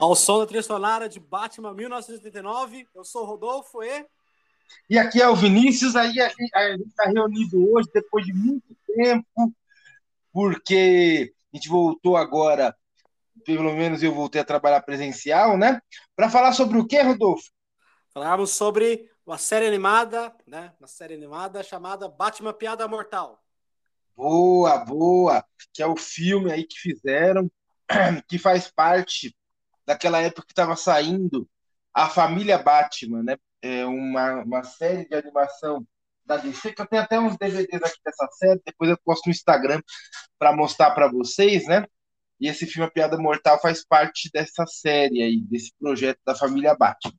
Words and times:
Ao 0.00 0.16
som 0.16 0.38
da 0.38 0.46
trilha 0.46 0.62
sonora 0.62 1.10
de 1.10 1.20
Batman 1.20 1.74
1989, 1.74 2.88
eu 2.94 3.04
sou 3.04 3.22
o 3.22 3.26
Rodolfo 3.26 3.82
e. 3.82 4.06
E 4.88 4.98
aqui 4.98 5.20
é 5.20 5.28
o 5.28 5.36
Vinícius, 5.36 5.94
aí 5.94 6.18
a 6.18 6.28
gente 6.70 6.88
está 6.88 7.04
reunido 7.04 7.70
hoje 7.70 7.86
depois 7.92 8.24
de 8.24 8.32
muito 8.32 8.74
tempo, 8.86 9.54
porque 10.32 11.34
a 11.52 11.56
gente 11.56 11.68
voltou 11.68 12.16
agora, 12.16 12.74
pelo 13.44 13.74
menos 13.74 14.02
eu 14.02 14.14
voltei 14.14 14.40
a 14.40 14.44
trabalhar 14.44 14.80
presencial, 14.80 15.58
né? 15.58 15.82
Para 16.16 16.30
falar 16.30 16.54
sobre 16.54 16.78
o 16.78 16.86
que, 16.86 16.98
Rodolfo? 17.02 17.50
Falarmos 18.08 18.52
sobre 18.52 19.06
uma 19.26 19.36
série 19.36 19.66
animada, 19.66 20.34
né? 20.46 20.72
Uma 20.80 20.88
série 20.88 21.12
animada 21.12 21.62
chamada 21.62 22.08
Batman 22.08 22.54
Piada 22.54 22.88
Mortal. 22.88 23.38
Boa, 24.16 24.78
boa! 24.78 25.44
Que 25.74 25.82
é 25.82 25.86
o 25.86 25.94
filme 25.94 26.50
aí 26.50 26.64
que 26.64 26.78
fizeram, 26.78 27.50
que 28.26 28.38
faz 28.38 28.70
parte 28.70 29.36
daquela 29.90 30.22
época 30.22 30.46
que 30.46 30.52
estava 30.52 30.76
saindo 30.76 31.48
a 31.92 32.08
família 32.08 32.56
Batman, 32.56 33.24
né? 33.24 33.36
É 33.60 33.84
uma, 33.84 34.44
uma 34.44 34.62
série 34.62 35.04
de 35.08 35.16
animação 35.16 35.84
da 36.24 36.36
DC, 36.36 36.72
que 36.72 36.80
eu 36.80 36.86
tenho 36.86 37.02
até 37.02 37.18
uns 37.18 37.36
DVDs 37.36 37.82
aqui 37.82 37.98
dessa 38.04 38.28
série, 38.38 38.60
depois 38.64 38.88
eu 38.88 38.96
posto 39.04 39.26
no 39.26 39.32
Instagram 39.32 39.82
para 40.38 40.54
mostrar 40.54 40.92
para 40.92 41.10
vocês, 41.10 41.66
né? 41.66 41.84
E 42.38 42.48
esse 42.48 42.66
filme 42.66 42.86
A 42.86 42.90
Piada 42.90 43.18
Mortal 43.18 43.60
faz 43.60 43.84
parte 43.84 44.30
dessa 44.32 44.64
série 44.64 45.22
aí, 45.22 45.40
desse 45.40 45.72
projeto 45.76 46.20
da 46.24 46.36
família 46.36 46.74
Batman. 46.74 47.18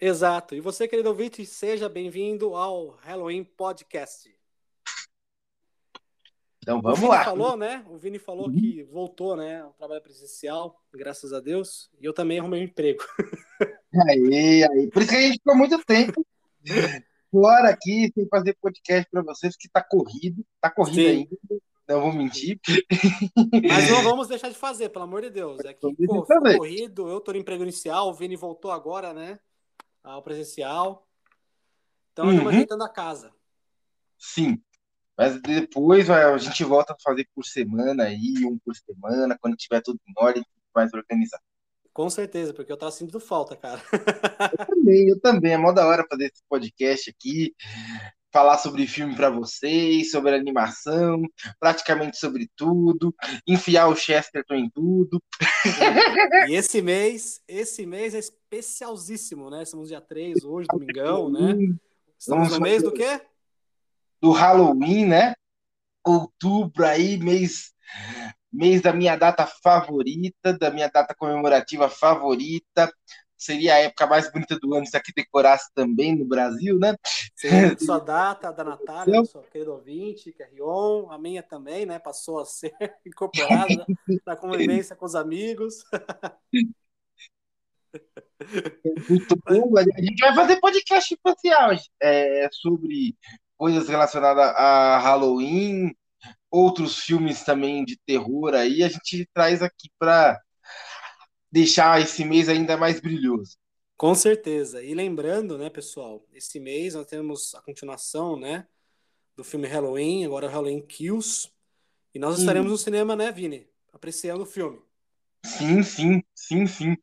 Exato. 0.00 0.54
E 0.54 0.60
você, 0.60 0.86
querido 0.86 1.08
ouvinte, 1.08 1.44
seja 1.44 1.88
bem-vindo 1.88 2.54
ao 2.54 2.90
Halloween 3.02 3.42
Podcast. 3.42 4.33
Então 6.64 6.80
vamos 6.80 6.98
o 6.98 7.02
Vini 7.02 7.12
lá. 7.12 7.24
falou, 7.24 7.56
né? 7.58 7.84
O 7.90 7.98
Vini 7.98 8.18
falou 8.18 8.46
uhum. 8.46 8.54
que 8.54 8.82
voltou, 8.84 9.36
né, 9.36 9.60
ao 9.60 9.74
trabalho 9.74 10.00
presencial, 10.00 10.82
graças 10.94 11.30
a 11.34 11.38
Deus, 11.38 11.90
e 12.00 12.06
eu 12.06 12.14
também 12.14 12.38
arrumei 12.38 12.62
um 12.62 12.64
emprego. 12.64 13.04
Aí, 14.08 14.64
aí. 14.64 14.90
Por 14.90 15.02
isso 15.02 15.10
que 15.10 15.16
a 15.16 15.20
gente 15.20 15.34
ficou 15.34 15.54
muito 15.54 15.78
tempo 15.84 16.26
fora 17.30 17.68
aqui, 17.68 18.10
sem 18.14 18.26
fazer 18.28 18.56
podcast 18.60 19.08
para 19.10 19.22
vocês, 19.22 19.56
que 19.56 19.68
tá 19.68 19.82
corrido, 19.82 20.44
tá 20.60 20.70
corrido 20.70 20.96
Sim. 20.96 21.06
ainda. 21.06 21.62
Não 21.86 22.00
vou 22.00 22.12
mentir. 22.12 22.58
Mas 23.68 23.90
não 23.90 24.02
vamos 24.02 24.26
deixar 24.26 24.48
de 24.48 24.56
fazer, 24.56 24.88
pelo 24.88 25.04
amor 25.04 25.20
de 25.20 25.30
Deus. 25.30 25.60
É 25.60 25.74
que 25.74 25.80
pô, 26.06 26.24
corrido, 26.56 27.08
eu 27.08 27.20
tô 27.20 27.32
no 27.32 27.38
emprego 27.38 27.62
inicial, 27.62 28.08
o 28.08 28.14
Vini 28.14 28.36
voltou 28.36 28.70
agora, 28.70 29.12
né? 29.12 29.38
Ao 30.02 30.22
presencial. 30.22 31.06
Então, 32.12 32.24
uhum. 32.24 32.32
estamos 32.32 32.52
ajeitando 32.52 32.84
a 32.84 32.88
casa. 32.88 33.32
Sim. 34.18 34.58
Mas 35.16 35.40
depois 35.40 36.10
a 36.10 36.36
gente 36.38 36.64
volta 36.64 36.92
a 36.92 36.96
fazer 37.02 37.28
por 37.34 37.44
semana 37.44 38.04
aí, 38.04 38.44
um 38.44 38.58
por 38.58 38.74
semana, 38.74 39.38
quando 39.40 39.56
tiver 39.56 39.80
tudo 39.80 39.98
em 40.06 40.12
ordem, 40.16 40.44
mais 40.74 40.92
organizado. 40.92 41.42
Com 41.92 42.10
certeza, 42.10 42.52
porque 42.52 42.72
eu 42.72 42.76
tava 42.76 42.90
sentindo 42.90 43.20
falta, 43.20 43.54
cara. 43.54 43.80
eu 44.58 44.66
também, 44.66 45.08
eu 45.08 45.20
também. 45.20 45.52
É 45.52 45.56
mó 45.56 45.70
da 45.70 45.86
hora 45.86 46.04
fazer 46.10 46.24
esse 46.24 46.42
podcast 46.48 47.08
aqui, 47.08 47.54
falar 48.32 48.58
sobre 48.58 48.84
filme 48.88 49.14
para 49.14 49.30
vocês, 49.30 50.10
sobre 50.10 50.34
animação, 50.34 51.22
praticamente 51.60 52.16
sobre 52.16 52.50
tudo, 52.56 53.14
enfiar 53.46 53.86
o 53.86 53.94
Chesterton 53.94 54.54
em 54.56 54.68
tudo. 54.68 55.22
E 56.48 56.54
esse 56.56 56.82
mês, 56.82 57.40
esse 57.46 57.86
mês 57.86 58.12
é 58.12 58.18
especialzíssimo, 58.18 59.48
né? 59.48 59.62
Estamos 59.62 59.88
dia 59.88 60.00
3 60.00 60.42
hoje, 60.42 60.66
domingão, 60.68 61.30
né? 61.30 61.54
Estamos 62.18 62.50
no 62.50 62.60
mês 62.60 62.82
do 62.82 62.90
quê? 62.90 63.20
Do 64.24 64.30
Halloween, 64.30 65.04
né? 65.04 65.34
Outubro 66.02 66.86
aí, 66.86 67.18
mês, 67.18 67.74
mês 68.50 68.80
da 68.80 68.90
minha 68.90 69.16
data 69.16 69.46
favorita, 69.46 70.56
da 70.58 70.70
minha 70.70 70.88
data 70.88 71.14
comemorativa 71.14 71.90
favorita. 71.90 72.90
Seria 73.36 73.74
a 73.74 73.80
época 73.80 74.06
mais 74.06 74.32
bonita 74.32 74.58
do 74.58 74.72
ano 74.72 74.86
se 74.86 74.96
aqui 74.96 75.12
decorasse 75.14 75.70
também 75.74 76.16
no 76.16 76.24
Brasil, 76.24 76.78
né? 76.78 76.96
Sim, 77.36 77.48
sua 77.78 77.98
data, 77.98 78.50
da 78.50 78.64
Natália, 78.64 79.20
do 79.20 79.26
seu 79.26 79.42
querido 79.42 79.72
ouvinte, 79.72 80.32
que 80.32 80.42
é 80.42 80.46
Rion, 80.46 81.10
a 81.10 81.18
minha 81.18 81.42
também, 81.42 81.84
né? 81.84 81.98
Passou 81.98 82.38
a 82.40 82.46
ser 82.46 82.72
incorporada 83.04 83.84
na 84.26 84.36
convivência 84.36 84.96
com 84.96 85.04
os 85.04 85.14
amigos. 85.14 85.84
Muito 89.06 89.36
bom, 89.46 89.78
a 89.78 90.00
gente 90.00 90.20
vai 90.20 90.34
fazer 90.34 90.60
podcast 90.60 91.12
especial 91.12 91.72
é, 92.00 92.48
sobre 92.50 93.14
coisas 93.56 93.88
relacionadas 93.88 94.54
a 94.56 94.98
Halloween, 94.98 95.94
outros 96.50 96.98
filmes 96.98 97.42
também 97.44 97.84
de 97.84 97.98
terror 98.06 98.54
aí, 98.54 98.82
a 98.82 98.88
gente 98.88 99.28
traz 99.32 99.62
aqui 99.62 99.90
para 99.98 100.40
deixar 101.50 102.00
esse 102.00 102.24
mês 102.24 102.48
ainda 102.48 102.76
mais 102.76 103.00
brilhoso. 103.00 103.56
Com 103.96 104.14
certeza. 104.14 104.82
E 104.82 104.94
lembrando, 104.94 105.56
né, 105.56 105.70
pessoal, 105.70 106.26
esse 106.32 106.58
mês 106.58 106.94
nós 106.94 107.06
temos 107.06 107.54
a 107.54 107.62
continuação, 107.62 108.38
né, 108.38 108.66
do 109.36 109.44
filme 109.44 109.66
Halloween, 109.66 110.24
agora 110.24 110.48
Halloween 110.48 110.80
Kills, 110.80 111.48
e 112.14 112.18
nós 112.18 112.38
estaremos 112.38 112.70
no 112.70 112.78
cinema, 112.78 113.16
né, 113.16 113.32
Vini, 113.32 113.68
apreciando 113.92 114.42
o 114.42 114.46
filme. 114.46 114.80
Sim, 115.44 115.82
sim, 115.82 116.22
sim, 116.34 116.66
sim. 116.66 116.96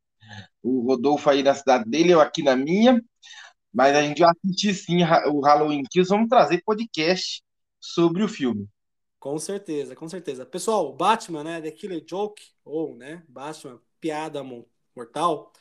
O 0.64 0.86
Rodolfo 0.88 1.30
aí 1.30 1.44
na 1.44 1.54
cidade 1.54 1.90
dele, 1.90 2.14
eu 2.14 2.22
aqui 2.22 2.42
na 2.44 2.56
minha. 2.56 3.02
Mas 3.74 3.96
a 3.96 4.02
gente 4.02 4.20
vai 4.20 4.32
assistir 4.32 4.74
sim 4.74 5.04
o 5.32 5.40
Halloween 5.40 5.84
Kills, 5.84 6.10
vamos 6.10 6.28
trazer 6.28 6.62
podcast 6.64 7.42
sobre 7.80 8.24
o 8.24 8.28
filme. 8.28 8.68
Com 9.20 9.38
certeza, 9.38 9.96
com 9.96 10.10
certeza. 10.10 10.46
Pessoal, 10.46 10.92
Batman, 10.94 11.44
né, 11.44 11.62
The 11.62 11.72
Killer 11.72 12.04
Joke, 12.06 12.42
ou, 12.66 12.96
né, 12.96 13.24
Batman, 13.30 13.80
Piada 14.00 14.44
Mortal, 14.96 15.54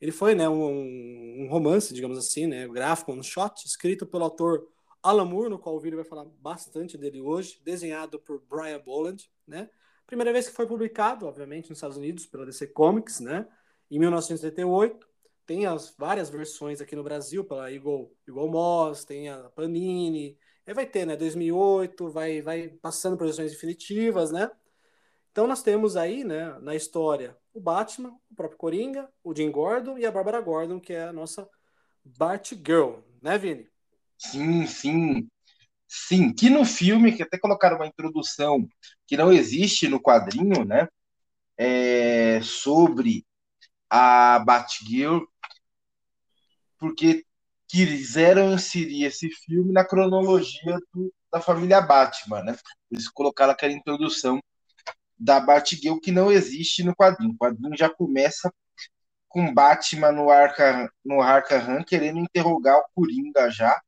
ele 0.00 0.12
foi, 0.12 0.34
né, 0.34 0.48
um, 0.48 1.44
um 1.44 1.48
romance, 1.48 1.94
digamos 1.94 2.18
assim, 2.18 2.46
né, 2.46 2.66
gráfico, 2.68 3.12
um 3.12 3.22
shot, 3.22 3.64
escrito 3.64 4.04
pelo 4.06 4.24
autor 4.24 4.66
Alan 5.02 5.24
Moore, 5.24 5.48
no 5.48 5.58
qual 5.58 5.76
o 5.76 5.80
vídeo 5.80 5.96
vai 5.96 6.04
falar 6.04 6.24
bastante 6.40 6.98
dele 6.98 7.20
hoje, 7.20 7.60
desenhado 7.64 8.18
por 8.18 8.42
Brian 8.50 8.80
Boland, 8.80 9.24
né, 9.46 9.70
primeira 10.06 10.32
vez 10.32 10.48
que 10.48 10.54
foi 10.54 10.66
publicado, 10.66 11.26
obviamente, 11.26 11.70
nos 11.70 11.78
Estados 11.78 11.96
Unidos, 11.96 12.26
pela 12.26 12.44
DC 12.44 12.66
Comics, 12.68 13.20
né, 13.20 13.46
em 13.90 14.00
1978, 14.00 15.08
tem 15.46 15.64
as 15.64 15.94
várias 15.96 16.28
versões 16.28 16.80
aqui 16.80 16.96
no 16.96 17.04
Brasil, 17.04 17.44
pela 17.44 17.72
Eagle, 17.72 18.12
Eagle 18.26 18.48
Moss, 18.50 19.04
tem 19.04 19.28
a 19.28 19.44
Panini, 19.50 20.36
aí 20.66 20.74
vai 20.74 20.84
ter, 20.84 21.06
né, 21.06 21.16
2008, 21.16 22.10
vai, 22.10 22.42
vai 22.42 22.68
passando 22.68 23.16
por 23.16 23.24
versões 23.24 23.52
definitivas, 23.52 24.32
né? 24.32 24.50
Então 25.30 25.46
nós 25.46 25.62
temos 25.62 25.96
aí, 25.96 26.24
né, 26.24 26.58
na 26.60 26.74
história, 26.74 27.36
o 27.54 27.60
Batman, 27.60 28.18
o 28.30 28.34
próprio 28.34 28.58
Coringa, 28.58 29.08
o 29.22 29.34
Jim 29.34 29.50
Gordon 29.50 29.98
e 29.98 30.04
a 30.04 30.10
Bárbara 30.10 30.40
Gordon, 30.40 30.80
que 30.80 30.92
é 30.92 31.04
a 31.04 31.12
nossa 31.12 31.48
Batgirl, 32.04 33.00
né, 33.22 33.38
Vini? 33.38 33.68
Sim, 34.18 34.66
sim. 34.66 35.28
Sim, 35.88 36.32
que 36.32 36.50
no 36.50 36.64
filme, 36.64 37.12
que 37.12 37.22
até 37.22 37.38
colocaram 37.38 37.76
uma 37.76 37.86
introdução 37.86 38.66
que 39.06 39.16
não 39.16 39.32
existe 39.32 39.88
no 39.88 40.00
quadrinho, 40.00 40.64
né? 40.64 40.88
É, 41.56 42.40
sobre 42.42 43.25
a 43.90 44.38
Batgirl 44.40 45.24
porque 46.78 47.24
quiseram 47.68 48.52
inserir 48.52 49.04
esse 49.04 49.28
filme 49.30 49.72
na 49.72 49.84
cronologia 49.84 50.78
do, 50.94 51.12
da 51.32 51.40
família 51.40 51.80
Batman, 51.80 52.42
né? 52.42 52.56
Eles 52.90 53.08
colocaram 53.08 53.52
aquela 53.52 53.72
introdução 53.72 54.40
da 55.18 55.40
Batgirl 55.40 55.98
que 55.98 56.12
não 56.12 56.30
existe 56.30 56.84
no 56.84 56.94
quadrinho. 56.94 57.32
O 57.32 57.38
quadrinho 57.38 57.76
já 57.76 57.88
começa 57.88 58.52
com 59.28 59.52
Batman 59.52 60.12
no 60.12 60.30
Arca 60.30 60.90
no 61.04 61.20
Arkham 61.20 61.82
querendo 61.84 62.18
interrogar 62.18 62.78
o 62.78 62.86
Coringa 62.94 63.50
já. 63.50 63.80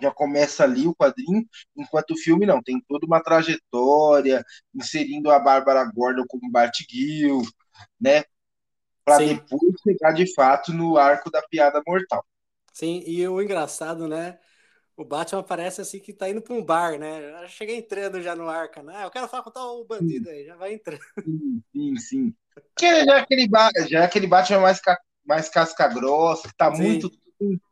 Já 0.00 0.10
começa 0.10 0.64
ali 0.64 0.88
o 0.88 0.94
quadrinho, 0.96 1.46
enquanto 1.76 2.10
o 2.12 2.16
filme 2.16 2.44
não, 2.44 2.60
tem 2.60 2.82
toda 2.88 3.06
uma 3.06 3.22
trajetória, 3.22 4.44
inserindo 4.74 5.30
a 5.30 5.38
Bárbara 5.38 5.84
Gordon 5.94 6.24
como 6.26 6.50
Batgirl, 6.50 7.42
né? 8.00 8.24
Para 9.04 9.18
depois 9.18 9.74
chegar 9.82 10.12
de 10.12 10.32
fato 10.34 10.72
no 10.72 10.96
arco 10.96 11.30
da 11.30 11.42
piada 11.42 11.82
mortal. 11.86 12.24
Sim, 12.72 13.02
e 13.06 13.26
o 13.28 13.40
engraçado, 13.42 14.08
né? 14.08 14.38
O 14.96 15.04
Batman 15.04 15.42
parece 15.42 15.80
assim 15.80 15.98
que 15.98 16.12
tá 16.12 16.28
indo 16.28 16.42
para 16.42 16.54
um 16.54 16.64
bar, 16.64 16.98
né? 16.98 17.46
Chega 17.48 17.72
entrando 17.72 18.20
já 18.20 18.36
no 18.36 18.48
arco, 18.48 18.82
né? 18.82 19.04
Eu 19.04 19.10
quero 19.10 19.28
falar 19.28 19.42
com 19.42 19.50
tal 19.50 19.84
bandido 19.84 20.28
aí, 20.28 20.44
já 20.44 20.56
vai 20.56 20.74
entrando. 20.74 21.00
Sim, 21.24 21.62
sim, 21.72 21.96
sim. 21.96 22.34
Porque 22.54 23.04
já 23.04 23.16
é 23.16 23.20
aquele, 23.20 23.48
já 23.88 24.00
é 24.00 24.04
aquele 24.04 24.26
Batman 24.26 24.60
mais, 24.60 24.80
mais 25.24 25.48
casca 25.48 25.88
grossa, 25.88 26.48
que 26.48 26.56
tá 26.56 26.70
sim. 26.70 26.84
muito 26.84 27.10
tempo, 27.38 27.62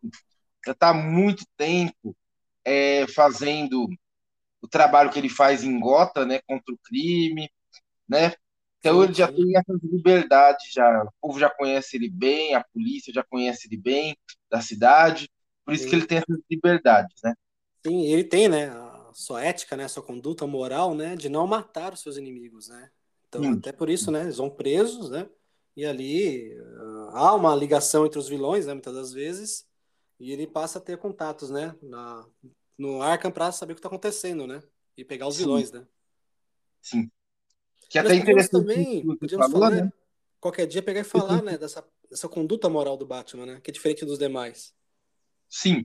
já 0.66 0.74
tá 0.74 0.94
muito 0.94 1.44
tempo 1.56 2.16
é, 2.64 3.06
fazendo 3.08 3.86
o 4.62 4.68
trabalho 4.68 5.10
que 5.10 5.18
ele 5.18 5.28
faz 5.28 5.62
em 5.62 5.78
Gota, 5.78 6.24
né? 6.24 6.40
Contra 6.46 6.74
o 6.74 6.78
crime, 6.78 7.50
né? 8.08 8.32
Então 8.80 9.04
ele 9.04 9.12
já 9.12 9.30
tem 9.30 9.56
essas 9.56 9.78
liberdades, 9.82 10.72
já. 10.72 11.04
O 11.04 11.12
povo 11.20 11.38
já 11.38 11.50
conhece 11.50 11.96
ele 11.96 12.08
bem, 12.08 12.54
a 12.54 12.64
polícia 12.64 13.12
já 13.12 13.22
conhece 13.22 13.68
ele 13.68 13.76
bem, 13.76 14.16
da 14.50 14.60
cidade. 14.62 15.30
Por 15.64 15.74
isso 15.74 15.84
Sim. 15.84 15.90
que 15.90 15.96
ele 15.96 16.06
tem 16.06 16.18
essas 16.18 16.38
liberdades, 16.50 17.16
né? 17.22 17.34
Sim, 17.86 18.06
ele 18.06 18.24
tem, 18.24 18.48
né, 18.48 18.68
a 18.70 19.10
sua 19.14 19.44
ética, 19.44 19.76
né, 19.76 19.84
a 19.84 19.88
sua 19.88 20.02
conduta 20.02 20.46
moral, 20.46 20.94
né, 20.94 21.14
de 21.16 21.28
não 21.28 21.46
matar 21.46 21.92
os 21.92 22.00
seus 22.00 22.16
inimigos, 22.16 22.68
né? 22.68 22.90
Então, 23.28 23.42
Sim. 23.42 23.52
até 23.58 23.72
por 23.72 23.88
isso, 23.88 24.10
né, 24.10 24.22
eles 24.22 24.36
vão 24.38 24.50
presos, 24.50 25.10
né? 25.10 25.28
E 25.76 25.86
ali 25.86 26.58
uh, 26.58 27.10
há 27.12 27.34
uma 27.34 27.54
ligação 27.54 28.04
entre 28.04 28.18
os 28.18 28.28
vilões, 28.28 28.66
né, 28.66 28.72
muitas 28.74 28.94
das 28.94 29.12
vezes, 29.12 29.66
e 30.18 30.32
ele 30.32 30.46
passa 30.46 30.78
a 30.78 30.82
ter 30.82 30.98
contatos, 30.98 31.48
né, 31.48 31.74
na, 31.82 32.26
no 32.76 33.00
Arkham 33.00 33.30
para 33.30 33.52
saber 33.52 33.72
o 33.72 33.76
que 33.76 33.80
está 33.80 33.88
acontecendo, 33.88 34.46
né, 34.46 34.62
e 34.96 35.04
pegar 35.04 35.28
os 35.28 35.36
Sim. 35.36 35.44
vilões, 35.44 35.70
né. 35.70 35.86
Sim. 36.82 37.10
Que 37.90 37.98
é 37.98 38.02
até 38.02 38.14
interessante. 38.14 38.52
também, 38.52 39.04
podíamos 39.16 39.46
falou, 39.48 39.68
falar, 39.68 39.82
né? 39.82 39.92
qualquer 40.38 40.66
dia 40.66 40.80
pegar 40.80 41.00
e 41.00 41.04
falar, 41.04 41.42
né, 41.42 41.58
dessa, 41.58 41.84
dessa 42.08 42.28
conduta 42.28 42.68
moral 42.68 42.96
do 42.96 43.04
Batman, 43.04 43.44
né, 43.44 43.60
que 43.60 43.70
é 43.70 43.74
diferente 43.74 44.04
dos 44.04 44.16
demais. 44.16 44.72
Sim, 45.48 45.84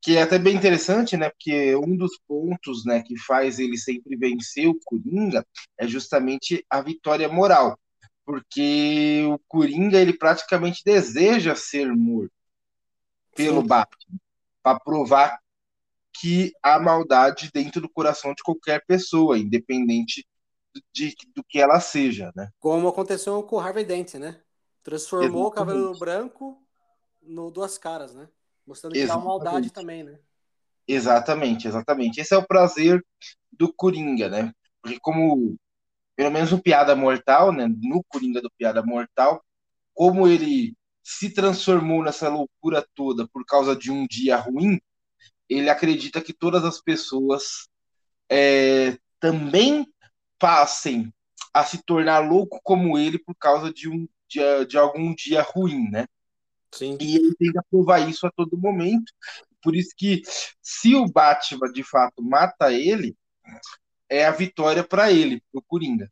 que 0.00 0.16
é 0.16 0.22
até 0.22 0.38
bem 0.38 0.54
interessante, 0.54 1.16
né? 1.16 1.30
Porque 1.30 1.74
um 1.74 1.96
dos 1.96 2.16
pontos, 2.28 2.84
né, 2.84 3.02
que 3.02 3.18
faz 3.18 3.58
ele 3.58 3.76
sempre 3.76 4.16
vencer 4.16 4.68
o 4.68 4.78
Coringa 4.84 5.44
é 5.76 5.86
justamente 5.88 6.64
a 6.70 6.80
vitória 6.80 7.28
moral, 7.28 7.76
porque 8.24 9.24
o 9.26 9.38
Coringa 9.48 10.00
ele 10.00 10.12
praticamente 10.12 10.82
deseja 10.84 11.56
ser 11.56 11.92
morto 11.92 12.32
pelo 13.34 13.62
Sim. 13.62 13.66
Batman 13.66 14.18
para 14.62 14.78
provar 14.78 15.40
que 16.20 16.52
há 16.62 16.78
maldade 16.78 17.50
dentro 17.52 17.80
do 17.80 17.88
coração 17.88 18.32
de 18.32 18.44
qualquer 18.44 18.84
pessoa, 18.86 19.36
independente 19.36 20.24
de, 20.92 21.14
do 21.34 21.44
que 21.44 21.58
ela 21.58 21.80
seja, 21.80 22.32
né? 22.34 22.50
Como 22.58 22.88
aconteceu 22.88 23.42
com 23.42 23.56
o 23.56 23.60
Harvey 23.60 23.84
Dent, 23.84 24.14
né? 24.14 24.40
Transformou 24.82 25.46
Exatamente. 25.46 25.46
o 25.46 25.50
cabelo 25.50 25.98
branco 25.98 26.62
no 27.22 27.50
duas 27.50 27.78
caras, 27.78 28.14
né? 28.14 28.28
Mostrando 28.66 28.92
que 28.92 29.00
exatamente. 29.00 29.24
há 29.24 29.28
maldade 29.28 29.70
também, 29.70 30.02
né? 30.02 30.18
Exatamente, 30.86 31.68
exatamente. 31.68 32.20
Esse 32.20 32.34
é 32.34 32.36
o 32.36 32.46
prazer 32.46 33.04
do 33.50 33.72
Coringa, 33.72 34.28
né? 34.28 34.52
Porque 34.80 34.98
como, 35.00 35.56
pelo 36.16 36.30
menos 36.30 36.50
no 36.50 36.60
Piada 36.60 36.94
Mortal, 36.96 37.52
né? 37.52 37.68
No 37.68 38.02
Coringa 38.04 38.40
do 38.40 38.50
Piada 38.58 38.82
Mortal, 38.82 39.42
como 39.94 40.26
ele 40.26 40.74
se 41.02 41.30
transformou 41.30 42.02
nessa 42.02 42.28
loucura 42.28 42.86
toda 42.94 43.28
por 43.28 43.44
causa 43.44 43.74
de 43.74 43.90
um 43.90 44.06
dia 44.06 44.36
ruim, 44.36 44.80
ele 45.48 45.68
acredita 45.68 46.20
que 46.20 46.32
todas 46.32 46.64
as 46.64 46.80
pessoas 46.80 47.68
é, 48.30 48.96
também 49.20 49.91
passem 50.42 51.14
a 51.54 51.64
se 51.64 51.80
tornar 51.84 52.18
louco 52.18 52.60
como 52.64 52.98
ele 52.98 53.16
por 53.16 53.36
causa 53.36 53.72
de 53.72 53.88
um 53.88 54.08
de, 54.28 54.64
de 54.66 54.76
algum 54.76 55.14
dia 55.14 55.40
ruim, 55.40 55.88
né? 55.88 56.08
Sim. 56.72 56.98
E 57.00 57.14
ele 57.16 57.34
tenta 57.36 57.64
provar 57.70 58.00
isso 58.08 58.26
a 58.26 58.32
todo 58.32 58.58
momento. 58.58 59.12
Por 59.62 59.76
isso 59.76 59.90
que, 59.96 60.22
se 60.60 60.96
o 60.96 61.06
Batman 61.06 61.70
de 61.70 61.84
fato 61.84 62.22
mata 62.22 62.72
ele, 62.72 63.14
é 64.08 64.24
a 64.24 64.32
vitória 64.32 64.82
para 64.82 65.12
ele, 65.12 65.40
o 65.52 65.62
Coringa. 65.62 66.10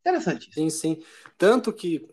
Interessante. 0.00 0.52
Sim, 0.52 0.70
sim. 0.70 1.02
Tanto 1.38 1.72
que 1.72 2.08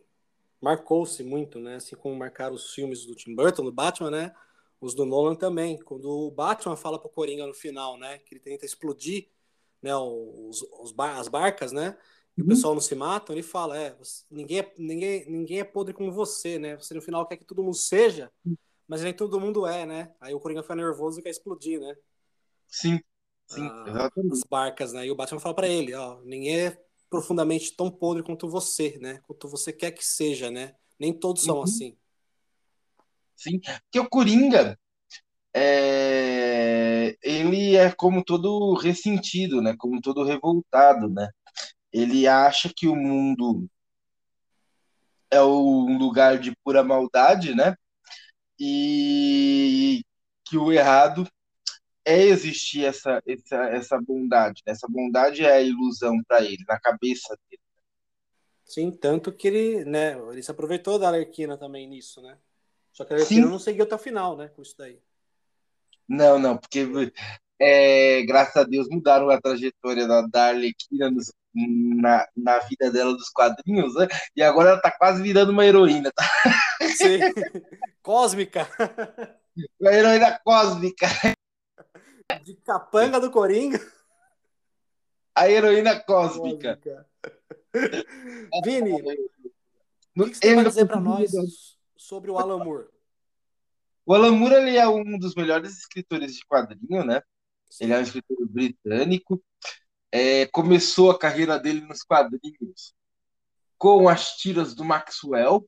marcou-se 0.61 1.23
muito, 1.23 1.57
né? 1.57 1.77
Assim 1.77 1.95
como 1.95 2.15
marcaram 2.15 2.53
os 2.53 2.73
filmes 2.73 3.05
do 3.05 3.15
Tim 3.15 3.33
Burton, 3.33 3.63
do 3.63 3.71
Batman, 3.71 4.11
né? 4.11 4.35
Os 4.79 4.93
do 4.93 5.05
Nolan 5.05 5.35
também. 5.35 5.79
Quando 5.79 6.09
o 6.09 6.29
Batman 6.29 6.75
fala 6.75 6.99
pro 6.99 7.09
Coringa 7.09 7.47
no 7.47 7.53
final, 7.53 7.97
né? 7.97 8.19
Que 8.19 8.35
ele 8.35 8.41
tenta 8.41 8.65
explodir 8.65 9.29
né, 9.81 9.95
os, 9.95 10.61
os 10.81 10.91
bar 10.91 11.17
as 11.17 11.27
barcas, 11.27 11.71
né? 11.71 11.97
e 12.39 12.41
o 12.41 12.45
uhum. 12.45 12.49
pessoal 12.49 12.73
não 12.73 12.79
se 12.79 12.95
mata, 12.95 13.33
ele 13.33 13.43
fala, 13.43 13.77
é, 13.77 13.93
ninguém 14.31 14.59
é, 14.59 14.73
ninguém, 14.77 15.29
ninguém 15.29 15.59
é 15.59 15.63
podre 15.65 15.93
como 15.93 16.09
você, 16.09 16.57
né? 16.57 16.77
Você 16.77 16.93
no 16.93 17.01
final 17.01 17.27
quer 17.27 17.35
que 17.35 17.43
todo 17.43 17.61
mundo 17.61 17.75
seja, 17.75 18.31
mas 18.87 19.01
nem 19.01 19.13
todo 19.13 19.41
mundo 19.41 19.67
é, 19.67 19.85
né? 19.85 20.13
Aí 20.21 20.33
o 20.33 20.39
Coringa 20.39 20.61
fica 20.61 20.73
nervoso 20.73 21.19
e 21.19 21.23
quer 21.23 21.31
explodir, 21.31 21.81
né? 21.81 21.93
Sim, 22.65 22.97
sim, 23.45 23.67
ah, 23.69 23.85
exatamente. 23.89 24.33
As 24.33 24.43
barcas, 24.49 24.93
né? 24.93 25.05
E 25.05 25.11
o 25.11 25.15
Batman 25.15 25.41
fala 25.41 25.53
para 25.53 25.67
ele, 25.67 25.93
ó, 25.93 26.21
ninguém 26.21 26.67
é 26.67 26.81
profundamente 27.09 27.75
tão 27.75 27.91
podre 27.91 28.23
quanto 28.23 28.47
você, 28.47 28.97
né? 29.01 29.19
Quanto 29.27 29.49
você 29.49 29.73
quer 29.73 29.91
que 29.91 30.05
seja, 30.05 30.49
né? 30.49 30.75
Nem 30.97 31.11
todos 31.11 31.43
são 31.43 31.57
uhum. 31.57 31.63
assim. 31.63 31.97
Sim, 33.35 33.59
porque 33.59 33.99
o 33.99 34.09
Coringa, 34.09 34.79
é... 35.53 37.17
ele 37.21 37.75
é 37.75 37.91
como 37.91 38.23
todo 38.23 38.73
ressentido, 38.75 39.61
né? 39.61 39.75
Como 39.77 40.01
todo 40.01 40.23
revoltado, 40.23 41.09
né? 41.09 41.29
ele 41.91 42.27
acha 42.27 42.71
que 42.75 42.87
o 42.87 42.95
mundo 42.95 43.67
é 45.29 45.41
um 45.41 45.97
lugar 45.97 46.39
de 46.39 46.55
pura 46.63 46.83
maldade, 46.83 47.53
né? 47.55 47.75
E 48.59 50.03
que 50.45 50.57
o 50.57 50.71
errado 50.71 51.27
é 52.03 52.23
existir 52.23 52.85
essa, 52.85 53.21
essa, 53.27 53.55
essa 53.69 54.01
bondade. 54.01 54.61
Né? 54.65 54.73
Essa 54.73 54.87
bondade 54.89 55.43
é 55.43 55.51
a 55.51 55.61
ilusão 55.61 56.15
para 56.27 56.43
ele, 56.43 56.63
na 56.67 56.79
cabeça 56.79 57.37
dele. 57.49 57.61
Sim, 58.65 58.91
tanto 58.91 59.31
que 59.31 59.47
ele, 59.47 59.85
né, 59.85 60.15
ele 60.31 60.43
se 60.43 60.51
aproveitou 60.51 60.99
da 60.99 61.07
Alerquina 61.07 61.57
também 61.57 61.87
nisso, 61.87 62.21
né? 62.21 62.37
Só 62.91 63.03
que 63.03 63.13
a 63.13 63.15
Alerquina 63.15 63.45
Sim. 63.45 63.51
não 63.51 63.59
seguiu 63.59 63.83
até 63.83 63.95
o 63.95 63.99
final, 63.99 64.37
né, 64.37 64.47
com 64.49 64.61
isso 64.61 64.75
daí. 64.77 65.01
Não, 66.09 66.39
não, 66.39 66.57
porque 66.57 66.87
é, 67.59 68.23
graças 68.23 68.55
a 68.55 68.63
Deus 68.63 68.87
mudaram 68.89 69.29
a 69.29 69.39
trajetória 69.39 70.07
da, 70.07 70.21
da 70.23 70.45
Arlequina 70.47 71.11
nos, 71.11 71.31
na, 71.53 72.27
na 72.35 72.59
vida 72.59 72.89
dela 72.89 73.13
dos 73.13 73.29
quadrinhos, 73.29 73.93
né? 73.95 74.07
E 74.35 74.41
agora 74.41 74.71
ela 74.71 74.81
tá 74.81 74.89
quase 74.89 75.21
virando 75.21 75.51
uma 75.51 75.65
heroína, 75.65 76.11
tá? 76.11 76.23
Sim. 76.97 77.19
Cósmica. 78.01 78.67
Uma 79.79 79.93
heroína 79.93 80.39
cósmica. 80.43 81.07
De 82.43 82.55
capanga 82.55 83.19
do 83.19 83.29
Coringa. 83.29 83.79
A 85.35 85.49
heroína 85.49 85.99
cósmica. 85.99 86.79
cósmica. 86.81 87.09
Vini, 88.63 88.93
o 90.17 90.25
que 90.25 90.35
você 90.35 90.55
vai 90.55 90.65
dizer 90.65 90.85
para 90.85 90.99
nós 90.99 91.31
sobre 91.97 92.31
o 92.31 92.37
Alan 92.37 92.63
Moore? 92.63 92.87
O 94.09 94.15
Alan 94.15 94.31
Moore 94.31 94.55
ele 94.55 94.75
é 94.75 94.87
um 94.87 95.19
dos 95.19 95.35
melhores 95.35 95.77
escritores 95.77 96.33
de 96.33 96.43
quadrinho, 96.45 97.05
né? 97.05 97.21
Ele 97.79 97.93
é 97.93 97.99
um 97.99 98.01
escritor 98.01 98.37
britânico 98.47 99.39
é, 100.11 100.47
começou 100.47 101.11
a 101.11 101.19
carreira 101.19 101.59
dele 101.59 101.81
nos 101.81 102.03
quadrinhos 102.03 102.93
com 103.77 104.09
as 104.09 104.35
tiras 104.35 104.73
do 104.73 104.83
Maxwell, 104.83 105.67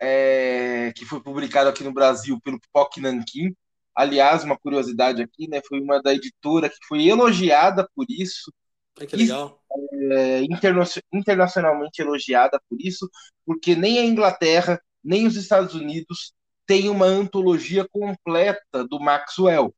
é, 0.00 0.92
que 0.94 1.04
foi 1.04 1.22
publicado 1.22 1.68
aqui 1.68 1.84
no 1.84 1.92
Brasil 1.92 2.40
pelo 2.40 2.58
Poc 2.72 2.96
Nankin. 2.98 3.54
Aliás, 3.94 4.44
uma 4.44 4.58
curiosidade 4.58 5.22
aqui, 5.22 5.48
né, 5.48 5.60
foi 5.66 5.80
uma 5.80 6.00
da 6.00 6.14
editora 6.14 6.68
que 6.68 6.78
foi 6.86 7.06
elogiada 7.06 7.88
por 7.94 8.06
isso. 8.08 8.52
que 8.94 9.16
legal. 9.16 9.60
É, 10.12 10.40
interna 10.42 10.84
internacionalmente 11.12 12.00
elogiada 12.00 12.60
por 12.68 12.78
isso, 12.80 13.10
porque 13.44 13.74
nem 13.74 13.98
a 13.98 14.04
Inglaterra, 14.04 14.80
nem 15.02 15.26
os 15.26 15.36
Estados 15.36 15.74
Unidos 15.74 16.32
têm 16.66 16.88
uma 16.88 17.06
antologia 17.06 17.86
completa 17.88 18.86
do 18.86 19.00
Maxwell, 19.00 19.74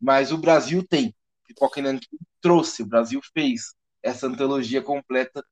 mas 0.00 0.32
o 0.32 0.38
Brasil 0.38 0.86
tem. 0.86 1.14
Poc 1.58 1.76
Nankin 1.78 2.16
trouxe, 2.40 2.82
o 2.82 2.86
Brasil 2.86 3.20
fez 3.34 3.74
essa 4.02 4.26
antologia 4.26 4.80
completa 4.80 5.44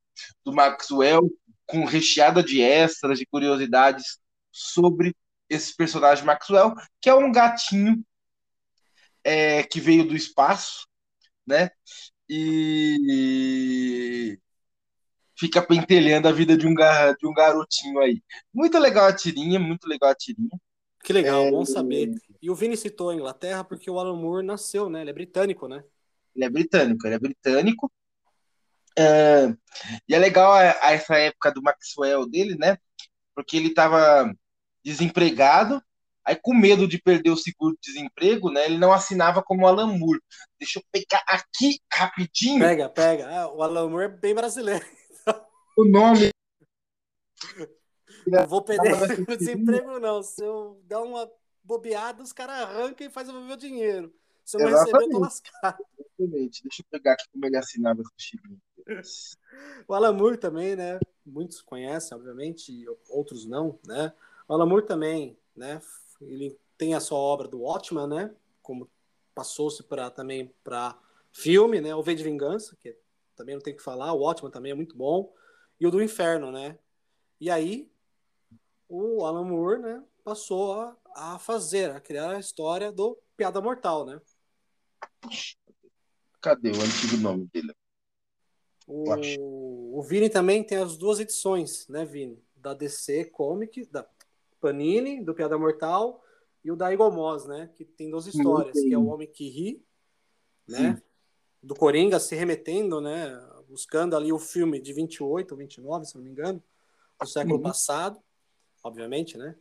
do 0.45 0.53
Maxwell, 0.53 1.29
com 1.67 1.85
recheada 1.85 2.43
de 2.43 2.63
extras, 2.63 3.19
de 3.19 3.27
curiosidades 3.27 4.19
sobre 4.51 5.15
esse 5.49 5.77
personagem 5.77 6.25
Maxwell, 6.25 6.75
que 7.01 7.11
é 7.11 7.15
um 7.15 7.31
gatinho 7.31 8.03
é, 9.25 9.63
que 9.65 9.81
veio 9.81 10.07
do 10.07 10.17
espaço, 10.17 10.87
né? 11.47 11.71
E 12.29 14.39
fica 15.39 15.63
pentelhando 15.63 16.29
a 16.29 16.33
vida 16.33 16.57
de 16.57 16.67
um, 16.67 16.75
gar... 16.75 17.15
de 17.15 17.27
um 17.27 17.33
garotinho 17.33 18.01
aí. 18.01 18.23
Muito 18.53 18.79
legal 18.79 19.07
a 19.07 19.15
tirinha, 19.15 19.59
muito 19.59 19.87
legal 19.87 20.11
a 20.11 20.15
tirinha. 20.15 20.51
Que 21.09 21.13
legal, 21.15 21.47
é... 21.47 21.51
bom 21.51 21.65
saber. 21.65 22.13
E 22.43 22.51
o 22.51 22.55
Vini 22.55 22.77
citou 22.77 23.09
a 23.09 23.15
Inglaterra 23.15 23.65
porque 23.65 23.91
o 23.91 23.99
Alan 23.99 24.15
Moore 24.15 24.45
nasceu, 24.45 24.91
né? 24.91 25.01
Ele 25.01 25.09
é 25.09 25.15
britânico, 25.15 25.67
né? 25.67 25.83
Ele 26.37 26.45
é 26.45 26.51
britânico, 26.51 27.07
ele 27.07 27.15
é 27.15 27.19
britânico. 27.19 27.91
É, 28.95 29.47
e 30.07 30.15
é 30.15 30.19
legal 30.19 30.55
essa 30.61 31.17
época 31.17 31.51
do 31.51 31.63
Maxwell 31.63 32.29
dele, 32.29 32.57
né? 32.59 32.77
Porque 33.35 33.57
ele 33.57 33.69
estava 33.69 34.31
desempregado, 34.85 35.83
aí 36.23 36.37
com 36.37 36.53
medo 36.53 36.87
de 36.87 37.01
perder 37.01 37.31
o 37.31 37.39
seguro-desemprego, 37.39 38.51
né? 38.51 38.67
Ele 38.67 38.77
não 38.77 38.93
assinava 38.93 39.43
como 39.43 39.67
Alan 39.67 39.87
Moore. 39.87 40.21
Deixa 40.61 40.79
eu 40.79 40.83
pegar 40.93 41.25
aqui 41.27 41.81
rapidinho. 41.91 42.61
Pega, 42.61 42.87
pega. 42.87 43.31
Ah, 43.31 43.51
o 43.51 43.63
Alan 43.63 43.89
Moore 43.89 44.05
é 44.05 44.09
bem 44.09 44.35
brasileiro. 44.35 44.85
O 45.75 45.85
nome. 45.85 46.31
Não 48.31 48.47
vou 48.47 48.63
perder 48.63 48.95
o 49.29 49.37
desemprego, 49.37 49.99
não. 50.01 50.23
Se 50.23 50.43
eu 50.45 50.81
der 50.85 50.99
uma 50.99 51.31
bobeada, 51.63 52.23
os 52.23 52.33
caras 52.33 52.63
arrancam 52.63 53.07
e 53.07 53.11
fazem 53.11 53.35
o 53.35 53.41
meu 53.45 53.57
dinheiro. 53.57 54.13
Se 54.45 54.57
eu 54.57 54.61
não 54.61 54.79
receber, 54.79 55.05
eu 55.05 55.11
tô 55.11 55.19
lascado. 55.19 55.85
Exatamente. 55.99 56.63
Deixa 56.63 56.83
eu 56.83 56.87
pegar 56.91 57.13
aqui 57.13 57.25
como 57.31 57.45
ele 57.45 57.57
assinava 57.57 58.03
com 58.03 58.09
o 58.09 58.13
Chiquinho. 58.17 58.61
o 59.87 59.95
Alan 59.95 60.13
Moore 60.13 60.39
também, 60.39 60.75
né? 60.75 60.99
Muitos 61.27 61.61
conhecem, 61.61 62.17
obviamente, 62.17 62.87
outros 63.11 63.45
não, 63.45 63.79
né? 63.87 64.13
O 64.49 64.55
Alan 64.55 64.67
Moore 64.67 64.87
também, 64.87 65.39
né? 65.55 65.81
Ele 66.23 66.59
tem 66.79 66.95
a 66.95 67.01
sua 67.01 67.19
obra 67.19 67.47
do 67.47 67.61
Watchman, 67.61 68.07
né? 68.07 68.35
Como 68.63 68.91
passou-se 69.35 69.83
para 69.83 70.11
também 70.11 70.53
para 70.65 70.99
filme, 71.31 71.81
né? 71.81 71.95
O 71.95 72.03
V 72.03 72.15
de 72.15 72.25
Vingança, 72.25 72.75
que 72.81 72.97
também 73.37 73.55
não 73.55 73.63
tem 73.63 73.77
que 73.77 73.83
falar. 73.83 74.13
O 74.13 74.21
Watchman 74.21 74.51
também 74.51 74.73
é 74.73 74.75
muito 74.75 74.97
bom. 74.97 75.33
E 75.79 75.87
o 75.87 75.91
do 75.91 76.03
Inferno, 76.03 76.51
né? 76.51 76.79
E 77.41 77.51
aí, 77.51 77.91
o 78.89 79.25
Alan 79.25 79.45
Moore, 79.45 79.81
né, 79.81 80.03
passou 80.25 80.81
a, 80.81 80.97
a 81.15 81.39
fazer, 81.39 81.91
a 81.91 82.01
criar 82.01 82.37
a 82.37 82.41
história 82.41 82.91
do 82.91 83.19
Piada 83.37 83.61
Mortal, 83.61 84.07
né? 84.07 84.21
Cadê 86.41 86.71
o 86.71 86.81
antigo 86.81 87.17
nome 87.19 87.49
dele? 87.53 87.73
O, 88.87 89.99
o 89.99 90.03
Vini 90.03 90.31
também 90.31 90.65
tem 90.65 90.79
as 90.79 90.97
duas 90.97 91.21
edições, 91.21 91.87
né, 91.89 92.05
Vini? 92.05 92.43
Da 92.57 92.73
DC 92.73 93.27
Comic, 93.27 93.85
da 93.87 94.09
Panini, 94.61 95.23
do 95.23 95.35
Piada 95.35 95.59
Mortal, 95.59 96.23
e 96.65 96.73
o 96.73 96.77
da 96.77 96.91
Eagle 96.91 97.13
Moss, 97.13 97.47
né? 97.47 97.71
Que 97.75 97.85
tem 97.85 98.11
duas 98.11 98.27
histórias, 98.27 98.73
que 98.73 98.93
é 98.93 98.99
o 98.99 99.07
Homem 99.07 99.31
que 99.31 99.49
Ri, 99.49 99.85
né? 100.67 100.97
Sim. 100.97 101.03
Do 101.63 101.75
Coringa 101.75 102.19
se 102.19 102.35
remetendo, 102.35 103.01
né? 103.01 103.39
Buscando 103.69 104.17
ali 104.17 104.33
o 104.33 104.39
filme 104.39 104.81
de 104.81 104.93
28 104.93 105.53
ou 105.53 105.59
29, 105.59 106.07
se 106.07 106.15
não 106.15 106.23
me 106.23 106.31
engano, 106.31 106.63
do 107.21 107.27
século 107.27 107.57
uhum. 107.57 107.63
passado, 107.63 108.19
obviamente, 108.83 109.37
né? 109.37 109.55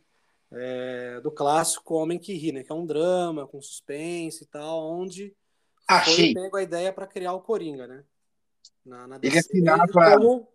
É, 0.50 1.20
do 1.20 1.30
clássico 1.30 1.94
Homem 1.94 2.18
que 2.18 2.32
Ri, 2.32 2.52
né? 2.52 2.62
Que 2.62 2.72
é 2.72 2.74
um 2.74 2.86
drama 2.86 3.46
com 3.46 3.60
suspense 3.60 4.44
e 4.44 4.46
tal, 4.46 4.82
onde 4.90 5.34
Achei. 5.86 6.32
foi 6.32 6.42
pego 6.42 6.56
a 6.56 6.62
ideia 6.62 6.92
para 6.92 7.06
criar 7.06 7.32
o 7.32 7.40
Coringa, 7.40 7.86
né? 7.86 8.04
Na, 8.84 9.06
na 9.06 9.18
ele 9.22 9.38
assinava. 9.38 9.86
Como... 9.92 10.48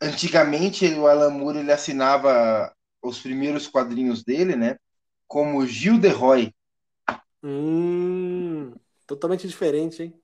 Antigamente, 0.00 0.86
o 0.94 1.06
Alan 1.06 1.30
Moore 1.30 1.58
ele 1.58 1.72
assinava 1.72 2.74
os 3.00 3.20
primeiros 3.20 3.68
quadrinhos 3.68 4.24
dele, 4.24 4.56
né? 4.56 4.76
Como 5.28 5.64
Gil 5.66 5.98
de 5.98 6.08
Roy. 6.08 6.52
Hum, 7.42 8.72
totalmente 9.06 9.46
diferente, 9.46 10.02
hein? 10.02 10.21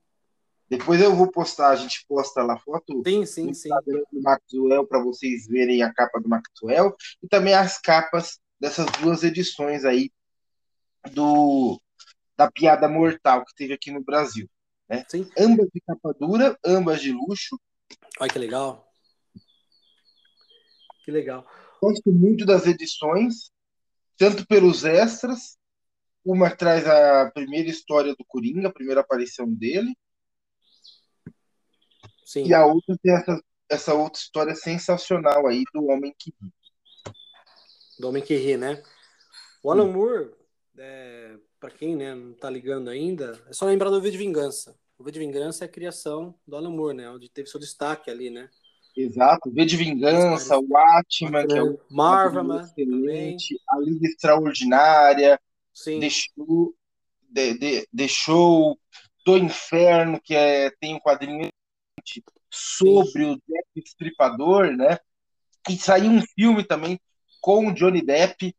Depois 0.69 1.01
eu 1.01 1.15
vou 1.15 1.31
postar, 1.31 1.69
a 1.69 1.75
gente 1.75 2.05
posta 2.07 2.43
lá 2.43 2.57
foto 2.59 3.01
sim, 3.03 3.25
sim, 3.25 3.53
sim. 3.53 3.69
do 3.69 4.21
Maxwell 4.21 4.85
para 4.85 5.01
vocês 5.01 5.47
verem 5.47 5.81
a 5.81 5.91
capa 5.91 6.19
do 6.19 6.29
Maxwell 6.29 6.95
e 7.23 7.27
também 7.27 7.55
as 7.55 7.79
capas 7.79 8.39
dessas 8.59 8.85
duas 9.01 9.23
edições 9.23 9.83
aí 9.83 10.11
do 11.11 11.81
da 12.37 12.49
Piada 12.51 12.87
Mortal 12.87 13.43
que 13.45 13.55
teve 13.55 13.73
aqui 13.73 13.91
no 13.91 14.03
Brasil. 14.03 14.49
Né? 14.87 15.03
Sim. 15.09 15.29
Ambas 15.37 15.67
de 15.73 15.81
capa 15.81 16.13
dura, 16.13 16.57
ambas 16.63 17.01
de 17.01 17.11
luxo. 17.11 17.59
Olha 18.19 18.31
que 18.31 18.39
legal. 18.39 18.87
Que 21.03 21.11
legal. 21.11 21.45
Gosto 21.81 22.11
muito 22.11 22.45
das 22.45 22.67
edições, 22.67 23.51
tanto 24.17 24.45
pelos 24.45 24.85
extras, 24.85 25.57
uma 26.23 26.49
traz 26.55 26.85
a 26.87 27.31
primeira 27.31 27.69
história 27.69 28.13
do 28.13 28.25
Coringa, 28.25 28.67
a 28.67 28.73
primeira 28.73 29.01
aparição 29.01 29.51
dele. 29.51 29.97
Sim. 32.29 32.45
E 32.45 32.53
a 32.53 32.63
outra 32.63 32.95
tem 33.01 33.11
essa, 33.11 33.43
essa 33.67 33.93
outra 33.95 34.19
história 34.19 34.53
sensacional 34.53 35.47
aí 35.47 35.63
do 35.73 35.87
Homem 35.87 36.13
que 36.15 36.31
Ri. 36.39 36.53
Do 37.99 38.07
Homem 38.07 38.21
que 38.21 38.35
Ri, 38.35 38.55
né? 38.55 38.83
O 39.63 39.71
Alan 39.71 39.91
Moore, 39.91 40.29
é, 40.77 41.37
para 41.59 41.71
quem 41.71 41.95
né, 41.95 42.13
não 42.13 42.35
tá 42.35 42.47
ligando 42.47 42.87
ainda, 42.87 43.35
é 43.49 43.51
só 43.51 43.65
lembrar 43.65 43.89
do 43.89 43.99
V 43.99 44.11
de 44.11 44.17
Vingança. 44.19 44.77
O 44.95 45.03
V 45.03 45.11
de 45.11 45.17
Vingança 45.17 45.65
é 45.65 45.67
a 45.67 45.71
criação 45.71 46.35
do 46.47 46.55
Alan 46.55 46.69
Moore, 46.69 46.97
né? 46.97 47.09
Onde 47.09 47.31
teve 47.31 47.49
seu 47.49 47.59
destaque 47.59 48.11
ali, 48.11 48.29
né? 48.29 48.47
Exato, 48.95 49.49
V 49.51 49.65
de 49.65 49.75
Vingança, 49.75 50.55
o 50.59 50.77
Atman, 50.77 51.47
que 51.47 51.57
é 51.57 51.63
o 51.63 51.79
Marvelman, 51.89 52.61
excelente, 52.61 53.59
a 53.69 53.79
Liga 53.79 54.05
Extraordinária, 54.05 55.41
Sim. 55.73 55.99
Deixou, 55.99 56.75
de, 57.27 57.57
de, 57.57 57.87
deixou 57.91 58.77
do 59.25 59.35
Inferno, 59.35 60.21
que 60.21 60.35
é, 60.35 60.69
tem 60.79 60.93
um 60.93 60.99
quadrinho 60.99 61.49
sobre 62.49 63.23
Sim. 63.23 63.31
o 63.31 63.41
Depp 63.47 63.67
Estripador, 63.75 64.71
né? 64.75 64.97
E 65.69 65.77
saiu 65.77 66.11
um 66.11 66.21
filme 66.21 66.63
também 66.63 66.99
com 67.41 67.67
o 67.67 67.73
Johnny 67.73 68.01
Depp, 68.01 68.55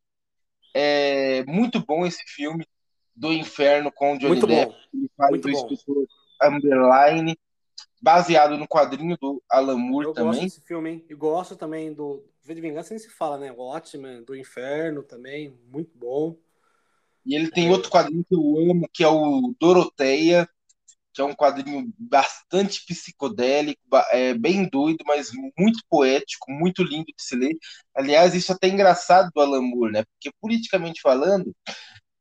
é 0.74 1.44
muito 1.44 1.84
bom 1.84 2.06
esse 2.06 2.22
filme 2.26 2.66
do 3.14 3.32
Inferno 3.32 3.90
com 3.92 4.14
o 4.14 4.18
Johnny 4.18 4.28
muito 4.28 4.46
Depp. 4.46 4.72
Bom. 4.72 4.78
Ele 4.94 5.10
faz 5.16 5.30
muito 5.30 5.46
o 5.46 5.50
escritor 5.50 6.06
Underline 6.42 7.38
baseado 8.00 8.56
no 8.56 8.66
quadrinho 8.66 9.16
do 9.20 9.42
Alan 9.50 9.76
Moore 9.76 10.06
eu 10.06 10.12
também. 10.14 10.28
Eu 10.28 10.32
gosto 10.32 10.44
desse 10.44 10.66
filme, 10.66 10.90
hein? 10.90 11.04
E 11.08 11.14
gosto 11.14 11.56
também 11.56 11.92
do 11.92 12.24
V 12.42 12.54
de 12.54 12.60
Vingança, 12.60 12.94
nem 12.94 12.98
se 12.98 13.10
fala, 13.10 13.36
né? 13.38 13.52
Watchmen, 13.52 14.22
do 14.22 14.34
Inferno 14.34 15.02
também, 15.02 15.54
muito 15.68 15.96
bom. 15.96 16.36
E 17.26 17.34
ele 17.34 17.50
tem 17.50 17.68
é... 17.68 17.70
outro 17.70 17.90
quadrinho 17.90 18.24
que 18.24 18.34
eu 18.34 18.70
amo, 18.70 18.88
que 18.92 19.04
é 19.04 19.08
o 19.08 19.54
Doroteia, 19.60 20.48
que 21.12 21.20
é 21.20 21.24
um 21.24 21.34
quadrinho 21.34 21.92
bastante 21.98 22.84
psicodélico, 22.86 23.80
é 24.10 24.34
bem 24.34 24.68
doido, 24.68 25.04
mas 25.04 25.30
muito 25.58 25.80
poético, 25.88 26.50
muito 26.50 26.82
lindo 26.82 27.06
de 27.06 27.22
se 27.22 27.34
ler. 27.34 27.56
Aliás, 27.94 28.34
isso 28.34 28.52
é 28.52 28.54
até 28.54 28.68
engraçado 28.68 29.30
do 29.34 29.40
Alan 29.40 29.62
Moore, 29.62 29.92
né? 29.92 30.04
Porque 30.04 30.30
politicamente 30.40 31.00
falando, 31.00 31.54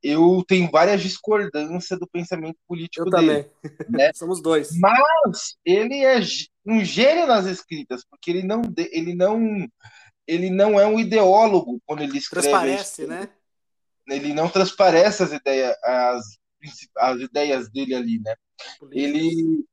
eu 0.02 0.44
tenho 0.48 0.70
várias 0.72 1.02
discordâncias 1.02 2.00
do 2.00 2.08
pensamento 2.08 2.58
político 2.68 3.08
eu 3.08 3.12
dele. 3.12 3.44
Também. 3.44 3.88
Né? 3.90 4.12
Somos 4.16 4.42
dois. 4.42 4.70
Mas 4.78 5.58
ele 5.64 6.04
é 6.04 6.20
um 6.66 6.84
gênio 6.84 7.28
nas 7.28 7.46
escritas, 7.46 8.04
porque 8.10 8.32
ele 8.32 8.44
não, 8.44 8.62
ele 8.92 9.14
não, 9.14 9.68
ele 10.26 10.50
não 10.50 10.80
é 10.80 10.88
um 10.88 11.00
ideólogo 11.00 11.80
quando 11.86 12.02
ele 12.02 12.18
escreve. 12.18 12.48
Transparece, 12.48 13.08
né? 13.08 13.30
Ele 14.08 14.34
não 14.34 14.50
transparece 14.50 15.22
as 15.22 15.32
ideias, 15.32 15.76
as, 15.84 16.26
as 16.98 17.20
ideias 17.20 17.70
dele 17.70 17.94
ali, 17.94 18.20
né? 18.20 18.34
Ele 18.92 19.66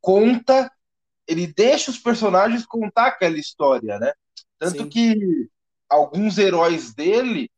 conta, 0.00 0.70
ele 1.26 1.46
deixa 1.46 1.90
os 1.90 1.98
personagens 1.98 2.66
contar 2.66 3.06
aquela 3.06 3.38
história, 3.38 3.98
né? 3.98 4.12
Tanto 4.58 4.84
Sim. 4.84 4.88
que 4.88 5.48
alguns 5.88 6.38
heróis 6.38 6.94
dele 6.94 7.50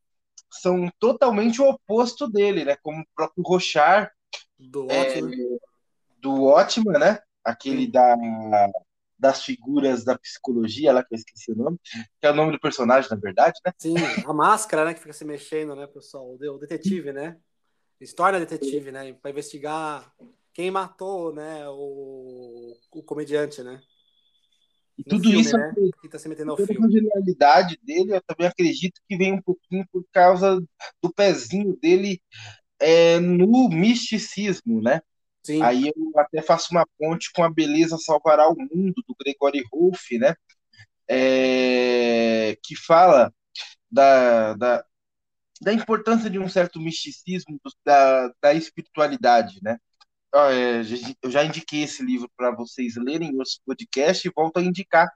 são 0.50 0.90
totalmente 0.98 1.60
o 1.60 1.68
oposto 1.68 2.28
dele, 2.28 2.64
né? 2.64 2.76
Como 2.82 3.00
o 3.00 3.06
próprio 3.14 3.42
Rochar 3.44 4.12
do 4.58 4.90
é, 4.90 5.20
do 6.20 6.44
Ótima, 6.44 6.98
né? 6.98 7.20
Aquele 7.44 7.86
da, 7.86 8.16
das 9.18 9.44
figuras 9.44 10.04
da 10.04 10.18
psicologia, 10.18 10.92
lá 10.92 11.04
que 11.04 11.14
eu 11.14 11.16
esqueci 11.16 11.52
o 11.52 11.56
nome, 11.56 11.78
que 12.20 12.26
é 12.26 12.30
o 12.30 12.34
nome 12.34 12.52
do 12.52 12.60
personagem, 12.60 13.10
na 13.10 13.16
verdade, 13.16 13.58
né? 13.64 13.72
Sim, 13.78 13.94
a 14.26 14.32
máscara, 14.32 14.84
né? 14.84 14.94
Que 14.94 15.00
fica 15.00 15.12
se 15.12 15.24
mexendo, 15.24 15.74
né, 15.74 15.86
pessoal? 15.86 16.34
O 16.34 16.58
detetive, 16.58 17.12
né? 17.12 17.36
História 18.00 18.38
detetive, 18.38 18.92
né? 18.92 19.12
Para 19.14 19.30
investigar 19.30 20.12
quem 20.56 20.70
matou, 20.70 21.34
né? 21.34 21.68
O, 21.68 22.74
o 22.90 23.02
comediante, 23.02 23.62
né? 23.62 23.78
E 24.96 25.04
tudo 25.04 25.24
filme, 25.24 25.42
isso, 25.42 25.54
né? 25.54 25.74
que 26.00 26.08
tá 26.08 26.18
se 26.18 26.30
metendo 26.30 26.52
ao 26.52 26.56
filme. 26.56 26.82
a 26.82 26.90
genialidade 26.90 27.78
dele, 27.82 28.16
eu 28.16 28.22
também 28.22 28.46
acredito 28.46 28.98
que 29.06 29.18
vem 29.18 29.34
um 29.34 29.42
pouquinho 29.42 29.86
por 29.92 30.02
causa 30.10 30.58
do 31.02 31.12
pezinho 31.12 31.76
dele 31.76 32.22
é, 32.80 33.20
no 33.20 33.68
misticismo, 33.68 34.80
né? 34.80 35.02
Sim. 35.44 35.60
Aí 35.62 35.88
eu 35.88 36.18
até 36.18 36.40
faço 36.40 36.68
uma 36.70 36.86
ponte 36.98 37.30
com 37.34 37.44
a 37.44 37.52
Beleza 37.52 37.98
Salvará 37.98 38.48
o 38.48 38.56
Mundo, 38.56 38.94
do 39.06 39.14
Gregory 39.20 39.62
Rolfe, 39.70 40.18
né? 40.18 40.34
É, 41.06 42.56
que 42.62 42.74
fala 42.74 43.30
da, 43.90 44.54
da, 44.54 44.84
da 45.60 45.72
importância 45.74 46.30
de 46.30 46.38
um 46.38 46.48
certo 46.48 46.80
misticismo, 46.80 47.60
da, 47.84 48.32
da 48.40 48.54
espiritualidade, 48.54 49.58
né? 49.62 49.78
É, 50.36 50.82
eu 51.22 51.30
já 51.30 51.44
indiquei 51.44 51.82
esse 51.82 52.04
livro 52.04 52.30
para 52.36 52.54
vocês 52.54 52.96
lerem 52.96 53.30
em 53.30 53.36
outros 53.36 53.60
podcasts 53.64 54.24
e 54.24 54.32
volto 54.34 54.58
a 54.58 54.62
indicar 54.62 55.08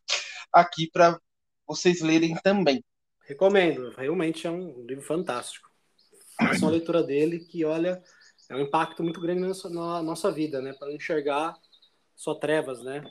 aqui 0.52 0.88
para 0.90 1.20
vocês 1.66 2.00
lerem 2.00 2.34
também. 2.42 2.82
Recomendo, 3.26 3.90
realmente 3.90 4.46
é 4.46 4.50
um 4.50 4.84
livro 4.86 5.04
fantástico. 5.04 5.70
Faça 6.36 6.64
uma 6.64 6.70
leitura 6.70 7.02
dele 7.02 7.40
que, 7.40 7.64
olha, 7.64 8.02
é 8.48 8.56
um 8.56 8.60
impacto 8.60 9.02
muito 9.02 9.20
grande 9.20 9.40
na 9.40 9.48
nossa, 9.48 9.68
na 9.68 10.02
nossa 10.02 10.32
vida, 10.32 10.60
né? 10.60 10.72
Para 10.72 10.92
enxergar 10.92 11.54
só 12.16 12.34
trevas, 12.34 12.82
né? 12.82 13.04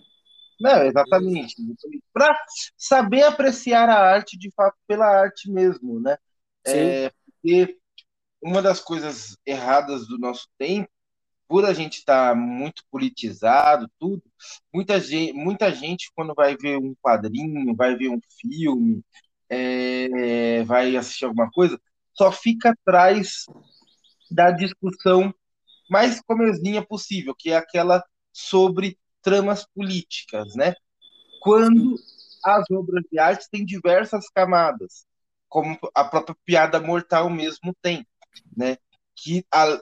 Não, 0.59 0.83
exatamente. 0.83 1.55
Para 2.11 2.37
saber 2.75 3.23
apreciar 3.23 3.87
a 3.87 3.97
arte 3.97 4.37
de 4.37 4.51
fato 4.51 4.77
pela 4.85 5.05
arte 5.05 5.49
mesmo, 5.49 5.99
né? 5.99 6.17
Sim. 6.67 6.77
É, 6.77 7.11
porque 7.25 7.77
uma 8.41 8.61
das 8.61 8.81
coisas 8.81 9.37
erradas 9.45 10.07
do 10.07 10.17
nosso 10.17 10.47
tempo 10.57 10.89
por 11.49 11.65
a 11.65 11.73
gente 11.73 11.97
estar 11.97 12.29
tá 12.29 12.35
muito 12.35 12.83
politizado, 12.91 13.89
tudo, 13.97 14.21
muita 14.71 14.99
gente, 14.99 15.33
muita 15.33 15.71
gente, 15.73 16.11
quando 16.15 16.35
vai 16.35 16.55
ver 16.55 16.77
um 16.77 16.93
quadrinho, 17.01 17.75
vai 17.75 17.95
ver 17.95 18.09
um 18.09 18.19
filme, 18.39 19.03
é, 19.49 20.63
vai 20.63 20.95
assistir 20.95 21.25
alguma 21.25 21.49
coisa, 21.49 21.81
só 22.13 22.31
fica 22.31 22.69
atrás 22.69 23.45
da 24.29 24.51
discussão 24.51 25.33
mais 25.89 26.21
comezinha 26.21 26.85
possível, 26.85 27.33
que 27.35 27.49
é 27.49 27.57
aquela 27.57 28.03
sobre 28.31 28.99
tramas 29.23 29.65
políticas, 29.73 30.53
né? 30.55 30.75
Quando 31.41 31.95
as 32.45 32.69
obras 32.69 33.03
de 33.11 33.17
arte 33.17 33.47
têm 33.49 33.65
diversas 33.65 34.29
camadas, 34.29 35.03
como 35.47 35.79
a 35.95 36.03
própria 36.03 36.37
piada 36.45 36.79
mortal 36.79 37.27
mesmo 37.27 37.75
tem, 37.81 38.05
né? 38.55 38.77
Que 39.15 39.43
a, 39.51 39.81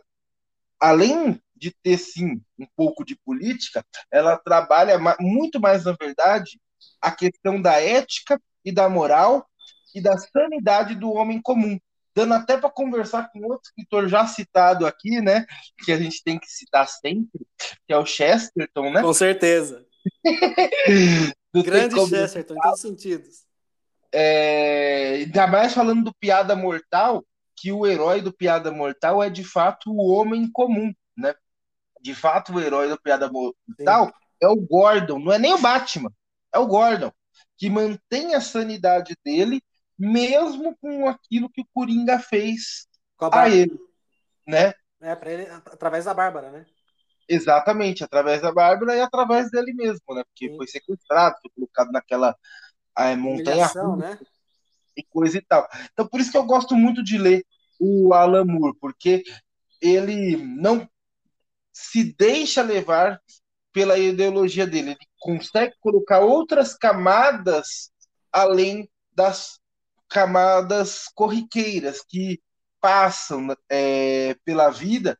além 0.79 1.41
de 1.57 1.71
ter 1.83 1.97
sim 1.97 2.41
um 2.57 2.67
pouco 2.75 3.03
de 3.03 3.15
política, 3.15 3.83
ela 4.11 4.37
trabalha 4.37 4.97
muito 5.19 5.59
mais 5.59 5.85
na 5.85 5.93
verdade 5.93 6.59
a 7.01 7.11
questão 7.11 7.61
da 7.61 7.81
ética 7.81 8.39
e 8.63 8.71
da 8.71 8.89
moral 8.89 9.47
e 9.93 10.01
da 10.01 10.17
sanidade 10.17 10.95
do 10.95 11.11
homem 11.11 11.41
comum. 11.41 11.79
Dando 12.15 12.33
até 12.33 12.57
para 12.57 12.69
conversar 12.69 13.29
com 13.31 13.45
outro 13.45 13.69
escritor 13.69 14.07
já 14.07 14.25
citado 14.25 14.87
aqui, 14.87 15.21
né? 15.21 15.45
Que 15.85 15.91
a 15.91 15.97
gente 15.97 16.23
tem 16.23 16.39
que 16.39 16.47
citar 16.47 16.87
sempre, 16.87 17.45
que 17.85 17.93
é 17.93 17.97
o 17.97 18.05
Chesterton, 18.05 18.91
né? 18.91 19.01
Com 19.01 19.13
certeza. 19.13 19.85
Grande 21.53 21.95
Chesterton, 22.07 22.55
em 22.55 22.57
todos 22.57 22.73
os 22.73 22.81
sentidos. 22.81 23.47
É, 24.11 25.15
ainda 25.25 25.47
mais 25.47 25.73
falando 25.73 26.05
do 26.05 26.15
Piada 26.15 26.55
Mortal, 26.55 27.23
que 27.55 27.71
o 27.71 27.85
herói 27.85 28.21
do 28.21 28.31
Piada 28.31 28.71
Mortal 28.71 29.21
é 29.21 29.29
de 29.29 29.43
fato 29.43 29.91
o 29.91 30.11
homem 30.11 30.49
comum, 30.51 30.93
né? 31.15 31.35
De 32.01 32.15
fato, 32.15 32.53
o 32.53 32.59
herói 32.59 32.89
do 32.89 32.99
Piada 33.01 33.29
Mortal 33.31 34.05
Sim. 34.05 34.11
é 34.41 34.47
o 34.47 34.55
Gordon, 34.55 35.19
não 35.19 35.33
é 35.33 35.39
nem 35.39 35.53
o 35.53 35.61
Batman, 35.61 36.11
é 36.53 36.59
o 36.59 36.67
Gordon, 36.67 37.11
que 37.57 37.69
mantém 37.69 38.35
a 38.35 38.41
sanidade 38.41 39.15
dele, 39.23 39.61
mesmo 39.97 40.77
com 40.77 41.07
aquilo 41.07 41.49
que 41.49 41.61
o 41.61 41.67
Coringa 41.73 42.19
fez 42.19 42.87
a, 43.19 43.41
a, 43.41 43.49
ele, 43.49 43.77
né? 44.45 44.73
É, 45.01 45.15
para 45.15 45.31
ele, 45.31 45.47
através 45.49 46.05
da 46.05 46.13
Bárbara, 46.13 46.51
né? 46.51 46.65
Exatamente, 47.27 48.03
através 48.03 48.41
da 48.41 48.53
Bárbara 48.53 48.95
e 48.95 49.01
através 49.01 49.51
dele 49.51 49.73
mesmo, 49.73 50.15
né? 50.15 50.23
Porque 50.23 50.49
Sim. 50.49 50.55
foi 50.55 50.67
sequestrado, 50.67 51.35
foi 51.41 51.51
colocado 51.53 51.91
naquela 51.91 52.35
é, 52.97 53.15
montanha 53.15 53.67
né? 53.97 54.19
e 54.95 55.03
coisa 55.03 55.37
e 55.37 55.41
tal. 55.41 55.67
Então, 55.91 56.07
por 56.07 56.19
isso 56.19 56.31
que 56.31 56.37
eu 56.37 56.45
gosto 56.45 56.75
muito 56.75 57.03
de 57.03 57.17
ler 57.17 57.45
o 57.79 58.13
Alan 58.13 58.45
Moore, 58.45 58.77
porque 58.79 59.23
ele 59.81 60.37
não 60.37 60.87
se 61.77 62.15
deixa 62.17 62.63
levar 62.63 63.21
pela 63.71 63.99
ideologia 63.99 64.65
dele, 64.65 64.91
ele 64.91 65.07
consegue 65.19 65.75
colocar 65.79 66.19
outras 66.19 66.73
camadas 66.73 67.91
além 68.31 68.89
das 69.13 69.59
camadas 70.09 71.05
corriqueiras 71.13 72.01
que 72.07 72.41
passam 72.81 73.55
é, 73.69 74.35
pela 74.43 74.69
vida 74.69 75.17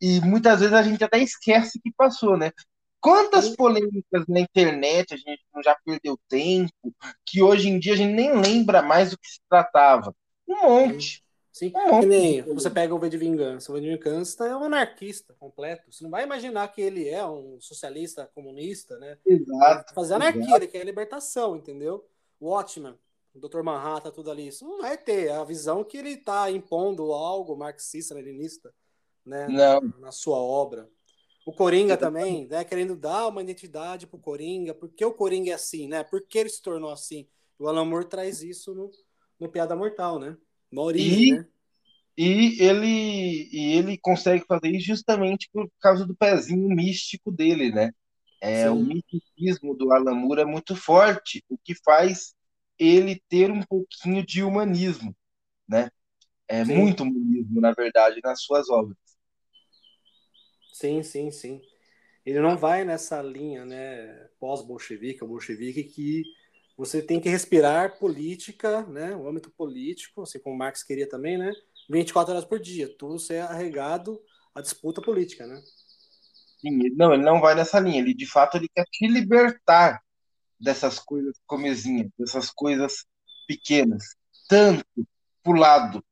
e 0.00 0.20
muitas 0.20 0.60
vezes 0.60 0.74
a 0.74 0.82
gente 0.82 1.02
até 1.02 1.18
esquece 1.18 1.80
que 1.80 1.90
passou, 1.96 2.36
né? 2.36 2.52
Quantas 3.00 3.48
polêmicas 3.56 4.24
na 4.28 4.40
internet 4.40 5.14
a 5.14 5.16
gente 5.16 5.42
já 5.64 5.76
perdeu 5.84 6.18
tempo, 6.28 6.94
que 7.26 7.42
hoje 7.42 7.68
em 7.68 7.78
dia 7.78 7.94
a 7.94 7.96
gente 7.96 8.12
nem 8.12 8.36
lembra 8.40 8.82
mais 8.82 9.10
do 9.10 9.18
que 9.18 9.28
se 9.28 9.40
tratava. 9.48 10.14
Um 10.46 10.62
monte. 10.62 11.22
Sim, 11.58 11.72
um 11.74 12.06
nem 12.06 12.40
você 12.42 12.70
pega 12.70 12.94
o 12.94 12.98
V 13.00 13.08
de 13.08 13.18
Vingança. 13.18 13.72
O 13.72 13.74
V 13.74 13.80
de 13.80 13.88
Vingança 13.88 14.46
é 14.46 14.56
um 14.56 14.62
anarquista 14.62 15.34
completo. 15.40 15.90
Você 15.90 16.04
não 16.04 16.10
vai 16.10 16.22
imaginar 16.22 16.68
que 16.68 16.80
ele 16.80 17.08
é 17.08 17.26
um 17.26 17.60
socialista 17.60 18.30
comunista, 18.32 18.96
né? 18.98 19.18
Exato. 19.26 19.92
Fazer 19.92 20.14
anarquia, 20.14 20.42
exato. 20.42 20.56
ele 20.58 20.66
quer 20.68 20.84
libertação, 20.84 21.56
entendeu? 21.56 22.08
Watchman, 22.40 22.94
o 23.34 23.40
Dr. 23.40 23.62
Manhattan, 23.64 24.12
tudo 24.12 24.30
ali. 24.30 24.46
Isso 24.46 24.64
não 24.64 24.82
vai 24.82 24.96
ter 24.96 25.32
a 25.32 25.42
visão 25.42 25.82
que 25.82 25.96
ele 25.96 26.10
está 26.10 26.48
impondo 26.48 27.12
algo 27.12 27.56
marxista, 27.56 28.14
leninista, 28.14 28.72
né? 29.26 29.48
Não. 29.48 29.80
Na 29.98 30.12
sua 30.12 30.38
obra. 30.38 30.88
O 31.44 31.52
Coringa 31.52 31.96
também, 31.96 32.46
né, 32.46 32.62
querendo 32.62 32.94
dar 32.94 33.26
uma 33.26 33.42
identidade 33.42 34.06
pro 34.06 34.20
Coringa, 34.20 34.74
porque 34.74 35.04
o 35.04 35.12
Coringa 35.12 35.50
é 35.50 35.54
assim, 35.54 35.88
né? 35.88 36.04
Por 36.04 36.20
que 36.20 36.38
ele 36.38 36.50
se 36.50 36.62
tornou 36.62 36.92
assim? 36.92 37.26
O 37.58 37.66
Alan 37.66 37.84
Moore 37.84 38.04
traz 38.04 38.42
isso 38.42 38.72
no, 38.72 38.92
no 39.40 39.48
Piada 39.48 39.74
Mortal, 39.74 40.20
né? 40.20 40.36
Origem, 40.76 41.26
e, 41.26 41.28
né? 41.28 41.46
E 42.16 42.62
ele, 42.62 43.48
e 43.52 43.72
ele 43.78 43.98
consegue 43.98 44.44
fazer 44.46 44.70
isso 44.70 44.86
justamente 44.86 45.48
por 45.52 45.70
causa 45.80 46.06
do 46.06 46.16
pezinho 46.16 46.68
místico 46.68 47.30
dele, 47.32 47.70
né? 47.72 47.92
É, 48.40 48.70
Sim. 48.70 48.70
o 48.70 48.84
misticismo 48.84 49.74
do 49.76 49.92
Alan 49.92 50.14
Moore 50.14 50.42
é 50.42 50.44
muito 50.44 50.76
forte, 50.76 51.44
o 51.48 51.58
que 51.58 51.74
faz 51.84 52.34
ele 52.78 53.22
ter 53.28 53.50
um 53.50 53.62
pouquinho 53.62 54.24
de 54.24 54.42
humanismo, 54.42 55.16
né? 55.68 55.90
É 56.48 56.64
Sim. 56.64 56.74
muito 56.76 57.02
humanismo, 57.04 57.60
na 57.60 57.72
verdade, 57.72 58.20
nas 58.24 58.42
suas 58.42 58.70
obras. 58.70 58.96
Sim, 60.72 61.02
sim, 61.02 61.30
sim. 61.30 61.60
Ele 62.24 62.40
não 62.40 62.56
vai 62.56 62.84
nessa 62.84 63.22
linha, 63.22 63.64
né, 63.64 64.28
pós-bolchevique 64.38 65.22
ou 65.24 65.30
bolchevique 65.30 65.84
que 65.84 66.22
você 66.78 67.02
tem 67.02 67.20
que 67.20 67.28
respirar 67.28 67.98
política, 67.98 68.82
né, 68.86 69.14
o 69.16 69.28
âmbito 69.28 69.50
político, 69.50 70.22
assim 70.22 70.38
como 70.38 70.56
Marx 70.56 70.84
queria 70.84 71.08
também, 71.08 71.36
né, 71.36 71.52
24 71.90 72.32
horas 72.32 72.44
por 72.44 72.60
dia, 72.60 72.88
tudo 72.96 73.18
ser 73.18 73.42
arregado 73.42 74.20
à 74.54 74.60
disputa 74.60 75.02
política, 75.02 75.44
né? 75.44 75.60
Sim, 76.60 76.90
não, 76.94 77.12
ele 77.12 77.24
não 77.24 77.40
vai 77.40 77.56
nessa 77.56 77.80
linha, 77.80 77.98
ele 77.98 78.14
de 78.14 78.26
fato 78.26 78.56
ele 78.56 78.68
quer 78.68 78.84
te 78.84 79.08
libertar 79.08 80.00
dessas 80.58 81.00
coisas 81.00 81.36
comezinhas, 81.46 82.10
dessas 82.16 82.50
coisas 82.50 83.04
pequenas, 83.48 84.14
tanto 84.48 84.84
pro 85.42 85.54
lado 85.54 86.04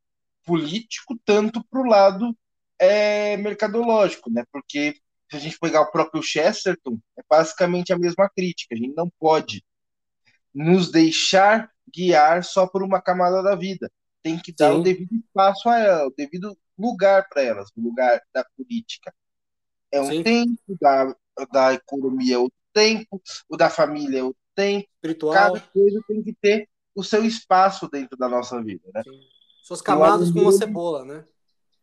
político, 0.44 1.16
tanto 1.24 1.64
pro 1.70 1.84
lado 1.84 2.36
é 2.78 3.36
mercadológico, 3.36 4.30
né? 4.30 4.44
Porque 4.52 4.96
se 5.30 5.36
a 5.36 5.38
gente 5.40 5.58
pegar 5.58 5.80
o 5.80 5.90
próprio 5.90 6.22
Chesterton, 6.22 6.98
é 7.18 7.22
basicamente 7.28 7.92
a 7.92 7.98
mesma 7.98 8.28
crítica. 8.28 8.74
A 8.74 8.78
gente 8.78 8.94
não 8.94 9.10
pode 9.18 9.64
nos 10.56 10.90
deixar 10.90 11.70
guiar 11.94 12.42
só 12.42 12.66
por 12.66 12.82
uma 12.82 13.00
camada 13.00 13.42
da 13.42 13.54
vida. 13.54 13.92
Tem 14.22 14.38
que 14.38 14.52
dar 14.52 14.72
Sim. 14.72 14.80
o 14.80 14.82
devido 14.82 15.14
espaço 15.14 15.68
a 15.68 15.78
ela, 15.78 16.06
o 16.06 16.14
devido 16.16 16.56
lugar 16.78 17.28
para 17.28 17.42
elas, 17.42 17.68
o 17.76 17.80
lugar 17.82 18.22
da 18.32 18.42
política. 18.56 19.14
É 19.92 20.00
um 20.00 20.10
Sim. 20.10 20.22
tempo, 20.22 20.78
da, 20.80 21.14
da 21.52 21.74
economia 21.74 22.36
é 22.36 22.38
outro 22.38 22.58
tempo, 22.72 23.22
o 23.48 23.56
da 23.56 23.68
família 23.68 24.20
é 24.20 24.22
outro 24.22 24.40
tempo. 24.54 24.88
Espiritual. 24.94 25.34
Cada 25.34 25.60
coisa 25.60 26.00
tem 26.08 26.22
que 26.22 26.32
ter 26.32 26.66
o 26.94 27.04
seu 27.04 27.22
espaço 27.22 27.86
dentro 27.88 28.16
da 28.16 28.26
nossa 28.26 28.62
vida, 28.62 28.88
né? 28.94 29.02
Sim. 29.04 29.20
Suas 29.62 29.82
camadas 29.82 30.30
com 30.30 30.40
uma 30.40 30.52
cebola, 30.52 31.04
né? 31.04 31.24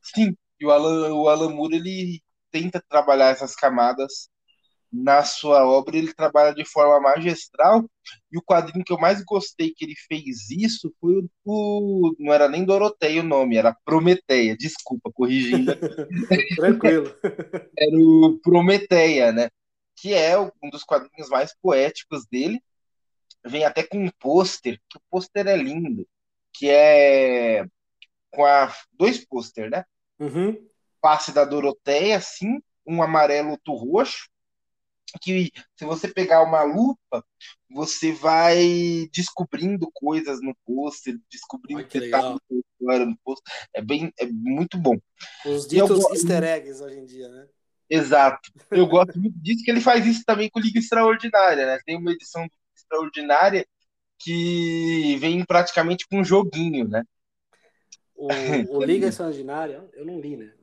Sim, 0.01 0.35
e 0.59 0.65
o 0.65 0.71
Alan, 0.71 1.13
o 1.13 1.29
Alan 1.29 1.49
Moore, 1.49 1.75
ele 1.75 2.23
tenta 2.49 2.83
trabalhar 2.89 3.29
essas 3.29 3.55
camadas 3.55 4.29
na 4.93 5.23
sua 5.23 5.65
obra, 5.65 5.97
ele 5.97 6.13
trabalha 6.13 6.53
de 6.53 6.63
forma 6.63 6.99
magistral. 6.99 7.89
E 8.31 8.37
o 8.37 8.43
quadrinho 8.43 8.85
que 8.85 8.93
eu 8.93 8.99
mais 8.99 9.23
gostei 9.23 9.73
que 9.75 9.83
ele 9.83 9.95
fez 10.07 10.51
isso 10.51 10.93
foi 10.99 11.15
o. 11.15 11.29
o 11.43 12.15
não 12.19 12.31
era 12.31 12.47
nem 12.47 12.63
Doroteia 12.63 13.21
o 13.21 13.25
nome, 13.25 13.57
era 13.57 13.75
Prometeia, 13.83 14.55
desculpa, 14.55 15.11
corrigindo. 15.11 15.73
Tranquilo. 16.55 17.15
era 17.77 17.97
o 17.97 18.39
Prometeia, 18.43 19.31
né? 19.31 19.49
Que 19.95 20.13
é 20.13 20.37
um 20.39 20.69
dos 20.71 20.83
quadrinhos 20.83 21.29
mais 21.29 21.55
poéticos 21.59 22.25
dele. 22.29 22.61
Vem 23.43 23.65
até 23.65 23.81
com 23.81 23.97
um 23.97 24.11
pôster, 24.19 24.79
que 24.89 24.97
o 24.97 25.01
pôster 25.09 25.47
é 25.47 25.57
lindo, 25.57 26.07
que 26.53 26.69
é 26.69 27.65
com 28.31 28.45
a 28.45 28.71
dois 28.93 29.25
pôster, 29.25 29.69
né? 29.69 29.83
Uhum. 30.19 30.55
Passe 31.01 31.33
da 31.33 31.43
Doroteia, 31.43 32.17
assim, 32.17 32.59
um 32.85 33.01
amarelo, 33.01 33.51
outro 33.51 33.73
roxo. 33.73 34.29
Que 35.21 35.51
se 35.75 35.85
você 35.85 36.07
pegar 36.07 36.43
uma 36.43 36.63
lupa, 36.63 37.23
você 37.69 38.11
vai 38.11 39.09
descobrindo 39.11 39.89
coisas 39.93 40.41
no 40.41 40.55
pôster, 40.65 41.17
descobrindo 41.31 41.85
que 41.85 41.99
detalhes 41.99 42.39
no 42.79 43.17
pôster. 43.23 43.53
É 43.73 43.81
bem, 43.81 44.11
é 44.19 44.25
muito 44.25 44.77
bom. 44.77 44.97
Os 45.45 45.67
ditos 45.67 46.03
eu, 46.03 46.13
easter 46.13 46.43
eggs 46.43 46.81
hoje 46.81 46.99
em 46.99 47.05
dia, 47.05 47.29
né? 47.29 47.47
Exato. 47.89 48.51
Eu 48.71 48.87
gosto 48.87 49.19
muito 49.19 49.37
disso, 49.39 49.63
que 49.63 49.69
ele 49.69 49.81
faz 49.81 50.05
isso 50.05 50.23
também 50.25 50.49
com 50.49 50.59
Liga 50.59 50.79
Extraordinária, 50.79 51.65
né? 51.65 51.79
Tem 51.85 51.97
uma 51.97 52.11
edição 52.11 52.47
extraordinária 52.75 53.67
que 54.19 55.17
vem 55.19 55.43
praticamente 55.45 56.07
com 56.07 56.21
um 56.21 56.25
joguinho, 56.25 56.87
né? 56.87 57.03
O, 58.15 58.27
o 58.77 58.83
Liga 58.83 59.07
Extraordinária, 59.07 59.87
eu 59.93 60.05
não 60.05 60.19
li, 60.19 60.37
né? 60.37 60.53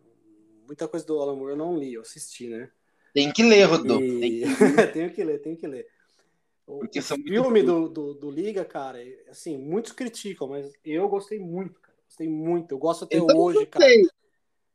Muita 0.67 0.89
coisa 0.89 1.05
do 1.05 1.21
Alan 1.21 1.37
Moore 1.37 1.53
eu 1.53 1.57
não 1.57 1.77
li, 1.77 1.95
eu 1.95 2.03
assisti, 2.03 2.49
né? 2.49 2.71
Tem 3.13 3.33
que 3.33 3.43
ler, 3.43 3.65
Rodolfo. 3.65 4.05
E... 4.05 4.45
tenho 4.93 5.13
que 5.13 5.25
ler, 5.25 5.39
tenho 5.41 5.57
que 5.57 5.67
ler. 5.67 5.87
O 6.67 6.87
filme 6.93 7.63
do, 7.63 7.89
do, 7.89 8.15
do, 8.15 8.31
Liga, 8.31 8.65
cara, 8.65 8.99
assim, 9.29 9.59
muitos 9.59 9.91
criticam, 9.91 10.47
mas 10.47 10.73
eu 10.85 11.09
gostei 11.09 11.41
muito, 11.41 11.81
cara. 11.81 11.97
Gostei 12.07 12.29
muito. 12.29 12.73
Eu 12.73 12.79
gosto 12.79 13.05
até 13.05 13.19
eu 13.19 13.27
hoje, 13.27 13.67
cara. 13.67 13.85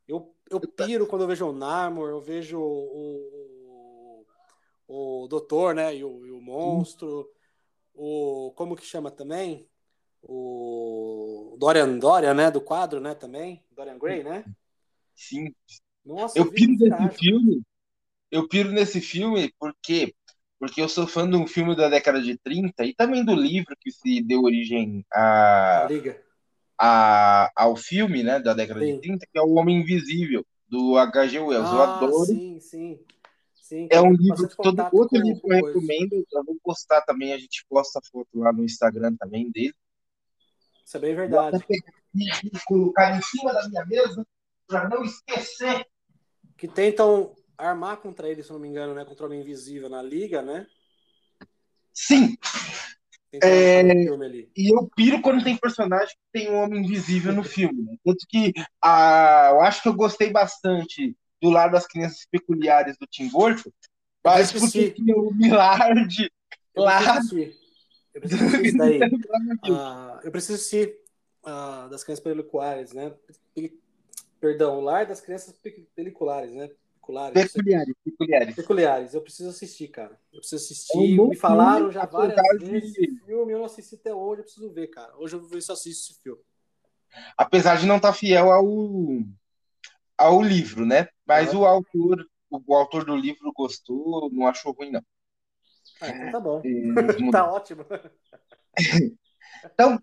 Eu, 0.06 0.34
eu 0.50 0.60
piro 0.60 1.08
quando 1.08 1.22
eu 1.22 1.28
vejo 1.28 1.48
o 1.48 1.54
Narmor, 1.54 2.10
eu 2.10 2.20
vejo 2.20 2.60
o, 2.60 4.26
o, 4.88 5.24
o 5.24 5.28
Doutor, 5.30 5.74
né? 5.74 5.96
E 5.96 6.04
o, 6.04 6.26
e 6.26 6.32
o 6.32 6.42
Monstro. 6.42 7.30
O. 7.94 8.52
Como 8.56 8.76
que 8.76 8.86
chama 8.86 9.10
também? 9.10 9.66
o 10.28 11.56
Dorian 11.60 11.98
Dorian, 11.98 12.34
né, 12.34 12.50
do 12.50 12.60
quadro, 12.60 13.00
né, 13.00 13.14
também, 13.14 13.64
Dorian 13.76 13.98
Gray, 13.98 14.24
né? 14.24 14.44
Sim. 15.16 15.54
Nossa, 16.04 16.38
eu 16.38 16.52
piro 16.52 16.74
nesse 16.74 17.18
filme. 17.18 17.62
Eu 18.32 18.48
piro 18.48 18.72
nesse 18.72 19.02
filme 19.02 19.54
porque 19.60 20.14
porque 20.58 20.82
eu 20.82 20.88
sou 20.88 21.06
fã 21.06 21.30
de 21.30 21.36
um 21.36 21.46
filme 21.46 21.76
da 21.76 21.90
década 21.90 22.22
de 22.22 22.38
30 22.38 22.86
e 22.86 22.96
também 22.96 23.24
do 23.24 23.36
livro 23.36 23.76
que 23.80 23.92
se 23.92 24.22
deu 24.22 24.42
origem 24.44 25.06
a, 25.14 25.88
a 26.80 27.52
ao 27.56 27.76
filme, 27.76 28.24
né, 28.24 28.40
da 28.40 28.54
década 28.54 28.80
sim. 28.80 28.96
de 28.96 29.02
30, 29.02 29.28
que 29.32 29.38
é 29.38 29.42
O 29.42 29.56
Homem 29.56 29.82
Invisível 29.82 30.46
do 30.68 30.98
H.G. 30.98 31.40
Wells. 31.40 31.70
Ah, 31.70 31.76
eu 31.76 31.82
adoro. 31.82 32.26
Sim, 32.26 32.60
sim. 32.60 33.00
Sim, 33.54 33.88
é 33.90 34.00
um 34.00 34.12
livro 34.12 34.48
que 34.48 34.56
todo 34.58 34.88
outro 34.92 35.20
livro 35.20 35.42
que 35.42 35.52
eu 35.52 35.66
recomendo, 35.66 36.26
eu 36.32 36.44
vou 36.44 36.56
postar 36.64 37.02
também, 37.02 37.34
a 37.34 37.38
gente 37.38 37.66
posta 37.68 38.00
foto 38.12 38.30
lá 38.36 38.54
no 38.54 38.64
Instagram 38.64 39.16
também 39.16 39.50
dele. 39.50 39.74
Isso 40.86 40.98
é 40.98 41.00
bem 41.00 41.16
verdade. 41.16 41.66
E 42.14 42.30
colocar 42.68 43.18
em 43.18 43.22
cima 43.24 43.54
da 43.54 43.68
minha 43.68 43.86
mesa 43.86 44.26
para 44.68 44.88
não 44.88 45.04
esquecer. 45.04 45.86
Que 46.56 46.68
tentam 46.68 47.36
armar 47.58 47.98
contra 47.98 48.30
ele, 48.30 48.44
se 48.44 48.52
não 48.52 48.60
me 48.60 48.68
engano, 48.68 48.94
né? 48.94 49.06
Contra 49.06 49.24
o 49.24 49.28
Homem 49.28 49.42
Invisível 49.42 49.90
na 49.90 50.02
Liga, 50.02 50.42
né? 50.42 50.68
Sim. 51.94 52.38
É... 53.44 53.82
E 54.56 54.74
eu 54.74 54.90
piro 54.96 55.22
quando 55.22 55.44
tem 55.44 55.58
personagem 55.58 56.16
que 56.16 56.40
tem 56.40 56.50
um 56.50 56.56
homem 56.56 56.84
invisível 56.84 57.34
no 57.34 57.44
filme. 57.44 57.84
Né? 57.84 57.98
Tanto 58.04 58.26
que 58.28 58.54
a... 58.82 59.50
eu 59.52 59.62
acho 59.62 59.82
que 59.82 59.90
eu 59.90 59.94
gostei 59.94 60.30
bastante 60.30 61.16
do 61.42 61.50
lado 61.50 61.72
das 61.72 61.88
crianças 61.88 62.26
peculiares 62.32 62.98
do 62.98 63.06
Tim 63.08 63.30
Burton, 63.30 63.70
mas 64.24 64.52
porque 64.52 64.92
tinha 64.92 65.16
o 65.16 65.34
Millard 65.34 66.32
lá. 66.76 67.20
Eu 68.14 68.22
preciso 68.22 68.78
daí. 68.78 69.00
eu 70.24 70.32
preciso 70.32 70.56
assistir 70.56 70.98
uh, 71.44 71.88
das 71.92 72.04
crianças 72.04 72.24
peculiares, 72.24 72.94
né? 72.94 73.14
Perdão, 74.40 74.78
o 74.78 74.82
lar 74.82 75.06
das 75.06 75.22
crianças 75.22 75.54
peculiares, 75.96 76.54
né? 76.54 76.70
Peculiares. 77.06 77.52
Peculiares, 77.54 77.96
peculiares. 78.04 78.56
Peculiares. 78.56 79.14
Eu 79.14 79.22
preciso 79.22 79.50
assistir, 79.50 79.90
cara. 79.90 80.20
Eu 80.34 80.40
preciso 80.40 80.64
assistir. 80.64 81.18
É 81.18 81.22
um 81.22 81.30
Me 81.30 81.36
falaram 81.36 81.92
já 81.92 82.06
várias 82.06 82.42
vezes 82.60 82.94
de... 82.94 83.06
esse 83.06 83.26
filme, 83.26 83.54
eu 83.54 83.60
não 83.60 83.66
assisti 83.66 83.96
até 83.96 84.14
hoje, 84.14 84.42
eu 84.42 84.44
preciso 84.44 84.74
ver, 84.74 84.88
cara. 84.88 85.16
Hoje 85.18 85.36
eu 85.36 85.40
vou 85.40 85.50
ver 85.50 85.62
se 85.62 85.70
eu 85.70 85.74
assisto 85.74 86.12
esse 86.12 86.22
filme. 86.22 86.42
Apesar 87.38 87.78
de 87.78 87.86
não 87.86 87.98
estar 87.98 88.10
tá 88.10 88.14
fiel 88.14 88.52
ao, 88.52 88.66
ao 90.18 90.42
livro, 90.42 90.86
né? 90.86 91.08
Mas 91.26 91.54
o 91.54 91.64
autor, 91.66 92.26
o, 92.50 92.76
autor 92.76 93.06
do 93.06 93.16
livro 93.16 93.54
gostou, 93.54 94.30
não 94.32 94.48
achou 94.48 94.74
ruim, 94.74 94.92
não. 94.92 95.04
Ah, 96.02 96.10
então 96.10 96.32
tá 96.32 96.40
bom. 96.40 96.62
tá 97.32 97.54
ótimo. 97.54 97.86
então, 99.66 100.02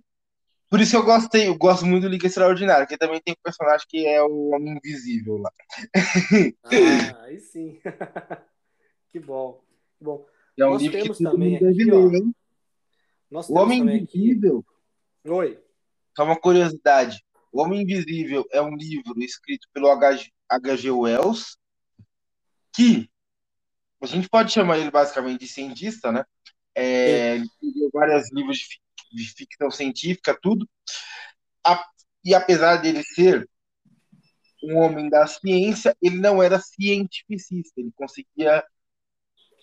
por 0.72 0.80
isso 0.80 0.92
que 0.92 0.96
eu 0.96 1.04
gostei, 1.04 1.48
eu 1.48 1.54
gosto 1.54 1.84
muito 1.84 2.04
do 2.04 2.08
Liga 2.08 2.26
Extraordinária, 2.26 2.86
que 2.86 2.96
também 2.96 3.20
tem 3.20 3.34
um 3.34 3.42
personagem 3.42 3.86
que 3.86 4.06
é 4.06 4.22
o 4.22 4.54
Homem 4.54 4.78
Invisível 4.78 5.36
lá. 5.36 5.52
Ah, 6.64 7.24
aí 7.24 7.38
sim. 7.40 7.78
que 9.12 9.20
bom. 9.20 9.62
Que 9.98 10.04
bom. 10.06 10.26
É 10.56 10.64
um 10.64 10.70
Nós 10.70 10.80
livro 10.80 10.98
temos 10.98 11.18
que 11.18 11.24
também 11.24 11.56
aqui, 11.56 11.66
hein? 11.66 12.34
Nós 13.30 13.50
o 13.50 13.52
Homem 13.52 13.80
Invisível. 13.80 14.64
Aqui... 15.20 15.30
Oi. 15.30 15.62
Só 16.16 16.24
uma 16.24 16.40
curiosidade. 16.40 17.22
O 17.52 17.60
Homem 17.60 17.82
Invisível 17.82 18.46
é 18.50 18.62
um 18.62 18.74
livro 18.74 19.12
escrito 19.22 19.68
pelo 19.74 19.90
H.G. 19.90 20.90
Wells, 20.90 21.58
que 22.74 23.10
a 24.00 24.06
gente 24.06 24.26
pode 24.26 24.50
chamar 24.50 24.78
ele 24.78 24.90
basicamente 24.90 25.40
de 25.40 25.48
cientista, 25.48 26.10
né? 26.10 26.24
É, 26.74 27.34
ele 27.34 27.44
escreveu 27.44 27.90
vários 27.92 28.32
livros 28.32 28.56
de 28.56 28.80
de 29.12 29.24
ficção 29.34 29.70
científica, 29.70 30.38
tudo. 30.40 30.68
A, 31.64 31.84
e 32.24 32.34
apesar 32.34 32.76
dele 32.76 33.02
ser 33.02 33.48
um 34.62 34.76
homem 34.78 35.08
da 35.08 35.26
ciência, 35.26 35.96
ele 36.00 36.18
não 36.18 36.42
era 36.42 36.60
cientificista, 36.60 37.80
ele 37.80 37.92
conseguia 37.94 38.64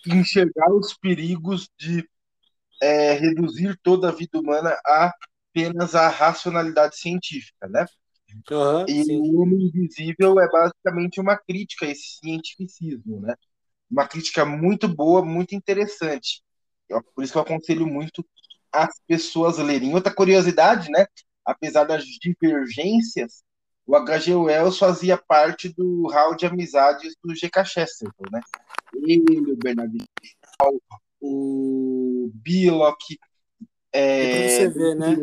enxergar 0.08 0.72
os 0.74 0.94
perigos 0.94 1.70
de 1.78 2.08
é, 2.82 3.14
reduzir 3.14 3.78
toda 3.84 4.10
a 4.10 4.12
vida 4.12 4.40
humana 4.40 4.78
a 4.86 5.14
apenas 5.52 5.96
a 5.96 6.08
racionalidade 6.08 6.98
científica, 6.98 7.68
né? 7.68 7.86
Uhum, 8.52 8.86
e 8.88 9.04
sim. 9.04 9.18
o 9.18 9.42
Homem 9.42 9.66
Invisível 9.66 10.40
é 10.40 10.48
basicamente 10.50 11.20
uma 11.20 11.36
crítica 11.36 11.86
a 11.86 11.90
esse 11.90 12.20
cientificismo, 12.20 13.20
né? 13.22 13.36
Uma 13.90 14.08
crítica 14.08 14.46
muito 14.46 14.88
boa, 14.88 15.26
muito 15.26 15.56
interessante. 15.56 16.44
Por 17.16 17.24
isso 17.24 17.34
que 17.34 17.38
eu 17.38 17.42
aconselho 17.42 17.88
muito 17.88 18.24
as 18.72 19.00
pessoas 19.08 19.58
lerem. 19.58 19.94
Outra 19.94 20.14
curiosidade, 20.14 20.90
né? 20.90 21.06
Apesar 21.46 21.84
das 21.84 22.04
divergências, 22.06 23.44
o 23.86 23.96
H.G. 23.96 24.36
Wells 24.36 24.78
fazia 24.78 25.18
parte 25.18 25.70
do 25.70 26.08
hall 26.08 26.36
de 26.36 26.46
amizades 26.46 27.16
do 27.24 27.34
G.K. 27.36 27.66
Chesterton, 27.66 28.24
né? 28.32 28.42
Ele, 28.94 29.52
o 29.52 29.58
Bernard 29.58 29.98
Shaw, 30.62 30.82
o 31.20 32.30
Billock, 32.34 33.18
é, 33.92 34.46
e 34.46 34.50
você 34.50 34.70
ver, 34.70 34.96
né? 34.96 35.16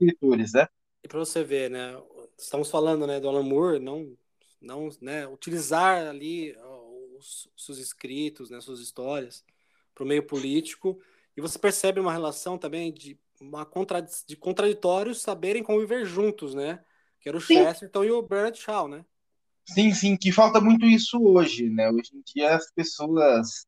escritores, 0.00 0.52
né? 0.52 0.68
E 1.02 1.08
para 1.08 1.18
você 1.18 1.42
ver, 1.42 1.70
né? 1.70 2.00
Estamos 2.38 2.70
falando, 2.70 3.06
né, 3.06 3.20
do 3.20 3.28
Alan 3.28 3.42
Moore, 3.42 3.78
não, 3.78 4.16
não, 4.60 4.88
né, 5.00 5.26
utilizar 5.26 6.06
ali 6.08 6.56
os, 7.16 7.48
os 7.56 7.64
seus 7.64 7.78
escritos, 7.78 8.50
né, 8.50 8.60
suas 8.60 8.80
histórias 8.80 9.44
para 9.94 10.04
o 10.04 10.06
meio 10.06 10.24
político 10.24 11.00
e 11.36 11.40
você 11.40 11.58
percebe 11.58 12.00
uma 12.00 12.12
relação 12.12 12.56
também 12.56 12.92
de, 12.92 13.18
uma 13.40 13.64
contra, 13.64 14.00
de 14.00 14.36
contraditórios 14.36 15.20
saberem 15.20 15.62
conviver 15.62 16.04
juntos, 16.04 16.54
né? 16.54 16.82
Que 17.20 17.28
era 17.28 17.38
o 17.38 17.40
sim. 17.40 17.54
Chesterton 17.56 18.04
e 18.04 18.10
o 18.10 18.22
Bernard 18.22 18.58
Shaw, 18.58 18.88
né? 18.88 19.04
Sim, 19.66 19.92
sim, 19.94 20.16
que 20.16 20.30
falta 20.30 20.60
muito 20.60 20.84
isso 20.84 21.18
hoje, 21.22 21.70
né? 21.70 21.90
Hoje 21.90 22.10
em 22.14 22.22
dia 22.34 22.54
as 22.54 22.70
pessoas 22.72 23.66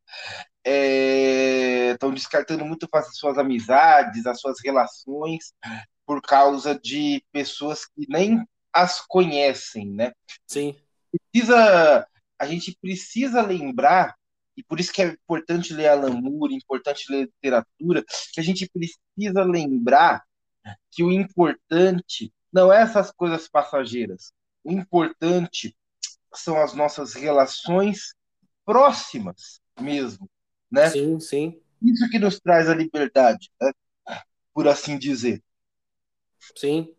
estão 0.64 2.10
é, 2.10 2.14
descartando 2.14 2.64
muito 2.66 2.86
as 2.92 3.16
suas 3.16 3.38
amizades, 3.38 4.26
as 4.26 4.38
suas 4.40 4.58
relações, 4.62 5.54
por 6.04 6.20
causa 6.20 6.78
de 6.78 7.24
pessoas 7.32 7.86
que 7.86 8.06
nem 8.08 8.44
as 8.72 9.00
conhecem, 9.00 9.86
né? 9.86 10.12
Sim. 10.46 10.76
Precisa, 11.32 12.06
a 12.38 12.46
gente 12.46 12.76
precisa 12.80 13.40
lembrar 13.40 14.14
e 14.56 14.62
por 14.62 14.80
isso 14.80 14.92
que 14.92 15.02
é 15.02 15.06
importante 15.08 15.74
ler 15.74 15.88
Alan 15.88 16.20
Moore, 16.20 16.54
importante 16.54 17.10
ler 17.10 17.26
literatura, 17.26 18.04
que 18.32 18.40
a 18.40 18.42
gente 18.42 18.68
precisa 18.68 19.44
lembrar 19.44 20.24
que 20.90 21.02
o 21.02 21.12
importante 21.12 22.32
não 22.52 22.72
é 22.72 22.82
essas 22.82 23.12
coisas 23.12 23.48
passageiras. 23.48 24.32
O 24.64 24.72
importante 24.72 25.76
são 26.34 26.60
as 26.60 26.74
nossas 26.74 27.14
relações 27.14 28.14
próximas 28.64 29.60
mesmo, 29.80 30.28
né? 30.70 30.90
Sim, 30.90 31.20
sim. 31.20 31.60
Isso 31.82 32.08
que 32.10 32.18
nos 32.18 32.40
traz 32.40 32.68
a 32.68 32.74
liberdade, 32.74 33.50
né? 33.60 33.70
por 34.54 34.66
assim 34.66 34.98
dizer. 34.98 35.42
Sim. 36.56 36.94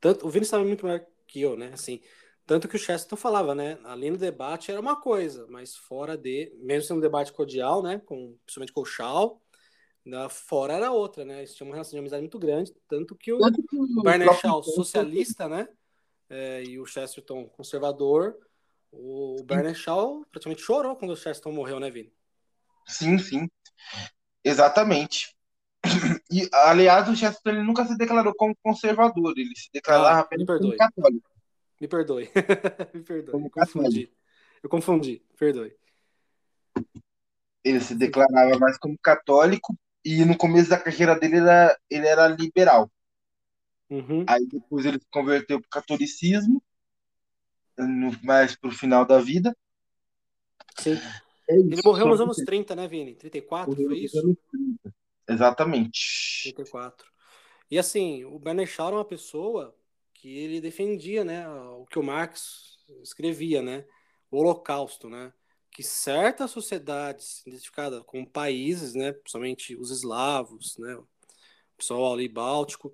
Tanto, 0.00 0.26
o 0.26 0.30
Vini 0.30 0.44
sabe 0.44 0.64
muito 0.64 0.84
melhor 0.84 1.04
que 1.28 1.40
eu, 1.40 1.56
né? 1.56 1.70
Assim, 1.72 2.00
tanto 2.48 2.66
que 2.66 2.76
o 2.76 2.78
Chesterton 2.78 3.14
falava, 3.14 3.54
né? 3.54 3.78
Ali 3.84 4.10
no 4.10 4.16
debate 4.16 4.70
era 4.72 4.80
uma 4.80 4.96
coisa, 4.98 5.46
mas 5.50 5.76
fora 5.76 6.16
de. 6.16 6.50
Mesmo 6.56 6.88
sendo 6.88 6.96
um 6.96 7.02
debate 7.02 7.30
cordial, 7.30 7.82
né? 7.82 8.00
Com, 8.06 8.38
principalmente 8.46 8.72
com 8.72 8.80
o 8.80 8.86
Shaw, 8.86 9.38
na, 10.02 10.30
fora 10.30 10.72
era 10.72 10.90
outra, 10.90 11.26
né? 11.26 11.40
Eles 11.40 11.54
tinham 11.54 11.68
uma 11.68 11.74
relação 11.74 11.90
de 11.92 11.98
amizade 11.98 12.22
muito 12.22 12.38
grande. 12.38 12.74
Tanto 12.88 13.14
que 13.14 13.30
o, 13.34 13.38
o 13.38 14.02
Barney 14.02 14.32
Shaw, 14.32 14.62
socialista, 14.62 15.46
né? 15.46 15.68
É, 16.30 16.64
e 16.64 16.80
o 16.80 16.86
Chesterton, 16.86 17.44
conservador. 17.50 18.34
O 18.90 19.44
Barney 19.44 19.74
Shaw 19.74 20.24
praticamente 20.30 20.62
chorou 20.62 20.96
quando 20.96 21.10
o 21.10 21.16
Chesterton 21.16 21.52
morreu, 21.52 21.78
né, 21.78 21.90
Vini? 21.90 22.10
Sim, 22.86 23.18
sim. 23.18 23.46
Exatamente. 24.42 25.36
E, 26.30 26.48
aliás, 26.52 27.08
o 27.08 27.14
Chesterton 27.14 27.50
ele 27.50 27.62
nunca 27.62 27.84
se 27.84 27.96
declarou 27.96 28.34
como 28.34 28.56
conservador, 28.62 29.34
ele 29.36 29.54
se 29.54 29.68
declarava 29.72 30.18
ah, 30.18 30.20
apenas 30.20 30.46
católico. 30.76 31.37
Me 31.80 31.86
perdoe. 31.86 32.28
Me 32.94 33.02
perdoe. 33.02 33.34
Eu 33.34 33.50
confundi. 33.50 34.12
Eu 34.62 34.68
confundi. 34.68 35.22
Perdoe. 35.38 35.76
Ele 37.64 37.80
se 37.80 37.94
declarava 37.94 38.58
mais 38.58 38.78
como 38.78 38.98
católico 38.98 39.76
e 40.04 40.24
no 40.24 40.36
começo 40.36 40.70
da 40.70 40.80
carreira 40.80 41.18
dele 41.18 41.36
era, 41.36 41.78
ele 41.90 42.06
era 42.06 42.28
liberal. 42.28 42.90
Uhum. 43.90 44.24
Aí 44.26 44.46
depois 44.46 44.84
ele 44.84 44.98
se 44.98 45.06
converteu 45.10 45.60
para 45.60 45.66
o 45.66 45.70
catolicismo, 45.70 46.62
no, 47.76 48.12
mais 48.22 48.56
para 48.56 48.68
o 48.68 48.72
final 48.72 49.04
da 49.04 49.18
vida. 49.18 49.56
Sim. 50.78 50.98
É 51.48 51.56
ele 51.56 51.80
morreu 51.84 52.06
nos 52.06 52.20
anos 52.20 52.36
30, 52.36 52.76
né, 52.76 52.86
Vini? 52.86 53.14
34, 53.14 53.70
morreu 53.70 53.88
foi 53.88 53.98
isso? 53.98 54.38
Exatamente. 55.26 56.42
34. 56.54 57.06
E 57.70 57.78
assim, 57.78 58.24
o 58.24 58.38
Bernard 58.38 58.70
Shaw 58.70 58.88
era 58.88 58.96
uma 58.96 59.04
pessoa 59.04 59.74
que 60.20 60.36
ele 60.36 60.60
defendia, 60.60 61.24
né, 61.24 61.48
o 61.48 61.86
que 61.86 61.98
o 61.98 62.02
Marx 62.02 62.76
escrevia, 63.02 63.62
né, 63.62 63.84
o 64.30 64.38
Holocausto, 64.38 65.08
né, 65.08 65.32
que 65.70 65.82
certas 65.82 66.50
sociedades 66.50 67.46
identificadas 67.46 68.02
como 68.04 68.28
países, 68.28 68.94
né, 68.94 69.12
principalmente 69.12 69.76
os 69.76 69.90
eslavos, 69.90 70.76
né, 70.78 70.96
o 70.96 71.06
pessoal 71.76 72.12
ali 72.12 72.28
báltico, 72.28 72.92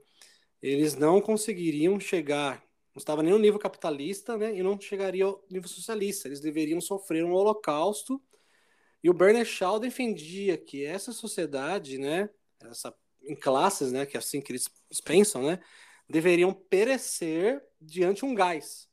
eles 0.60 0.94
não 0.94 1.20
conseguiriam 1.20 1.98
chegar, 1.98 2.62
não 2.94 3.00
estava 3.00 3.22
nem 3.22 3.32
no 3.32 3.38
nível 3.38 3.58
capitalista, 3.58 4.36
né, 4.36 4.54
e 4.54 4.62
não 4.62 4.78
chegaria 4.80 5.24
ao 5.24 5.44
nível 5.50 5.68
socialista. 5.68 6.28
Eles 6.28 6.40
deveriam 6.40 6.80
sofrer 6.80 7.24
um 7.24 7.32
Holocausto. 7.32 8.22
E 9.02 9.10
o 9.10 9.14
Bernard 9.14 9.48
Shaw 9.48 9.80
defendia 9.80 10.56
que 10.56 10.84
essa 10.84 11.12
sociedade, 11.12 11.98
né, 11.98 12.30
essa 12.62 12.94
em 13.22 13.34
classes, 13.34 13.90
né, 13.90 14.06
que 14.06 14.16
é 14.16 14.20
assim 14.20 14.40
que 14.40 14.52
eles 14.52 14.68
pensam, 15.04 15.42
né, 15.42 15.60
deveriam 16.08 16.52
perecer 16.52 17.62
diante 17.80 18.20
de 18.20 18.24
um 18.24 18.34
gás. 18.34 18.88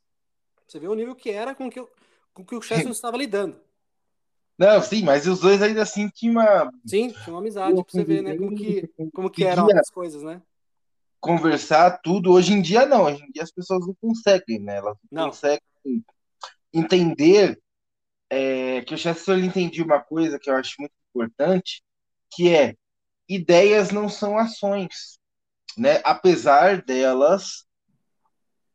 Você 0.66 0.78
vê 0.78 0.88
o 0.88 0.94
nível 0.94 1.14
que 1.14 1.30
era 1.30 1.54
com 1.54 1.70
que, 1.70 1.84
com 2.32 2.44
que 2.44 2.54
o 2.54 2.62
Chester 2.62 2.90
estava 2.92 3.16
lidando. 3.16 3.60
Não, 4.58 4.80
sim, 4.82 5.02
mas 5.02 5.26
os 5.26 5.40
dois 5.40 5.60
ainda 5.62 5.82
assim 5.82 6.08
tinham 6.08 6.34
uma. 6.34 6.72
Sim, 6.86 7.08
tinha 7.08 7.34
uma 7.34 7.40
amizade, 7.40 7.74
pra 7.74 7.84
você 7.88 8.04
ver, 8.04 8.22
né? 8.22 8.36
Como 8.36 8.54
que, 8.54 8.88
como 9.12 9.30
que 9.30 9.44
eram 9.44 9.66
as 9.76 9.90
coisas, 9.90 10.22
né? 10.22 10.42
conversar 11.22 12.02
tudo. 12.02 12.32
Hoje 12.32 12.52
em 12.52 12.60
dia, 12.60 12.84
não. 12.84 13.04
Hoje 13.04 13.22
em 13.22 13.30
dia 13.30 13.44
as 13.44 13.52
pessoas 13.52 13.86
não 13.86 13.94
conseguem, 13.94 14.58
né? 14.58 14.76
Elas 14.76 14.98
não, 15.10 15.22
não. 15.22 15.30
conseguem 15.30 15.60
entender 16.74 17.58
é, 18.28 18.82
que 18.82 18.92
o 18.92 18.98
Chester 18.98 19.38
entendia 19.38 19.84
uma 19.84 20.02
coisa 20.02 20.38
que 20.38 20.50
eu 20.50 20.56
acho 20.56 20.74
muito 20.80 20.92
importante, 21.10 21.82
que 22.30 22.52
é 22.52 22.74
ideias 23.28 23.92
não 23.92 24.08
são 24.08 24.36
ações, 24.36 25.18
né? 25.76 26.00
Apesar 26.04 26.82
delas 26.82 27.64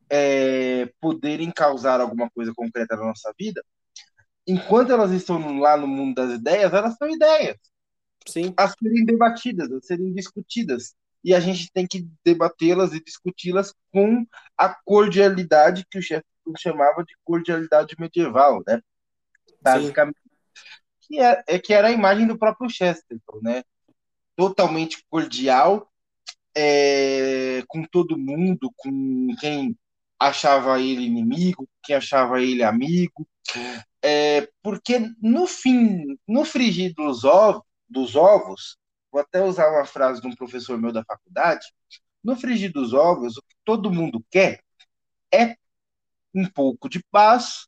é, 0.10 0.92
poderem 1.00 1.52
causar 1.52 2.00
alguma 2.00 2.30
coisa 2.30 2.54
concreta 2.56 2.96
na 2.96 3.06
nossa 3.06 3.34
vida, 3.38 3.64
enquanto 4.46 4.92
elas 4.92 5.12
estão 5.12 5.60
lá 5.60 5.76
no 5.76 5.88
mundo 5.88 6.16
das 6.16 6.32
ideias, 6.32 6.74
elas 6.74 6.96
são 6.96 7.10
ideias. 7.10 7.58
Sim. 8.28 8.54
A 8.58 8.68
serem 8.68 9.06
debatidas, 9.06 9.72
a 9.72 9.82
serem 9.82 10.14
discutidas. 10.14 10.96
E 11.24 11.34
a 11.34 11.40
gente 11.40 11.72
tem 11.72 11.86
que 11.86 12.08
debatê-las 12.24 12.94
e 12.94 13.04
discuti-las 13.04 13.74
com 13.92 14.26
a 14.58 14.70
cordialidade 14.86 15.86
que 15.90 15.98
o 15.98 16.02
chefe 16.02 16.26
chamava 16.58 17.04
de 17.04 17.14
cordialidade 17.26 17.96
medieval, 18.00 18.64
né? 18.66 18.82
Basicamente. 19.62 20.18
Que, 21.02 21.20
é, 21.20 21.44
é, 21.48 21.60
que 21.60 21.74
era 21.74 21.88
a 21.88 21.92
imagem 21.92 22.28
do 22.28 22.38
próprio 22.38 22.70
Chesterton, 22.70 23.40
né? 23.42 23.64
Totalmente 24.36 25.04
cordial, 25.10 25.92
é, 26.60 27.64
com 27.68 27.84
todo 27.84 28.18
mundo, 28.18 28.74
com 28.76 29.28
quem 29.40 29.78
achava 30.20 30.82
ele 30.82 31.06
inimigo, 31.06 31.70
quem 31.84 31.96
achava 31.96 32.42
ele 32.42 32.64
amigo, 32.64 33.28
é, 34.02 34.50
porque 34.64 35.00
no 35.22 35.46
fim, 35.46 36.18
no 36.28 36.44
frigir 36.44 36.96
dos 36.96 37.22
dos 37.88 38.16
ovos, 38.16 38.76
vou 39.12 39.22
até 39.22 39.44
usar 39.44 39.70
uma 39.70 39.86
frase 39.86 40.20
de 40.20 40.28
um 40.28 40.36
professor 40.36 40.80
meu 40.80 40.92
da 40.92 41.06
faculdade, 41.06 41.64
no 42.24 42.36
frigir 42.36 42.72
dos 42.74 42.92
ovos, 42.92 43.38
o 43.38 43.42
que 43.44 43.56
todo 43.64 43.94
mundo 43.94 44.26
quer 44.32 44.60
é 45.32 45.56
um 46.34 46.46
pouco 46.50 46.90
de 46.90 47.04
paz 47.12 47.68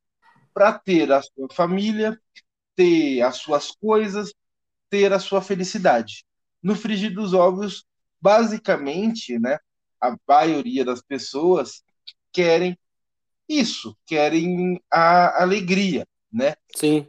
para 0.51 0.77
ter 0.79 1.11
a 1.11 1.21
sua 1.21 1.47
família, 1.51 2.19
ter 2.75 3.21
as 3.21 3.37
suas 3.37 3.69
coisas, 3.71 4.33
ter 4.89 5.13
a 5.13 5.19
sua 5.19 5.43
felicidade. 5.43 6.25
No 6.61 6.75
frigir 6.75 7.13
dos 7.13 7.33
ovos, 7.33 7.85
basicamente, 8.21 9.37
né, 9.39 9.57
a 10.01 10.15
maioria 10.27 10.85
das 10.85 11.01
pessoas 11.01 11.83
querem 12.31 12.77
isso, 13.47 13.97
querem 14.05 14.79
a 14.91 15.41
alegria, 15.41 16.07
né? 16.31 16.55
Sim. 16.75 17.07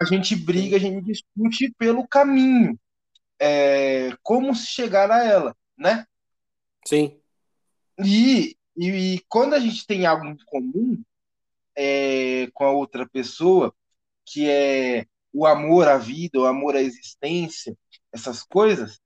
A 0.00 0.04
gente 0.04 0.34
briga, 0.34 0.76
a 0.76 0.80
gente 0.80 1.04
discute 1.04 1.72
pelo 1.78 2.08
caminho, 2.08 2.78
é, 3.38 4.16
como 4.22 4.54
chegar 4.54 5.10
a 5.10 5.24
ela, 5.24 5.56
né? 5.76 6.06
Sim. 6.86 7.20
E, 7.98 8.56
e, 8.76 8.88
e 8.88 9.20
quando 9.28 9.54
a 9.54 9.60
gente 9.60 9.86
tem 9.86 10.06
algo 10.06 10.26
em 10.26 10.36
comum 10.46 11.02
é, 11.76 12.48
com 12.52 12.64
a 12.64 12.70
outra 12.70 13.06
pessoa, 13.08 13.74
que 14.24 14.48
é 14.48 15.06
o 15.32 15.46
amor 15.46 15.86
à 15.88 15.98
vida, 15.98 16.40
o 16.40 16.46
amor 16.46 16.76
à 16.76 16.80
existência, 16.80 17.76
essas 18.12 18.42
coisas, 18.42 19.00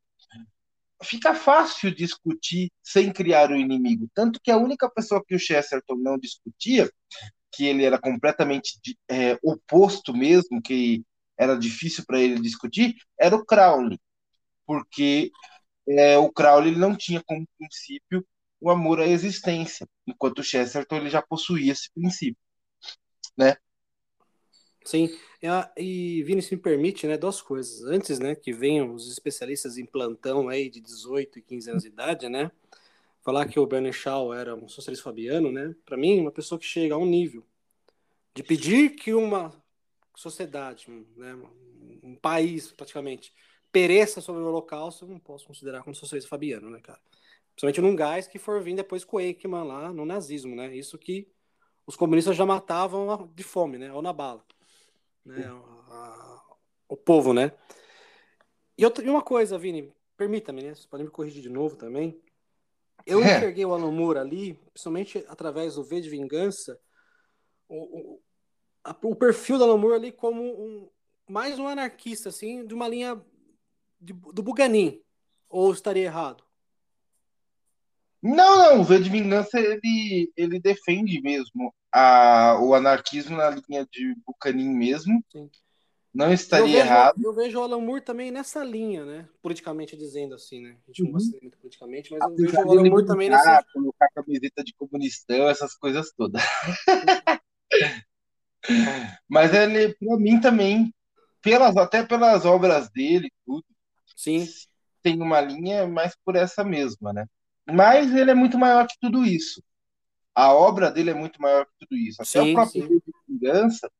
fica 1.02 1.34
fácil 1.34 1.94
discutir 1.94 2.70
sem 2.82 3.12
criar 3.12 3.50
o 3.50 3.54
um 3.54 3.56
inimigo. 3.56 4.08
Tanto 4.14 4.40
que 4.42 4.50
a 4.50 4.56
única 4.56 4.90
pessoa 4.90 5.22
que 5.24 5.34
o 5.34 5.38
Chesterton 5.38 5.96
não 5.96 6.18
discutia, 6.18 6.90
que 7.52 7.66
ele 7.66 7.84
era 7.84 7.98
completamente 7.98 8.78
é, 9.08 9.38
oposto 9.42 10.12
mesmo, 10.14 10.60
que 10.62 11.04
era 11.36 11.56
difícil 11.56 12.04
para 12.06 12.20
ele 12.20 12.40
discutir, 12.40 12.96
era 13.18 13.36
o 13.36 13.44
Crowley. 13.44 13.98
Porque 14.66 15.30
é, 15.88 16.18
o 16.18 16.30
Crowley 16.30 16.76
não 16.76 16.96
tinha 16.96 17.22
como 17.24 17.46
princípio 17.58 18.26
o 18.60 18.70
amor 18.70 19.00
à 19.00 19.06
existência, 19.06 19.86
enquanto 20.06 20.40
o 20.40 20.44
Chesterton 20.44 20.96
ele 20.96 21.10
já 21.10 21.22
possuía 21.22 21.72
esse 21.72 21.88
princípio, 21.94 22.42
né? 23.36 23.56
Sim, 24.84 25.08
e 25.76 26.22
Vini, 26.24 26.42
se 26.42 26.56
me 26.56 26.60
permite, 26.60 27.06
né, 27.06 27.16
duas 27.16 27.40
coisas. 27.40 27.82
Antes, 27.84 28.18
né, 28.18 28.34
que 28.34 28.52
venham 28.52 28.92
os 28.92 29.10
especialistas 29.10 29.78
em 29.78 29.86
plantão 29.86 30.48
aí 30.48 30.68
de 30.68 30.80
18 30.80 31.38
e 31.38 31.42
15 31.42 31.70
anos 31.70 31.82
de 31.84 31.88
idade, 31.88 32.28
né, 32.28 32.50
falar 33.22 33.46
que 33.46 33.58
o 33.60 33.66
Bernie 33.66 33.92
Shaw 33.92 34.34
era 34.34 34.54
um 34.54 34.68
socialista 34.68 35.04
fabiano, 35.04 35.52
né, 35.52 35.74
para 35.84 35.96
mim, 35.96 36.20
uma 36.20 36.32
pessoa 36.32 36.58
que 36.58 36.64
chega 36.64 36.94
a 36.94 36.98
um 36.98 37.06
nível 37.06 37.44
de 38.34 38.42
pedir 38.42 38.90
que 38.90 39.14
uma 39.14 39.52
sociedade, 40.16 40.86
né, 41.16 41.38
um 42.02 42.16
país 42.16 42.72
praticamente, 42.72 43.32
pereça 43.70 44.20
sobre 44.20 44.42
o 44.42 44.46
holocausto, 44.46 45.04
eu 45.04 45.08
não 45.08 45.20
posso 45.20 45.46
considerar 45.46 45.82
como 45.84 45.94
socialista 45.94 46.28
fabiano, 46.28 46.68
né, 46.68 46.80
cara. 46.80 47.00
Principalmente 47.54 47.80
num 47.80 47.94
gás 47.94 48.26
que 48.26 48.38
for 48.38 48.60
vir 48.60 48.74
depois 48.74 49.04
com 49.04 49.20
Eichmann 49.20 49.64
lá 49.64 49.92
no 49.92 50.04
nazismo, 50.04 50.56
né, 50.56 50.74
isso 50.74 50.98
que 50.98 51.28
os 51.86 51.94
comunistas 51.94 52.36
já 52.36 52.44
matavam 52.44 53.30
de 53.34 53.44
fome, 53.44 53.78
né, 53.78 53.92
ou 53.92 54.02
na 54.02 54.12
bala 54.12 54.44
né, 55.28 55.46
a, 55.46 56.42
o 56.88 56.96
povo, 56.96 57.32
né? 57.32 57.52
E, 58.76 58.82
e 58.82 59.08
uma 59.08 59.22
coisa, 59.22 59.58
Vini, 59.58 59.92
permita-me, 60.16 60.62
né? 60.62 60.74
Você 60.74 60.86
pode 60.88 61.04
me 61.04 61.10
corrigir 61.10 61.42
de 61.42 61.48
novo 61.48 61.76
também. 61.76 62.20
Eu 63.06 63.22
é. 63.22 63.36
enxerguei 63.36 63.64
o 63.64 63.72
Alan 63.72 63.92
Moore 63.92 64.18
ali, 64.18 64.54
principalmente 64.72 65.24
através 65.28 65.74
do 65.74 65.84
V 65.84 66.00
de 66.00 66.10
Vingança, 66.10 66.80
o, 67.68 67.76
o, 67.76 68.22
a, 68.84 68.96
o 69.02 69.14
perfil 69.14 69.58
do 69.58 69.64
Alan 69.64 69.76
Moore 69.76 69.94
ali 69.94 70.12
como 70.12 70.42
um, 70.42 70.90
mais 71.28 71.58
um 71.58 71.68
anarquista, 71.68 72.28
assim, 72.28 72.66
de 72.66 72.74
uma 72.74 72.88
linha 72.88 73.22
de, 74.00 74.12
do 74.12 74.42
Buganin. 74.42 75.02
Ou 75.50 75.72
estaria 75.72 76.04
errado? 76.04 76.44
Não, 78.22 78.58
não, 78.58 78.80
o 78.80 78.84
V 78.84 78.98
de 79.00 79.10
Vingança 79.10 79.60
ele, 79.60 80.32
ele 80.36 80.58
defende 80.58 81.20
mesmo 81.20 81.72
a, 81.92 82.58
o 82.60 82.74
anarquismo 82.74 83.36
na 83.36 83.50
linha 83.50 83.86
de 83.90 84.14
Bucanin 84.26 84.70
mesmo. 84.70 85.22
Sim. 85.30 85.48
Não 86.12 86.32
estaria 86.32 86.66
eu 86.66 86.72
vejo, 86.72 86.78
errado. 86.84 87.22
Eu 87.22 87.32
vejo 87.32 87.58
o 87.58 87.62
Alan 87.62 87.80
Moore 87.80 88.00
também 88.00 88.30
nessa 88.30 88.64
linha, 88.64 89.04
né? 89.04 89.28
Politicamente 89.40 89.96
dizendo 89.96 90.34
assim, 90.34 90.62
né? 90.62 90.70
A 90.70 90.90
gente 90.90 91.04
não 91.04 91.12
gosta 91.12 91.32
uhum. 91.34 91.38
muito 91.42 91.58
politicamente, 91.58 92.10
mas 92.10 92.20
eu 92.20 92.34
vejo 92.34 92.56
o 92.56 92.70
Alan 92.72 92.88
Moore 92.88 93.06
também 93.06 93.30
nessa. 93.30 93.64
Colocar 93.72 94.08
camiseta 94.08 94.64
de 94.64 94.74
comunistão, 94.74 95.48
essas 95.48 95.74
coisas 95.74 96.10
todas. 96.16 96.42
mas 99.28 99.54
ele, 99.54 99.94
para 99.94 100.16
mim 100.16 100.40
também, 100.40 100.92
pelas, 101.42 101.76
até 101.76 102.02
pelas 102.02 102.44
obras 102.44 102.90
dele, 102.90 103.30
tudo. 103.46 103.64
Sim. 104.16 104.46
Tem 105.02 105.20
uma 105.22 105.40
linha 105.40 105.86
mais 105.86 106.16
por 106.24 106.34
essa 106.34 106.64
mesma, 106.64 107.12
né? 107.12 107.26
Mas 107.70 108.14
ele 108.14 108.30
é 108.30 108.34
muito 108.34 108.58
maior 108.58 108.86
que 108.86 108.96
tudo 109.00 109.24
isso. 109.24 109.62
A 110.34 110.52
obra 110.52 110.90
dele 110.90 111.10
é 111.10 111.14
muito 111.14 111.40
maior 111.40 111.66
que 111.66 111.72
tudo 111.80 111.96
isso. 111.96 112.22
Até 112.22 112.42
sim, 112.42 112.50
o 112.50 112.54
próprio 112.54 112.82
sim. 112.82 112.88
de 112.88 113.02
Vingança, 113.28 113.90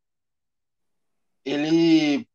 ele, 1.45 2.29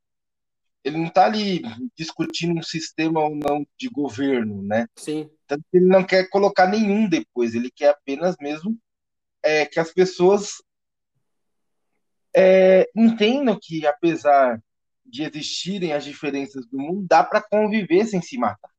ele 0.83 0.97
não 0.97 1.07
está 1.07 1.25
ali 1.25 1.61
discutindo 1.97 2.59
um 2.59 2.63
sistema 2.63 3.21
ou 3.21 3.35
não 3.35 3.65
de 3.77 3.89
governo, 3.89 4.61
né? 4.61 4.87
Sim. 4.95 5.29
Tanto 5.47 5.63
que 5.71 5.77
ele 5.77 5.87
não 5.87 6.03
quer 6.03 6.29
colocar 6.29 6.67
nenhum 6.67 7.07
depois, 7.07 7.55
ele 7.55 7.71
quer 7.71 7.89
apenas 7.89 8.35
mesmo 8.39 8.77
é, 9.41 9.65
que 9.65 9.79
as 9.79 9.91
pessoas 9.91 10.61
é, 12.35 12.89
entendam 12.95 13.57
que, 13.61 13.85
apesar 13.85 14.61
de 15.05 15.23
existirem 15.23 15.93
as 15.93 16.03
diferenças 16.03 16.65
do 16.65 16.77
mundo, 16.77 17.05
dá 17.07 17.23
para 17.23 17.41
conviver 17.41 18.05
sem 18.05 18.21
se 18.21 18.37
matar. 18.37 18.71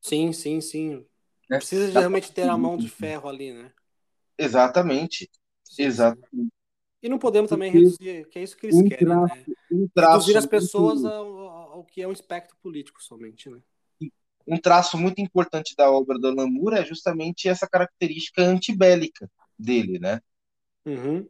Sim, 0.00 0.32
sim, 0.32 0.60
sim. 0.60 1.04
Né? 1.48 1.58
Precisa 1.58 1.90
de 1.90 1.98
realmente 1.98 2.32
ter 2.32 2.48
a 2.48 2.56
mão 2.56 2.76
de 2.76 2.88
ferro 2.88 3.28
ali, 3.28 3.52
né? 3.52 3.72
Exatamente. 4.38 5.30
Exatamente. 5.78 6.52
E 7.02 7.08
não 7.08 7.18
podemos 7.18 7.48
também 7.48 7.72
reduzir, 7.72 8.28
que 8.28 8.38
é 8.38 8.42
isso 8.42 8.56
que 8.56 8.66
eles 8.66 8.76
um 8.76 8.88
querem, 8.88 9.08
né? 9.08 9.14
traço, 9.14 9.36
né? 9.48 9.54
Um 9.72 9.88
traço 9.92 10.12
reduzir 10.12 10.36
as 10.36 10.46
pessoas 10.46 11.04
ao, 11.04 11.38
ao, 11.38 11.84
que 11.84 12.00
é 12.00 12.06
um 12.06 12.12
espectro 12.12 12.56
político 12.62 13.02
somente, 13.02 13.50
né? 13.50 13.60
Um 14.46 14.56
traço 14.56 14.96
muito 14.96 15.20
importante 15.20 15.74
da 15.76 15.90
obra 15.90 16.18
do 16.18 16.28
Alan 16.28 16.48
é 16.76 16.84
justamente 16.84 17.48
essa 17.48 17.66
característica 17.66 18.42
antibélica 18.42 19.28
dele, 19.58 19.98
né? 19.98 20.20
Uhum. 20.84 21.28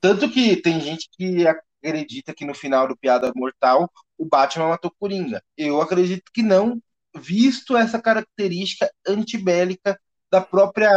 Tanto 0.00 0.30
que 0.30 0.56
tem 0.56 0.80
gente 0.80 1.08
que 1.12 1.46
acredita 1.46 2.34
que 2.34 2.44
no 2.44 2.54
final 2.54 2.86
do 2.88 2.96
Piada 2.96 3.32
Mortal 3.34 3.90
o 4.18 4.24
Batman 4.26 4.68
matou 4.68 4.92
Coringa. 4.98 5.42
Eu 5.56 5.80
acredito 5.80 6.30
que 6.32 6.42
não, 6.42 6.80
visto 7.16 7.76
essa 7.76 8.00
característica 8.00 8.90
antibélica 9.06 9.98
da 10.30 10.40
própria 10.40 10.90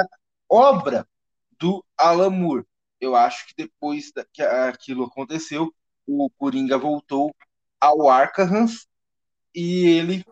obra 0.50 1.08
do 1.60 1.84
Alan 1.98 2.30
Moore. 2.30 2.66
Eu 3.00 3.16
acho 3.16 3.48
que 3.48 3.54
depois 3.56 4.12
que 4.34 4.42
aquilo 4.42 5.06
aconteceu, 5.06 5.74
o 6.06 6.30
Coringa 6.38 6.78
voltou 6.78 7.34
ao 7.80 8.10
Arkham 8.10 8.66
e 9.56 9.86
ele 9.86 10.26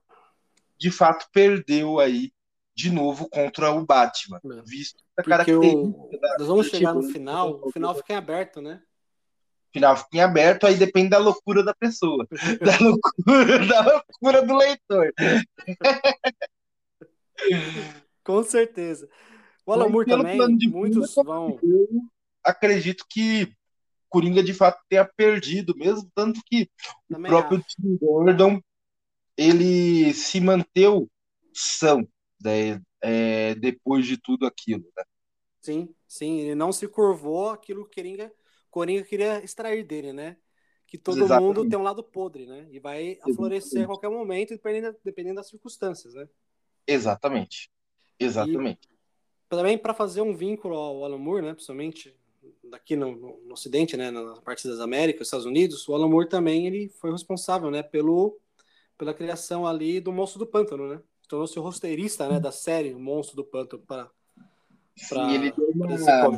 de 0.78 0.92
fato 0.92 1.28
perdeu 1.32 2.00
aí 2.00 2.32
de 2.76 2.92
novo 2.92 3.28
contra 3.30 3.72
o 3.72 3.84
Batman, 3.86 4.40
é. 4.44 4.62
visto 4.64 5.04
a 5.18 5.24
característica. 5.24 5.78
O... 5.78 6.10
Nós 6.38 6.48
vamos 6.48 6.68
chegar 6.68 6.94
no 6.94 7.04
final, 7.04 7.60
o 7.64 7.72
final 7.72 7.96
fica 7.96 8.14
em 8.14 8.18
aberto, 8.18 8.62
né? 8.62 8.82
Final 9.72 9.98
fica 9.98 10.18
em 10.18 10.22
aberto, 10.22 10.66
aí 10.66 10.76
depende 10.76 11.10
da 11.10 11.18
loucura 11.18 11.64
da 11.64 11.74
pessoa, 11.74 12.28
da 12.62 12.78
loucura, 12.80 13.66
da 13.66 13.82
loucura 13.94 14.42
do 14.42 14.56
leitor. 14.56 15.14
Com 18.24 18.44
certeza. 18.44 19.10
O 19.66 19.74
Alan 19.74 19.90
Moore 19.90 20.08
também, 20.08 20.38
muitos 20.70 21.14
vão. 21.16 21.60
Eu 21.62 21.88
acredito 22.44 23.06
que 23.10 23.52
Coringa 24.10 24.42
de 24.42 24.54
fato 24.54 24.82
tenha 24.90 25.06
perdido, 25.06 25.76
mesmo 25.76 26.10
tanto 26.16 26.42
que 26.46 26.70
também 27.10 27.32
o 27.32 27.36
próprio 27.36 27.60
acho. 27.60 27.76
Tim 27.76 27.98
Gordon 27.98 28.62
ele 29.38 30.14
se 30.14 30.42
manteve 30.42 31.08
são 31.54 32.08
né, 32.44 32.82
é, 33.02 33.56
depois 33.56 34.06
de 34.06 34.18
tudo 34.18 34.46
aquilo. 34.46 34.84
Né? 34.96 35.04
Sim, 35.62 35.96
sim, 36.08 36.40
ele 36.40 36.56
não 36.56 36.72
se 36.72 36.88
curvou 36.88 37.50
aquilo 37.50 37.88
que 37.88 38.00
Coringa, 38.00 38.32
Coringa 38.78 39.04
queria 39.04 39.44
extrair 39.44 39.84
dele, 39.84 40.14
né? 40.14 40.38
Que 40.86 41.00
todo 41.00 41.18
Exatamente. 41.18 41.58
mundo 41.58 41.68
tem 41.68 41.80
um 41.80 41.82
lado 41.82 42.04
podre, 42.04 42.46
né? 42.46 42.68
E 42.70 42.80
vai 42.80 43.18
florescer 43.36 43.84
a 43.84 43.88
qualquer 43.88 44.08
momento, 44.08 44.52
dependendo, 44.52 44.96
dependendo 45.04 45.36
das 45.38 45.50
circunstâncias, 45.50 46.14
né? 46.14 46.30
Exatamente. 46.86 47.72
Exatamente. 48.20 48.88
E 48.88 49.50
também 49.50 49.80
para 49.80 49.96
fazer 49.96 50.22
um 50.22 50.36
vínculo 50.36 50.76
ao 50.76 51.04
Alan 51.04 51.18
Moore, 51.18 51.42
né? 51.42 51.54
Principalmente 51.54 52.16
daqui 52.70 52.96
no, 52.96 53.16
no, 53.16 53.40
no, 53.46 53.54
Ocidente, 53.54 53.98
né? 53.98 54.12
Na 54.12 54.40
parte 54.42 54.68
das 54.68 54.80
Américas, 54.80 55.26
Estados 55.26 55.48
Unidos, 55.48 55.88
o 55.88 55.96
Alan 55.96 56.08
Moore 56.08 56.30
também 56.30 56.68
ele 56.68 56.88
foi 56.88 57.12
responsável, 57.12 57.72
né? 57.72 57.82
Pelo, 57.82 58.40
pela 58.96 59.12
criação 59.12 59.66
ali 59.66 60.00
do 60.00 60.14
Monstro 60.14 60.38
do 60.38 60.46
Pântano, 60.46 60.88
né? 60.88 61.02
Tornou-se 61.28 61.58
o 61.58 61.64
roteirista, 61.64 62.30
né? 62.30 62.40
Da 62.40 62.52
série 62.52 62.94
Monstro 62.94 63.36
do 63.36 63.44
Pântano 63.44 63.82
para 63.82 64.08
para 65.10 65.28
uma 65.28 66.38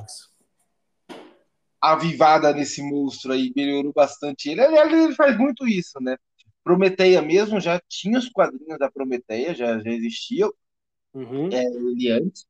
avivada 1.82 2.54
nesse 2.54 2.82
monstro 2.82 3.34
aí, 3.34 3.52
melhorou 3.56 3.94
bastante 3.94 4.50
ele. 4.50 4.62
Aliás, 4.62 4.92
ele 4.92 5.16
faz 5.16 5.38
muito 5.38 5.68
isso, 5.68 6.00
né? 6.02 6.18
Prometeia 6.64 7.22
mesmo, 7.22 7.60
já 7.60 7.82
tinha 7.88 8.20
os 8.20 8.30
quadrinhos 8.30 8.78
da 8.78 8.92
Prometeia, 8.92 9.56
já, 9.56 9.80
já 9.80 9.90
existiam 9.90 10.52
uhum. 11.14 11.50
é, 11.52 11.64
ele 11.64 12.12
antes. 12.12 12.46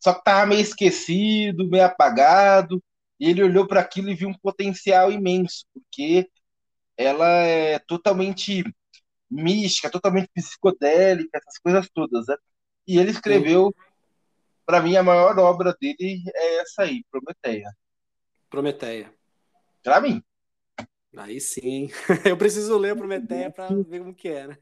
Só 0.00 0.14
que 0.14 0.22
tava 0.22 0.46
meio 0.46 0.60
esquecido, 0.60 1.68
meio 1.68 1.84
apagado, 1.84 2.82
e 3.18 3.28
ele 3.28 3.42
olhou 3.42 3.66
para 3.66 3.80
aquilo 3.80 4.10
e 4.10 4.14
viu 4.14 4.28
um 4.28 4.38
potencial 4.38 5.10
imenso, 5.10 5.66
porque 5.74 6.28
ela 6.96 7.28
é 7.28 7.78
totalmente 7.80 8.64
mística, 9.30 9.90
totalmente 9.90 10.30
psicodélica, 10.32 11.38
essas 11.38 11.58
coisas 11.58 11.88
todas, 11.92 12.26
né? 12.28 12.36
E 12.86 12.98
ele 12.98 13.10
escreveu 13.10 13.74
para 14.68 14.82
mim, 14.82 14.96
a 14.96 15.02
maior 15.02 15.38
obra 15.38 15.74
dele 15.80 16.22
é 16.34 16.60
essa 16.60 16.82
aí, 16.82 17.02
Prometeia. 17.10 17.72
Prometeia. 18.50 19.12
Para 19.82 20.00
mim. 20.00 20.22
Aí 21.16 21.40
sim. 21.40 21.88
Eu 22.24 22.36
preciso 22.36 22.76
ler 22.76 22.96
Prometeia 22.96 23.50
para 23.50 23.68
ver 23.68 24.00
como 24.00 24.14
que 24.14 24.28
é, 24.28 24.46
né? 24.46 24.56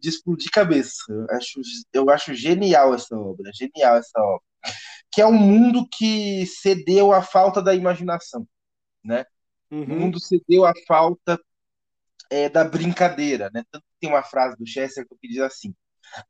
De 0.00 0.08
explodir 0.08 0.50
cabeça. 0.50 1.04
Eu 1.08 1.26
acho, 1.30 1.60
eu 1.92 2.10
acho 2.10 2.34
genial 2.34 2.94
essa 2.94 3.16
obra. 3.16 3.50
Genial 3.54 3.96
essa 3.96 4.20
obra. 4.20 4.44
Que 5.12 5.20
é 5.20 5.26
um 5.26 5.32
mundo 5.32 5.86
que 5.90 6.46
cedeu 6.46 7.12
à 7.12 7.22
falta 7.22 7.62
da 7.62 7.74
imaginação, 7.74 8.46
né? 9.02 9.24
Uhum. 9.70 9.82
O 9.84 9.88
mundo 10.00 10.20
cedeu 10.20 10.64
à 10.64 10.72
falta 10.86 11.40
é, 12.30 12.48
da 12.48 12.64
brincadeira, 12.64 13.50
né? 13.52 13.64
Tanto 13.70 13.84
que 13.84 14.00
tem 14.00 14.10
uma 14.10 14.22
frase 14.22 14.56
do 14.56 14.66
Chesterton 14.66 15.16
que 15.20 15.28
diz 15.28 15.38
assim: 15.38 15.74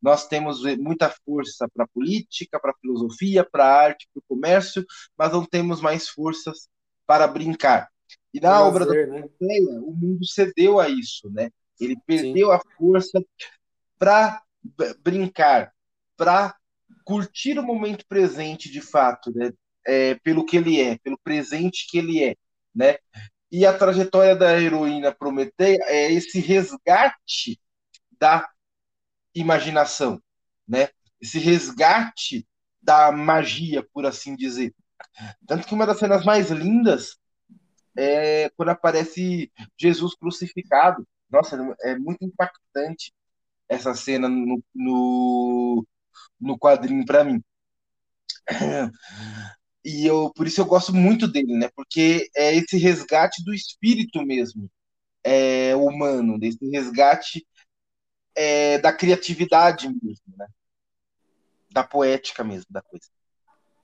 nós 0.01 0.27
temos 0.27 0.63
muita 0.79 1.13
força 1.25 1.69
para 1.73 1.85
a 1.85 1.89
política, 1.89 2.59
para 2.61 2.71
a 2.71 2.79
filosofia, 2.81 3.45
para 3.45 3.65
a 3.65 3.83
arte, 3.83 4.09
para 4.13 4.21
o 4.21 4.25
comércio, 4.29 4.85
mas 5.17 5.33
não 5.33 5.45
temos 5.45 5.81
mais 5.81 6.09
forças 6.09 6.69
para 7.07 7.27
brincar. 7.27 7.89
E 8.33 8.41
na 8.41 8.63
obra 8.63 8.85
da 8.85 8.95
né? 8.95 9.29
o 9.41 9.93
mundo 9.93 10.27
cedeu 10.27 10.81
a 10.81 10.89
isso, 10.89 11.31
né? 11.31 11.51
Ele 11.81 11.97
perdeu 12.07 12.49
Sim. 12.49 12.55
a 12.55 12.61
força 12.77 13.25
para 13.99 14.43
brincar, 15.03 15.73
para 16.17 16.55
curtir 17.05 17.59
o 17.59 17.63
momento 17.63 18.05
presente 18.09 18.71
de 18.71 18.81
fato, 18.81 19.33
né? 19.35 19.53
É, 19.87 20.15
pelo 20.17 20.47
que 20.47 20.57
ele 20.57 20.81
é, 20.81 20.99
pelo 20.99 21.19
presente 21.23 21.87
que 21.89 21.99
ele 21.99 22.25
é, 22.25 22.35
né? 22.75 22.97
E 23.53 23.65
a 23.65 23.77
trajetória 23.77 24.35
da 24.35 24.61
heroína 24.61 25.15
Prometeia 25.15 25.79
é 25.83 26.11
esse 26.11 26.41
resgate 26.41 27.61
da 28.19 28.49
imaginação, 29.35 30.21
né? 30.67 30.89
Esse 31.21 31.39
resgate 31.39 32.47
da 32.83 33.11
magia, 33.11 33.87
por 33.93 34.07
assim 34.07 34.37
dizer. 34.37 34.75
Tanto 35.47 35.67
que 35.67 35.75
uma 35.75 35.87
das 35.87 35.99
cenas 35.99 36.25
mais 36.25 36.51
lindas 36.51 37.17
é 37.97 38.51
quando 38.57 38.71
aparece 38.71 39.51
Jesus 39.79 40.15
crucificado. 40.15 41.07
Nossa, 41.31 41.57
é 41.83 41.99
muito 41.99 42.25
impactante 42.25 43.13
essa 43.69 43.95
cena 43.95 44.29
no, 44.29 44.63
no, 44.75 45.87
no 46.41 46.59
quadrinho 46.59 47.05
para 47.05 47.25
mim. 47.25 47.43
E 49.85 50.07
eu, 50.07 50.33
por 50.35 50.47
isso 50.47 50.61
eu 50.61 50.65
gosto 50.65 50.95
muito 50.95 51.29
dele, 51.29 51.59
né? 51.59 51.69
Porque 51.77 52.31
é 52.35 52.55
esse 52.57 52.79
resgate 52.79 53.45
do 53.45 53.53
espírito 53.53 54.25
mesmo, 54.25 54.71
é, 55.23 55.77
humano, 55.77 56.39
desse 56.39 56.59
resgate 56.71 57.47
é, 58.35 58.79
da 58.79 58.93
criatividade 58.93 59.89
mesmo, 59.89 60.35
né? 60.37 60.47
Da 61.71 61.83
poética 61.85 62.45
mesmo 62.45 62.67
da 62.71 62.83
coisa. 62.83 63.07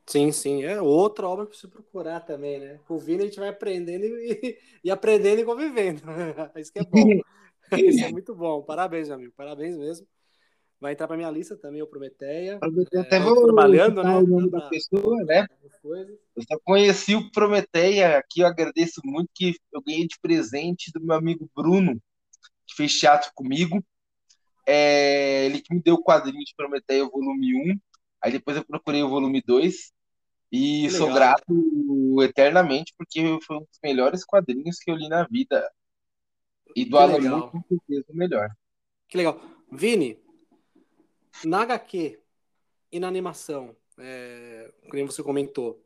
Sim, 0.07 0.33
sim. 0.33 0.65
É 0.65 0.83
outra 0.83 1.29
obra 1.29 1.47
para 1.47 1.57
você 1.57 1.69
procurar 1.69 2.21
também, 2.21 2.59
né? 2.59 2.81
Com 2.87 2.95
o 2.95 2.99
Vini 2.99 3.23
a 3.23 3.27
gente 3.27 3.39
vai 3.39 3.49
aprendendo 3.49 4.05
e, 4.05 4.59
e 4.85 4.91
aprendendo 4.91 5.41
e 5.41 5.45
convivendo. 5.45 6.03
Isso 6.57 6.73
que 6.73 6.81
é 6.81 6.85
bom. 6.85 7.21
Isso 7.79 8.05
é 8.05 8.11
muito 8.11 8.35
bom. 8.35 8.61
Parabéns, 8.63 9.07
meu 9.07 9.17
amigo. 9.17 9.33
Parabéns 9.37 9.77
mesmo. 9.77 10.07
Vai 10.81 10.95
entrar 10.95 11.07
para 11.07 11.17
minha 11.17 11.31
lista 11.31 11.57
também 11.57 11.81
o 11.83 11.87
Prometeia. 11.87 12.59
Até 12.99 13.17
é, 13.17 13.21
vou 13.21 13.45
trabalhando, 13.45 14.03
né? 14.03 14.17
O 14.17 14.27
nome 14.27 14.51
da 14.51 14.63
pessoa, 14.63 15.23
né? 15.25 15.47
Eu 15.85 16.43
só 16.43 16.59
conheci 16.65 17.15
o 17.15 17.31
Prometeia 17.31 18.19
aqui. 18.19 18.41
Eu 18.41 18.47
agradeço 18.47 19.01
muito 19.05 19.29
que 19.35 19.55
eu 19.73 19.83
ganhei 19.83 20.09
de 20.09 20.19
presente 20.21 20.91
do 20.91 21.01
meu 21.01 21.15
amigo 21.15 21.49
Bruno, 21.55 22.01
que 22.67 22.75
fez 22.75 22.99
teatro 22.99 23.31
comigo. 23.35 23.85
É, 24.67 25.47
ele 25.47 25.61
que 25.61 25.75
me 25.75 25.83
deu 25.83 25.95
o 25.95 26.03
quadrinho 26.03 26.45
de 26.45 26.55
Prometeia, 26.57 27.09
volume 27.09 27.55
1. 27.73 27.79
Aí 28.23 28.33
depois 28.33 28.57
eu 28.57 28.65
procurei 28.65 29.03
o 29.03 29.09
volume 29.09 29.43
2. 29.43 29.93
E 30.53 30.83
que 30.83 30.91
sou 30.91 31.07
legal. 31.07 31.37
grato 31.37 32.23
eternamente, 32.23 32.93
porque 32.99 33.39
foi 33.47 33.57
um 33.57 33.61
dos 33.61 33.79
melhores 33.83 34.25
quadrinhos 34.25 34.79
que 34.79 34.91
eu 34.91 34.97
li 34.97 35.09
na 35.09 35.25
vida. 35.25 35.71
E 36.75 36.85
do 36.85 36.99
Alan 36.99 37.21
Moore, 37.21 37.51
com 37.53 37.63
certeza, 37.69 38.05
o 38.09 38.17
melhor. 38.17 38.51
Que 39.09 39.17
legal. 39.17 39.41
Vini, 39.71 40.19
na 41.45 41.63
HQ 41.63 42.21
e 42.91 43.01
na 43.01 43.09
animação, 43.09 43.77
é, 43.99 44.73
como 44.91 45.07
você 45.07 45.23
comentou, 45.23 45.81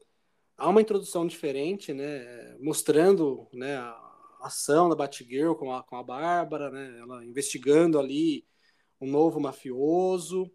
há 0.56 0.68
uma 0.68 0.80
introdução 0.80 1.26
diferente, 1.26 1.92
né? 1.92 2.56
Mostrando 2.60 3.46
né, 3.52 3.76
a 3.76 4.04
ação 4.40 4.88
da 4.88 4.96
Batgirl 4.96 5.54
com 5.54 5.72
a, 5.72 5.82
com 5.82 5.96
a 5.96 6.02
Bárbara, 6.02 6.70
né? 6.70 6.98
Ela 7.00 7.24
investigando 7.24 7.98
ali 7.98 8.46
um 9.04 9.10
novo 9.10 9.38
mafioso, 9.40 10.50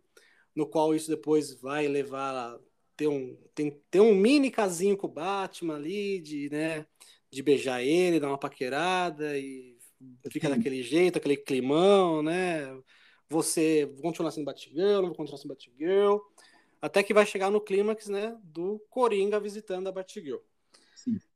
no 0.55 0.67
qual 0.67 0.93
isso 0.95 1.09
depois 1.09 1.53
vai 1.53 1.87
levar 1.87 2.35
a 2.35 2.59
ter 2.97 3.07
um, 3.07 3.37
tem, 3.55 3.81
ter 3.89 4.01
um 4.01 4.13
mini 4.13 4.51
casinho 4.51 4.97
com 4.97 5.07
o 5.07 5.11
Batman 5.11 5.75
ali, 5.75 6.19
de, 6.19 6.49
né, 6.49 6.85
de 7.31 7.41
beijar 7.41 7.81
ele, 7.81 8.19
dar 8.19 8.27
uma 8.27 8.37
paquerada 8.37 9.37
e 9.37 9.77
fica 10.29 10.49
daquele 10.49 10.83
jeito, 10.83 11.17
aquele 11.17 11.37
climão, 11.37 12.21
né? 12.21 12.77
Você 13.29 13.89
continua 14.01 14.31
sendo 14.31 14.45
Batgirl, 14.45 15.01
não 15.01 15.07
vou 15.07 15.15
continuar 15.15 15.37
sendo 15.37 15.53
Batgirl, 15.53 16.17
até 16.81 17.03
que 17.03 17.13
vai 17.13 17.25
chegar 17.25 17.49
no 17.49 17.61
clímax, 17.61 18.07
né, 18.07 18.37
do 18.43 18.79
Coringa 18.89 19.39
visitando 19.39 19.87
a 19.87 19.91
Batgirl. 19.91 20.39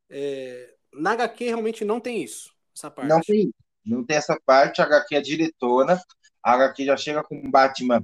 É, 0.10 0.76
na 0.92 1.12
HQ 1.12 1.46
realmente 1.46 1.86
não 1.86 2.00
tem 2.00 2.22
isso, 2.22 2.54
essa 2.76 2.90
parte. 2.92 3.10
Não 3.10 3.22
tem, 3.22 3.54
não 3.86 4.04
tem 4.04 4.18
essa 4.18 4.38
parte, 4.46 4.82
a 4.82 4.86
HQ 4.86 5.16
é 5.16 5.22
diretona, 5.22 6.02
a 6.44 6.54
HQ 6.54 6.86
já 6.86 6.98
chega 6.98 7.24
com 7.24 7.36
o 7.36 7.50
Batman 7.50 8.04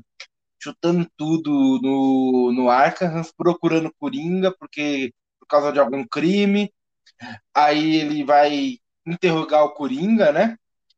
chutando 0.61 1.09
tudo 1.17 1.79
no, 1.81 2.51
no 2.53 2.69
Arkham, 2.69 3.21
procurando 3.37 3.93
Coringa, 3.97 4.53
porque 4.57 5.13
por 5.39 5.47
causa 5.47 5.71
de 5.71 5.79
algum 5.79 6.05
crime. 6.05 6.71
Aí 7.53 7.95
ele 7.95 8.23
vai 8.23 8.77
interrogar 9.05 9.63
o 9.63 9.73
Coringa, 9.73 10.31
né? 10.31 10.57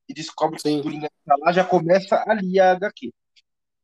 E 0.10 0.14
descobre 0.14 0.60
Sim. 0.60 0.76
que 0.76 0.80
o 0.80 0.84
Coringa 0.84 1.08
está 1.20 1.36
lá, 1.40 1.52
já 1.52 1.64
começa 1.64 2.24
ali 2.28 2.60
a 2.60 2.72
HQ. 2.72 3.14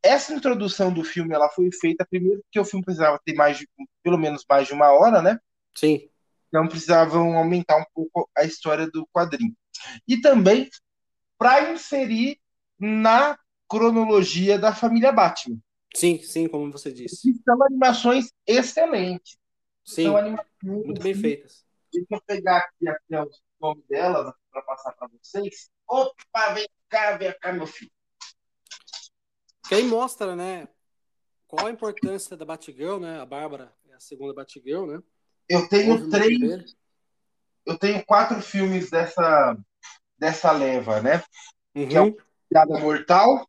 Essa 0.04 0.34
introdução 0.34 0.92
do 0.92 1.04
filme 1.04 1.34
ela 1.34 1.50
foi 1.50 1.70
feita 1.72 2.06
primeiro 2.06 2.42
porque 2.44 2.60
o 2.60 2.66
filme 2.66 2.84
precisava 2.84 3.20
ter 3.24 3.34
mais 3.34 3.58
de, 3.58 3.68
pelo 4.04 4.18
menos 4.18 4.44
mais 4.50 4.68
de 4.68 4.74
uma 4.74 4.92
hora, 4.92 5.22
né? 5.22 5.40
Sim. 5.76 6.10
Então 6.48 6.68
precisavam 6.68 7.38
aumentar 7.38 7.78
um 7.78 7.86
pouco 7.94 8.30
a 8.36 8.44
história 8.44 8.88
do 8.90 9.08
quadrinho. 9.08 9.56
E 10.08 10.20
também 10.20 10.70
para 11.38 11.72
inserir 11.72 12.40
na 12.80 13.38
cronologia 13.68 14.58
da 14.58 14.74
família 14.74 15.12
Batman. 15.12 15.60
Sim, 15.96 16.22
sim, 16.22 16.48
como 16.48 16.72
você 16.72 16.92
disse. 16.92 17.30
E 17.30 17.34
são 17.44 17.64
animações 17.64 18.32
excelentes. 18.46 19.38
Sim, 19.84 20.04
são 20.04 20.18
animações, 20.18 20.52
muito 20.62 21.02
bem 21.02 21.14
feitas. 21.14 21.66
Deixa 21.92 22.08
eu 22.12 22.22
pegar 22.26 22.58
aqui, 22.58 22.88
aqui 22.88 23.16
o 23.16 23.30
nome 23.60 23.84
delas 23.90 24.34
para 24.52 24.62
passar 24.62 24.92
para 24.94 25.08
vocês. 25.08 25.70
Opa, 25.88 26.54
vem 26.54 26.68
cá, 26.90 27.18
vem 27.18 27.34
cá, 27.40 27.54
meu 27.54 27.66
filho. 27.66 27.92
Que 29.68 29.76
aí 29.76 29.84
mostra, 29.84 30.36
né? 30.36 30.68
qual 31.48 31.68
a 31.68 31.72
importância 31.72 32.36
da 32.36 32.46
Batgirl, 32.46 33.00
né? 33.00 33.20
A 33.20 33.26
Bárbara 33.26 33.74
é 33.90 33.96
a 33.96 34.00
segunda 34.00 34.34
Batgirl, 34.34 34.86
né? 34.86 35.02
Eu 35.48 35.68
tenho 35.70 36.10
três. 36.10 36.76
Eu 37.66 37.78
tenho 37.78 38.06
quatro 38.06 38.42
filmes 38.42 38.90
dessa, 38.90 39.58
dessa 40.18 40.52
leva, 40.52 41.02
né? 41.02 41.24
Uhum. 41.74 41.88
Que 41.88 41.98
é 41.98 42.02
o 42.02 42.18
Piada 42.50 42.80
Mortal, 42.80 43.48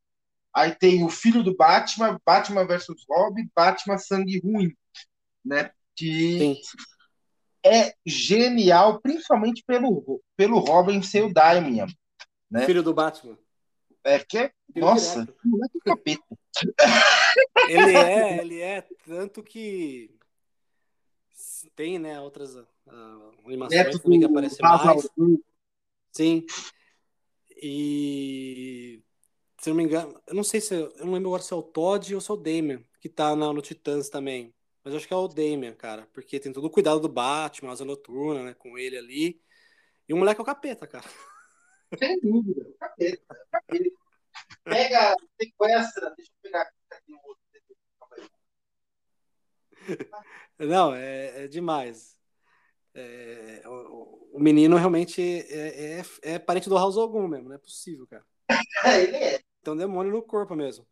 aí 0.54 0.74
tem 0.74 1.04
o 1.04 1.08
Filho 1.08 1.42
do 1.42 1.56
Batman, 1.56 2.18
Batman 2.24 2.66
versus 2.66 3.04
Robin, 3.08 3.48
Batman 3.54 3.98
Sangue 3.98 4.40
Ruim, 4.40 4.74
né? 5.44 5.70
Que 5.94 6.38
Sim. 6.38 6.60
é 7.64 7.94
genial, 8.06 9.00
principalmente 9.00 9.62
pelo, 9.66 10.22
pelo 10.36 10.58
Robin 10.58 11.02
ser 11.02 11.24
o 11.24 11.32
Damian. 11.32 11.86
Né? 12.50 12.66
Filho 12.66 12.82
do 12.82 12.94
Batman. 12.94 13.38
É 14.04 14.18
que 14.20 14.38
é. 14.38 14.52
Filho 14.72 14.86
nossa, 14.86 15.28
moleque 15.44 15.78
capeta. 15.84 16.22
ele 17.68 17.96
é, 17.96 18.38
ele 18.38 18.60
é, 18.60 18.86
tanto 19.04 19.42
que 19.42 20.10
tem, 21.74 21.98
né, 21.98 22.20
outras 22.20 22.54
uh, 22.56 22.66
animações 23.44 24.00
também 24.00 24.20
que 24.20 24.26
aparecem 24.26 24.58
mais. 24.60 25.08
Sim. 26.12 26.44
E 27.60 29.02
se 29.58 29.68
não 29.70 29.76
me 29.76 29.84
engano, 29.84 30.20
eu 30.26 30.34
não 30.34 30.44
sei 30.44 30.60
se 30.60 30.74
eu 30.74 30.92
não 30.98 31.12
lembro 31.12 31.28
agora 31.30 31.42
se 31.42 31.52
é 31.52 31.56
o 31.56 31.62
Todd 31.62 32.14
ou 32.14 32.20
se 32.20 32.30
é 32.30 32.34
o 32.34 32.36
Damian 32.36 32.82
que 33.00 33.08
tá 33.08 33.34
na, 33.36 33.52
no 33.52 33.62
Titãs 33.62 34.08
também. 34.08 34.54
Mas 34.84 34.94
acho 34.94 35.06
que 35.06 35.12
é 35.14 35.16
o 35.16 35.28
Damian, 35.28 35.74
cara, 35.74 36.08
porque 36.12 36.40
tem 36.40 36.52
todo 36.52 36.64
o 36.66 36.70
cuidado 36.70 37.00
do 37.00 37.08
Batman, 37.08 37.72
asa 37.72 37.84
noturna, 37.84 38.44
né, 38.44 38.54
com 38.54 38.78
ele 38.78 38.96
ali. 38.96 39.42
E 40.08 40.14
o 40.14 40.16
moleque 40.16 40.40
é 40.40 40.42
o 40.42 40.46
capeta, 40.46 40.86
cara. 40.86 41.08
Sem 41.98 42.20
dúvida, 42.20 42.62
o 42.68 42.74
capeta, 42.74 43.22
o 43.46 43.50
capeta. 43.50 43.98
Pega 44.64 45.14
sequestra, 45.40 46.14
deixa 46.16 46.30
eu 46.30 46.42
pegar 46.42 46.70
aqui 46.90 47.12
o 47.12 47.20
outro. 47.26 47.38
Não, 50.58 50.94
é, 50.94 51.44
é 51.44 51.48
demais. 51.48 52.18
É, 52.94 53.62
o, 53.66 54.36
o, 54.36 54.40
menino 54.40 54.76
realmente 54.76 55.22
é, 55.22 56.00
é, 56.00 56.02
é, 56.22 56.38
parente 56.38 56.68
do 56.68 56.76
House 56.76 56.96
algum 56.96 57.28
mesmo, 57.28 57.48
não 57.48 57.54
é 57.54 57.58
possível, 57.58 58.06
cara. 58.06 58.24
ele 59.02 59.16
é. 59.16 59.47
Tem 59.62 59.72
um 59.72 59.76
demônio 59.76 60.12
no 60.12 60.22
corpo 60.22 60.54
mesmo. 60.54 60.86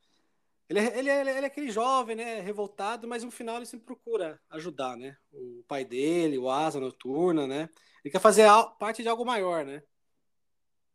Ele 0.68 0.80
é, 0.80 0.98
ele, 0.98 1.08
é, 1.08 1.20
ele 1.20 1.30
é 1.30 1.44
aquele 1.46 1.70
jovem, 1.70 2.16
né, 2.16 2.40
revoltado, 2.40 3.06
mas 3.06 3.22
no 3.22 3.30
final 3.30 3.56
ele 3.56 3.66
sempre 3.66 3.86
procura 3.86 4.40
ajudar, 4.50 4.96
né? 4.96 5.16
O 5.32 5.64
pai 5.68 5.84
dele, 5.84 6.38
o 6.38 6.50
Asa 6.50 6.80
Noturna, 6.80 7.46
né? 7.46 7.68
Ele 8.04 8.10
quer 8.10 8.20
fazer 8.20 8.48
parte 8.78 9.02
de 9.02 9.08
algo 9.08 9.24
maior, 9.24 9.64
né? 9.64 9.82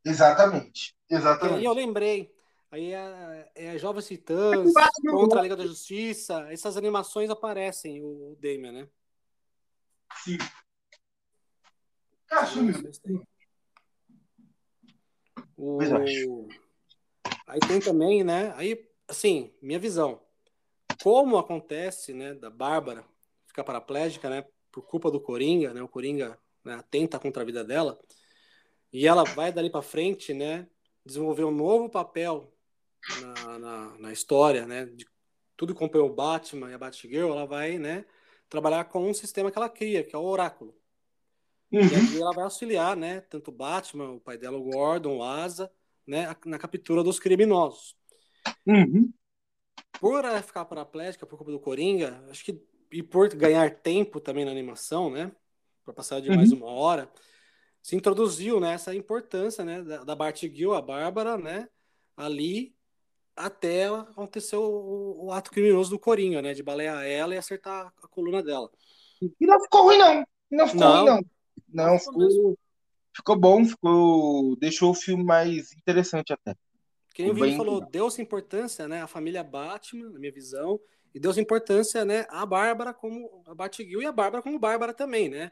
Exatamente, 0.03 0.95
exatamente. 1.09 1.61
E 1.61 1.65
eu 1.65 1.73
lembrei, 1.73 2.33
aí 2.69 2.91
é, 2.91 3.51
é 3.55 3.77
Jovens 3.77 4.07
Titãs 4.07 4.73
contra 5.09 5.39
a 5.39 5.41
Liga 5.41 5.55
da 5.55 5.65
Justiça, 5.65 6.51
essas 6.51 6.75
animações 6.75 7.29
aparecem, 7.29 8.03
o, 8.03 8.31
o 8.31 8.37
Damian, 8.41 8.73
né? 8.73 8.89
Sim. 10.23 10.37
Cachorro. 12.27 12.71
O... 15.55 15.77
Aí 17.51 17.59
tem 17.59 17.81
também, 17.81 18.23
né? 18.23 18.53
Aí, 18.55 18.87
assim, 19.09 19.53
minha 19.61 19.77
visão. 19.77 20.21
Como 21.03 21.37
acontece, 21.37 22.13
né, 22.13 22.33
da 22.33 22.49
Bárbara 22.49 23.03
ficar 23.45 23.65
paraplégica, 23.65 24.29
né, 24.29 24.45
por 24.71 24.83
culpa 24.83 25.11
do 25.11 25.19
Coringa, 25.19 25.73
né? 25.73 25.83
O 25.83 25.87
Coringa 25.87 26.39
né, 26.63 26.75
atenta 26.75 27.19
contra 27.19 27.43
a 27.43 27.45
vida 27.45 27.61
dela. 27.61 27.99
E 28.93 29.05
ela 29.05 29.25
vai 29.25 29.51
dali 29.51 29.69
para 29.69 29.81
frente, 29.81 30.33
né, 30.33 30.65
desenvolver 31.05 31.43
um 31.43 31.51
novo 31.51 31.89
papel 31.89 32.49
na, 33.19 33.59
na, 33.59 33.97
na, 33.97 34.13
história, 34.13 34.65
né, 34.65 34.85
de 34.85 35.05
tudo 35.57 35.73
que 35.73 35.77
acompanhou 35.77 36.07
o 36.07 36.15
Batman 36.15 36.71
e 36.71 36.73
a 36.73 36.77
Batgirl, 36.77 37.31
ela 37.31 37.45
vai, 37.45 37.77
né, 37.77 38.05
trabalhar 38.47 38.85
com 38.85 39.09
um 39.09 39.13
sistema 39.13 39.51
que 39.51 39.57
ela 39.57 39.69
cria, 39.69 40.05
que 40.05 40.15
é 40.15 40.17
o 40.19 40.23
Oráculo. 40.23 40.73
Uhum. 41.69 41.81
E 41.81 41.95
aí 41.95 42.21
ela 42.21 42.31
vai 42.31 42.45
auxiliar, 42.45 42.95
né, 42.95 43.19
tanto 43.19 43.49
o 43.49 43.53
Batman, 43.53 44.11
o 44.11 44.21
pai 44.21 44.37
dela, 44.37 44.57
o 44.57 44.63
Gordon, 44.63 45.17
o 45.17 45.23
Asa, 45.23 45.69
né, 46.11 46.35
na 46.45 46.59
captura 46.59 47.01
dos 47.01 47.17
criminosos. 47.17 47.95
Uhum. 48.67 49.13
Por 49.97 50.25
ela 50.25 50.41
ficar 50.41 50.65
paraplégica 50.65 51.25
por 51.25 51.37
culpa 51.37 51.53
do 51.53 51.59
Coringa, 51.59 52.21
acho 52.29 52.43
que 52.43 52.61
e 52.91 53.01
por 53.01 53.33
ganhar 53.33 53.73
tempo 53.79 54.19
também 54.19 54.43
na 54.43 54.51
animação, 54.51 55.09
né, 55.09 55.31
para 55.85 55.93
passar 55.93 56.19
de 56.19 56.29
uhum. 56.29 56.35
mais 56.35 56.51
uma 56.51 56.67
hora, 56.67 57.09
se 57.81 57.95
introduziu 57.95 58.59
né, 58.59 58.73
essa 58.73 58.93
importância 58.93 59.63
né, 59.63 59.81
da, 59.81 60.03
da 60.03 60.13
Batgirl, 60.13 60.73
a 60.73 60.81
Bárbara, 60.81 61.37
né, 61.37 61.69
ali 62.17 62.75
até 63.33 63.87
acontecer 63.87 64.57
o, 64.57 65.27
o, 65.27 65.31
ato 65.31 65.49
criminoso 65.49 65.91
do 65.91 65.99
Coringa, 65.99 66.41
né, 66.41 66.53
de 66.53 66.61
balear 66.61 67.05
ela 67.05 67.33
e 67.33 67.37
acertar 67.37 67.93
a 68.03 68.07
coluna 68.09 68.43
dela. 68.43 68.69
E 69.21 69.45
não 69.47 69.61
ficou 69.61 69.83
ruim, 69.83 69.97
não. 69.97 70.25
Não 70.51 70.67
ficou 70.67 70.81
não. 70.81 71.05
ruim, 71.05 71.05
não. 71.05 71.87
Não, 71.87 71.97
ficou, 71.97 72.57
ficou 73.15 73.37
bom, 73.37 73.65
ficou, 73.65 74.55
deixou 74.57 74.91
o 74.91 74.95
filme 74.95 75.23
mais 75.23 75.73
interessante 75.73 76.33
até. 76.33 76.55
Quem 77.13 77.29
o 77.29 77.33
Vini 77.33 77.57
falou, 77.57 77.81
deu-se 77.81 78.21
importância, 78.21 78.87
né, 78.87 79.01
a 79.01 79.07
família 79.07 79.43
Batman, 79.43 80.09
na 80.09 80.19
minha 80.19 80.31
visão, 80.31 80.79
e 81.13 81.19
deu-se 81.19 81.41
importância, 81.41 82.05
né, 82.05 82.25
a 82.29 82.45
Bárbara 82.45 82.93
como 82.93 83.43
a 83.45 83.53
Batgirl 83.53 84.01
e 84.01 84.05
a 84.05 84.11
Bárbara 84.11 84.41
como 84.41 84.57
Bárbara 84.57 84.93
também, 84.93 85.27
né? 85.29 85.51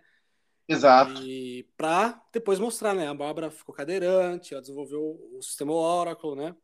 Exato. 0.70 1.24
E 1.24 1.68
para 1.76 2.22
depois 2.32 2.60
mostrar, 2.60 2.94
né? 2.94 3.08
A 3.08 3.14
Bárbara 3.14 3.50
ficou 3.50 3.74
cadeirante, 3.74 4.54
ela 4.54 4.62
desenvolveu 4.62 5.20
o 5.34 5.42
sistema 5.42 5.74
Oracle, 5.74 6.36
né? 6.36 6.56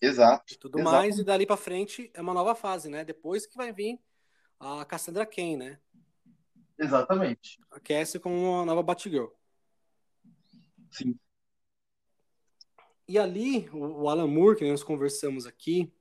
Exato. 0.00 0.54
E 0.54 0.56
tudo 0.56 0.78
Exato. 0.78 0.96
mais, 0.96 1.18
e 1.18 1.24
dali 1.24 1.44
para 1.44 1.58
frente 1.58 2.10
é 2.14 2.22
uma 2.22 2.32
nova 2.32 2.54
fase, 2.54 2.88
né? 2.88 3.04
Depois 3.04 3.46
que 3.46 3.54
vai 3.54 3.70
vir 3.70 4.00
a 4.58 4.86
Cassandra 4.86 5.26
Cain, 5.26 5.58
né? 5.58 5.78
Exatamente. 6.78 7.60
Aquece 7.70 8.18
com 8.18 8.34
uma 8.34 8.64
nova 8.64 8.82
Batgirl. 8.82 9.26
Sim. 10.92 11.18
E 13.08 13.18
ali, 13.18 13.68
o 13.72 14.08
Alan 14.08 14.26
Moore, 14.26 14.56
que 14.56 14.70
nós 14.70 14.82
conversamos 14.82 15.46
aqui, 15.46 15.92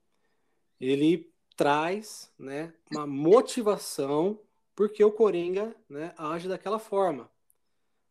ele 0.79 1.31
traz 1.55 2.31
né, 2.37 2.73
uma 2.91 3.05
motivação 3.05 4.39
porque 4.75 5.03
o 5.03 5.11
Coringa 5.11 5.75
né, 5.89 6.13
age 6.17 6.47
daquela 6.47 6.79
forma. 6.79 7.29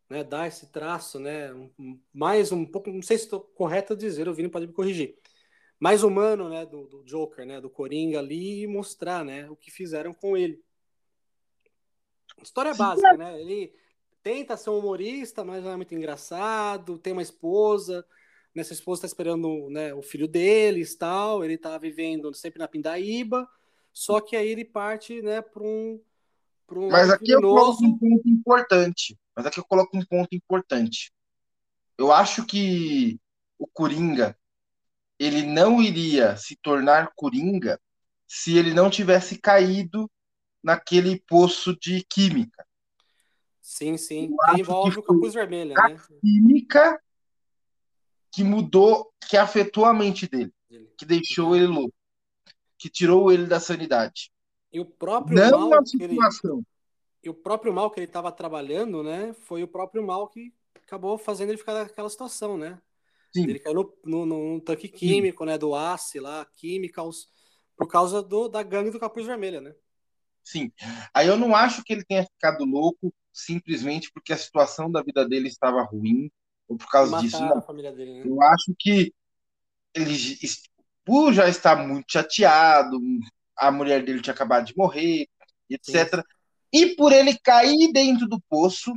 Né, 0.09 0.23
dá 0.23 0.45
esse 0.45 0.67
traço, 0.67 1.19
né, 1.19 1.53
um, 1.53 1.99
mais 2.13 2.51
um 2.51 2.65
pouco, 2.65 2.89
não 2.89 3.01
sei 3.01 3.17
se 3.17 3.23
estou 3.23 3.39
correto 3.39 3.93
a 3.93 3.95
dizer, 3.95 4.27
o 4.27 4.33
Vini 4.33 4.49
pode 4.49 4.67
me 4.67 4.73
corrigir, 4.73 5.17
mais 5.79 6.03
humano, 6.03 6.49
né, 6.49 6.65
do, 6.65 6.85
do, 6.85 7.03
Joker, 7.05 7.45
né, 7.45 7.61
do 7.61 7.69
Coringa 7.69 8.19
ali 8.19 8.63
e 8.63 8.67
mostrar, 8.67 9.23
né, 9.23 9.49
o 9.49 9.55
que 9.55 9.71
fizeram 9.71 10.13
com 10.13 10.35
ele. 10.35 10.61
História 12.43 12.73
básica, 12.73 13.15
né, 13.15 13.39
ele 13.39 13.73
tenta 14.23 14.57
ser 14.57 14.69
um 14.69 14.79
humorista, 14.79 15.43
mas 15.43 15.63
não 15.63 15.71
é 15.71 15.75
muito 15.75 15.93
engraçado, 15.95 16.97
tem 16.97 17.13
uma 17.13 17.21
esposa, 17.21 18.05
nessa 18.53 18.73
esposa 18.73 18.99
está 18.99 19.07
esperando, 19.07 19.69
né, 19.69 19.93
o 19.93 20.01
filho 20.01 20.27
deles, 20.27 20.95
tal, 20.95 21.43
ele 21.43 21.55
está 21.55 21.77
vivendo 21.77 22.33
sempre 22.33 22.59
na 22.59 22.67
Pindaíba, 22.67 23.47
só 23.91 24.21
que 24.21 24.35
aí 24.35 24.47
ele 24.47 24.65
parte, 24.65 25.21
né, 25.21 25.41
para 25.41 25.63
um 25.63 25.99
um 26.73 26.89
Mas 26.89 27.09
aqui 27.09 27.31
eu 27.31 27.41
coloco 27.41 27.83
um 27.83 27.97
ponto 27.97 28.29
importante. 28.29 29.17
Mas 29.35 29.45
aqui 29.45 29.59
eu 29.59 29.65
coloco 29.65 29.97
um 29.97 30.05
ponto 30.05 30.33
importante. 30.33 31.11
Eu 31.97 32.11
acho 32.11 32.45
que 32.45 33.19
o 33.57 33.67
Coringa 33.67 34.37
ele 35.19 35.43
não 35.43 35.81
iria 35.81 36.35
se 36.35 36.55
tornar 36.55 37.11
Coringa 37.15 37.79
se 38.27 38.57
ele 38.57 38.73
não 38.73 38.89
tivesse 38.89 39.37
caído 39.37 40.09
naquele 40.63 41.19
poço 41.27 41.77
de 41.79 42.03
química. 42.09 42.65
Sim, 43.71 43.95
sim. 43.95 44.35
Que 44.49 44.59
envolve 44.59 44.99
o 44.99 45.01
capuz 45.01 45.33
vermelho, 45.33 45.73
né? 45.73 45.97
química 46.19 47.01
que 48.29 48.43
mudou, 48.43 49.13
que 49.29 49.37
afetou 49.37 49.85
a 49.85 49.93
mente 49.93 50.27
dele, 50.27 50.53
que 50.97 51.05
deixou 51.05 51.55
ele 51.55 51.67
louco, 51.67 51.93
que 52.77 52.89
tirou 52.89 53.31
ele 53.31 53.45
da 53.45 53.61
sanidade. 53.61 54.29
E 54.73 54.79
o 54.81 54.85
próprio 54.85 55.37
não 55.37 55.69
mal 55.69 55.83
que 55.85 56.03
ele, 56.03 56.17
e 57.23 57.29
o 57.29 57.33
próprio 57.33 57.71
mal 57.71 57.89
que 57.89 57.99
ele 58.01 58.07
estava 58.07 58.29
trabalhando, 58.29 59.01
né, 59.03 59.33
foi 59.33 59.63
o 59.63 59.67
próprio 59.69 60.05
mal 60.05 60.27
que 60.27 60.53
acabou 60.75 61.17
fazendo 61.17 61.49
ele 61.49 61.57
ficar 61.57 61.73
naquela 61.73 62.09
situação, 62.09 62.57
né? 62.57 62.77
Sim. 63.33 63.43
Ele 63.43 63.59
caiu 63.59 63.75
no, 64.03 64.25
no, 64.25 64.25
no 64.25 64.61
tanque 64.61 64.89
químico, 64.89 65.45
Sim. 65.45 65.49
né, 65.49 65.57
do 65.57 65.73
ACE 65.73 66.19
lá, 66.19 66.45
Chemicals, 66.57 67.29
por 67.77 67.87
causa 67.87 68.21
do, 68.21 68.49
da 68.49 68.63
gangue 68.63 68.91
do 68.91 68.99
Capuz 68.99 69.25
Vermelho, 69.25 69.61
né? 69.61 69.73
Sim. 70.43 70.71
Aí 71.13 71.27
eu 71.27 71.37
não 71.37 71.55
acho 71.55 71.83
que 71.83 71.93
ele 71.93 72.03
tenha 72.03 72.23
ficado 72.23 72.65
louco 72.65 73.13
simplesmente 73.31 74.11
porque 74.11 74.33
a 74.33 74.37
situação 74.37 74.91
da 74.91 75.01
vida 75.01 75.27
dele 75.27 75.47
estava 75.47 75.81
ruim 75.81 76.29
ou 76.67 76.77
por 76.77 76.87
causa 76.89 77.19
disso. 77.19 77.39
Não. 77.39 77.57
A 77.57 77.61
família 77.61 77.91
dele, 77.91 78.15
né? 78.15 78.23
Eu 78.25 78.41
acho 78.41 78.73
que 78.77 79.13
ele, 79.93 80.15
por 81.05 81.33
já 81.33 81.47
estar 81.47 81.75
muito 81.75 82.11
chateado, 82.11 82.97
a 83.57 83.71
mulher 83.71 84.03
dele 84.03 84.21
tinha 84.21 84.33
acabado 84.33 84.65
de 84.65 84.77
morrer, 84.77 85.27
etc. 85.69 86.15
Sim. 86.15 86.21
E 86.73 86.95
por 86.95 87.11
ele 87.11 87.37
cair 87.37 87.91
dentro 87.91 88.27
do 88.27 88.41
poço 88.49 88.93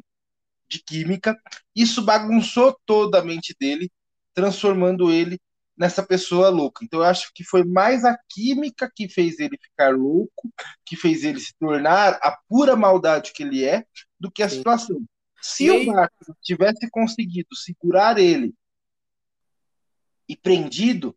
de 0.69 0.83
química, 0.83 1.37
isso 1.75 2.03
bagunçou 2.03 2.77
toda 2.87 3.19
a 3.19 3.25
mente 3.25 3.55
dele, 3.59 3.91
transformando 4.33 5.11
ele 5.11 5.39
nessa 5.77 6.03
pessoa 6.03 6.49
louca. 6.49 6.85
Então 6.85 7.01
eu 7.01 7.05
acho 7.05 7.33
que 7.35 7.45
foi 7.45 7.65
mais 7.65 8.05
a 8.05 8.19
química 8.29 8.91
que 8.95 9.09
fez 9.09 9.39
ele 9.39 9.59
ficar 9.61 9.95
louco, 9.95 10.53
que 10.85 10.97
fez 10.97 11.25
ele 11.25 11.41
se 11.41 11.55
tornar 11.59 12.19
a 12.23 12.39
pura 12.49 12.77
maldade 12.77 13.33
que 13.33 13.43
ele 13.43 13.65
é, 13.65 13.85
do 14.19 14.31
que 14.31 14.43
a 14.43 14.49
Sim. 14.49 14.59
situação. 14.59 15.05
Se 15.43 15.71
o 15.71 15.85
Batman 15.87 16.37
tivesse 16.43 16.89
conseguido 16.91 17.55
segurar 17.55 18.19
ele 18.19 18.55
e 20.29 20.37
prendido, 20.37 21.15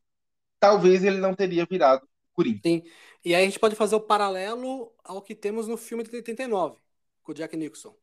talvez 0.59 1.03
ele 1.03 1.17
não 1.17 1.33
teria 1.33 1.65
virado 1.65 2.07
Coringa. 2.33 2.59
Sim. 2.63 2.83
E 3.25 3.33
aí 3.33 3.43
a 3.43 3.45
gente 3.45 3.59
pode 3.59 3.75
fazer 3.75 3.95
o 3.95 4.01
paralelo 4.01 4.93
ao 5.03 5.21
que 5.21 5.33
temos 5.33 5.67
no 5.67 5.75
filme 5.75 6.03
de 6.03 6.15
89, 6.15 6.77
com 7.23 7.31
o 7.31 7.35
Jack 7.35 7.57
Nicholson. 7.57 7.95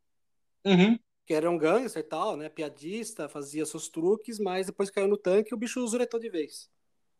Uhum. 0.64 0.98
Que 1.26 1.34
era 1.34 1.50
um 1.50 1.56
gangster 1.56 2.00
e 2.00 2.06
tal, 2.06 2.36
né? 2.36 2.48
Piadista, 2.48 3.28
fazia 3.28 3.64
seus 3.64 3.88
truques, 3.88 4.38
mas 4.38 4.66
depois 4.66 4.90
caiu 4.90 5.08
no 5.08 5.16
tanque 5.16 5.52
e 5.52 5.54
o 5.54 5.58
bicho 5.58 5.86
zuretou 5.86 6.20
de 6.20 6.28
vez. 6.28 6.70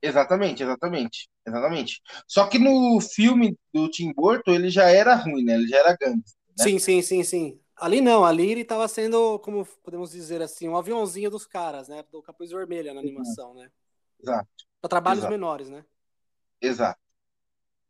Exatamente, 0.03 0.63
exatamente. 0.63 1.31
Exatamente. 1.47 2.03
Só 2.27 2.47
que 2.47 2.59
no 2.59 3.01
filme 3.01 3.59
do 3.73 3.89
Tim 3.89 4.13
Burton 4.13 4.53
ele 4.53 4.69
já 4.69 4.91
era 4.91 5.15
ruim, 5.15 5.45
né? 5.45 5.55
Ele 5.55 5.67
já 5.67 5.79
era 5.79 5.97
gangster. 5.97 6.37
Né? 6.59 6.65
Sim, 6.65 6.79
sim, 6.79 7.03
sim, 7.03 7.25
sim. 7.25 7.61
Ali 7.77 8.01
não, 8.01 8.25
ali 8.25 8.51
ele 8.51 8.61
estava 8.61 8.87
sendo, 8.87 9.39
como 9.41 9.67
podemos 9.83 10.13
dizer 10.13 10.41
assim, 10.41 10.69
um 10.69 10.77
aviãozinho 10.77 11.31
dos 11.31 11.47
caras, 11.47 11.89
né? 11.89 12.05
Do 12.11 12.23
Capuz 12.23 12.51
Vermelha 12.51 12.95
na 12.95 13.01
animação, 13.01 13.55
né? 13.55 13.71
Exato. 14.21 14.49
Para 14.81 14.89
trabalhos 14.91 15.21
Exato. 15.21 15.33
menores, 15.33 15.71
né? 15.71 15.85
Exato. 16.61 17.01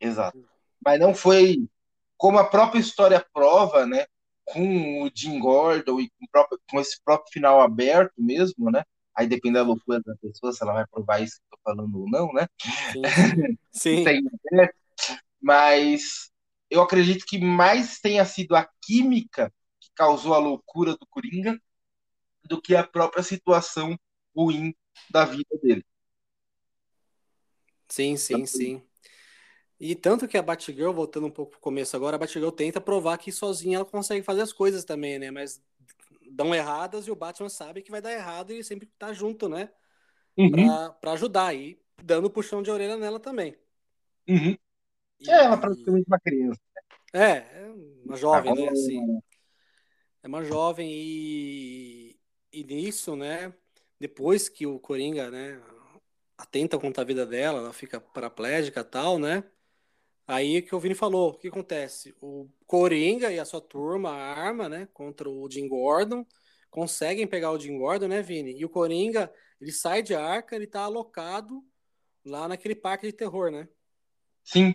Exato. 0.01 0.39
Mas 0.85 1.01
não 1.01 1.15
foi 1.15 1.69
como 2.17 2.39
a 2.39 2.49
própria 2.49 2.81
história 2.81 3.25
prova, 3.33 3.85
né? 3.87 4.07
Com 4.45 5.03
o 5.03 5.11
Jim 5.15 5.39
Gordon 5.39 6.01
e 6.01 6.11
com, 6.11 6.27
próprio, 6.31 6.61
com 6.69 6.81
esse 6.81 7.01
próprio 7.03 7.33
final 7.33 7.61
aberto 7.61 8.15
mesmo, 8.19 8.71
né? 8.71 8.83
Aí 9.17 9.27
depende 9.27 9.55
da 9.55 9.63
loucura 9.63 10.01
da 10.05 10.15
pessoa, 10.17 10.53
se 10.53 10.63
ela 10.63 10.75
vai 10.75 10.87
provar 10.87 11.23
isso 11.23 11.37
que 11.37 11.55
eu 11.55 11.59
tô 11.59 11.63
falando 11.63 12.01
ou 12.01 12.11
não, 12.11 12.33
né? 12.33 12.47
Sim. 12.93 13.03
Sim. 13.73 14.05
Mas 15.41 16.31
eu 16.69 16.83
acredito 16.83 17.25
que 17.27 17.39
mais 17.39 18.01
tenha 18.01 18.25
sido 18.25 18.57
a 18.57 18.69
química 18.83 19.53
que 19.81 19.89
causou 19.95 20.35
a 20.35 20.39
loucura 20.39 20.93
do 20.93 21.07
Coringa 21.09 21.61
do 22.45 22.61
que 22.61 22.75
a 22.75 22.87
própria 22.87 23.23
situação 23.23 23.99
ruim 24.37 24.75
da 25.11 25.25
vida 25.25 25.57
dele. 25.63 25.85
Sim, 27.89 28.17
sim, 28.17 28.47
sim. 28.47 28.83
E 29.87 29.95
tanto 29.95 30.27
que 30.27 30.39
a 30.39 30.43
Batgirl, 30.43 30.95
voltando 30.95 31.27
um 31.27 31.31
pouco 31.31 31.53
pro 31.53 31.61
começo 31.61 31.95
agora, 31.95 32.17
a 32.17 32.19
Batgirl 32.19 32.49
tenta 32.49 32.81
provar 32.81 33.19
que 33.19 33.31
sozinha 33.31 33.77
ela 33.77 33.85
consegue 33.85 34.23
fazer 34.23 34.41
as 34.41 34.51
coisas 34.51 34.83
também, 34.83 35.19
né? 35.19 35.31
Mas 35.31 35.63
dão 36.31 36.55
erradas 36.55 37.07
e 37.07 37.11
o 37.11 37.15
Batman 37.15 37.51
sabe 37.51 37.83
que 37.83 37.91
vai 37.91 38.01
dar 38.01 38.11
errado 38.11 38.51
e 38.51 38.65
sempre 38.65 38.87
tá 38.99 39.13
junto, 39.13 39.47
né? 39.47 39.69
Uhum. 40.39 40.53
Pra, 40.53 40.91
pra 40.93 41.13
ajudar 41.13 41.55
e 41.55 41.79
dando 42.03 42.31
puxão 42.31 42.63
de 42.63 42.71
orelha 42.71 42.97
nela 42.97 43.21
também. 43.21 43.59
Uhum. 44.27 44.57
E- 45.21 45.31
É 45.31 45.45
ela 45.45 45.59
praticamente 45.59 46.07
uma 46.09 46.19
criança. 46.19 46.61
É, 47.13 47.29
é 47.31 47.75
uma 48.07 48.17
jovem, 48.17 48.55
né? 48.55 48.63
Agora, 48.63 48.73
Assim, 48.73 49.21
é 50.23 50.27
uma 50.27 50.43
jovem 50.43 50.91
e, 50.91 52.17
e 52.51 52.65
nisso, 52.65 53.17
né? 53.17 53.53
Depois 54.01 54.49
que 54.49 54.67
o 54.67 54.79
Coringa, 54.79 55.31
né? 55.31 55.61
Atenta 56.39 56.79
contra 56.79 57.03
a 57.03 57.07
vida 57.07 57.27
dela, 57.27 57.59
ela 57.59 57.73
fica 57.75 58.01
paraplégica 58.01 58.81
e 58.81 58.85
tal, 58.85 59.19
né? 59.19 59.45
Aí 60.27 60.63
que 60.63 60.75
o 60.75 60.81
Vini 60.81 60.95
falou, 60.95 61.31
o 61.31 61.39
que 61.39 61.49
acontece? 61.49 62.15
O 62.21 62.49
Coringa 62.67 63.31
e 63.31 63.39
a 63.39 63.45
sua 63.45 63.61
turma 63.61 64.11
arma, 64.11 64.69
né? 64.69 64.89
Contra 64.93 65.29
o 65.29 65.51
Jim 65.51 65.69
Gordon, 65.69 66.27
conseguem 66.71 67.27
pegar 67.27 67.51
o 67.51 67.59
Jim 67.59 67.77
Gordon, 67.79 68.09
né, 68.09 68.23
Vini? 68.23 68.59
E 68.59 68.65
o 68.65 68.71
Coringa, 68.71 69.33
ele 69.61 69.71
sai 69.71 70.03
de 70.03 70.15
arca, 70.15 70.57
ele 70.57 70.67
tá 70.67 70.81
alocado 70.81 71.63
lá 72.25 72.49
naquele 72.49 72.75
parque 72.75 73.07
de 73.07 73.13
terror, 73.13 73.51
né? 73.51 73.69
Sim. 74.43 74.75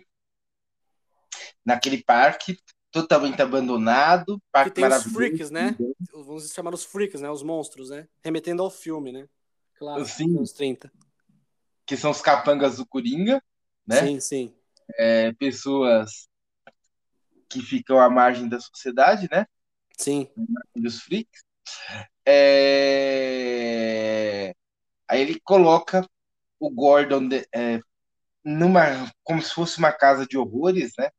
Naquele 1.64 2.02
parque 2.02 2.56
totalmente 2.90 3.40
abandonado, 3.42 4.38
Que 4.38 4.44
parque 4.52 4.70
tem 4.70 4.84
os 4.84 4.90
maravilhoso. 4.90 5.14
freaks, 5.16 5.50
né? 5.50 5.76
Vamos 6.12 6.52
chamar 6.52 6.74
os 6.74 6.84
freaks, 6.84 7.20
né? 7.20 7.30
Os 7.30 7.42
monstros, 7.42 7.90
né? 7.90 8.08
Remetendo 8.22 8.62
ao 8.62 8.70
filme, 8.70 9.12
né? 9.12 9.28
Claro, 9.74 10.04
Sim. 10.04 10.36
anos 10.36 10.52
30. 10.52 10.92
Que 11.86 11.96
são 11.96 12.10
os 12.10 12.20
capangas 12.20 12.76
do 12.76 12.86
Coringa, 12.86 13.42
né? 13.86 14.06
Sim, 14.06 14.20
sim. 14.20 14.54
É, 14.98 15.32
pessoas 15.34 16.28
que 17.48 17.60
ficam 17.60 17.98
à 18.00 18.08
margem 18.08 18.48
da 18.48 18.60
sociedade, 18.60 19.28
né? 19.30 19.46
Sim, 19.96 20.28
Dos 20.74 21.02
freaks. 21.02 21.42
É... 22.24 23.50
Aí 25.08 25.20
ele 25.20 25.40
coloca 25.40 26.08
o 26.58 26.70
Gordon 26.70 27.26
de- 27.28 27.46
é, 27.52 27.80
numa 28.44 29.10
como 29.24 29.42
se 29.42 29.52
fosse 29.52 29.78
uma 29.78 29.92
casa 29.92 30.26
de 30.26 30.38
horrores, 30.38 30.92
né? 30.98 31.10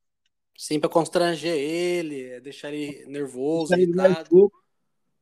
sim, 0.57 0.79
pra 0.79 0.89
constranger 0.89 1.55
ele, 1.55 2.29
é 2.29 2.39
deixar 2.39 2.71
ele 2.71 3.05
nervoso, 3.07 3.73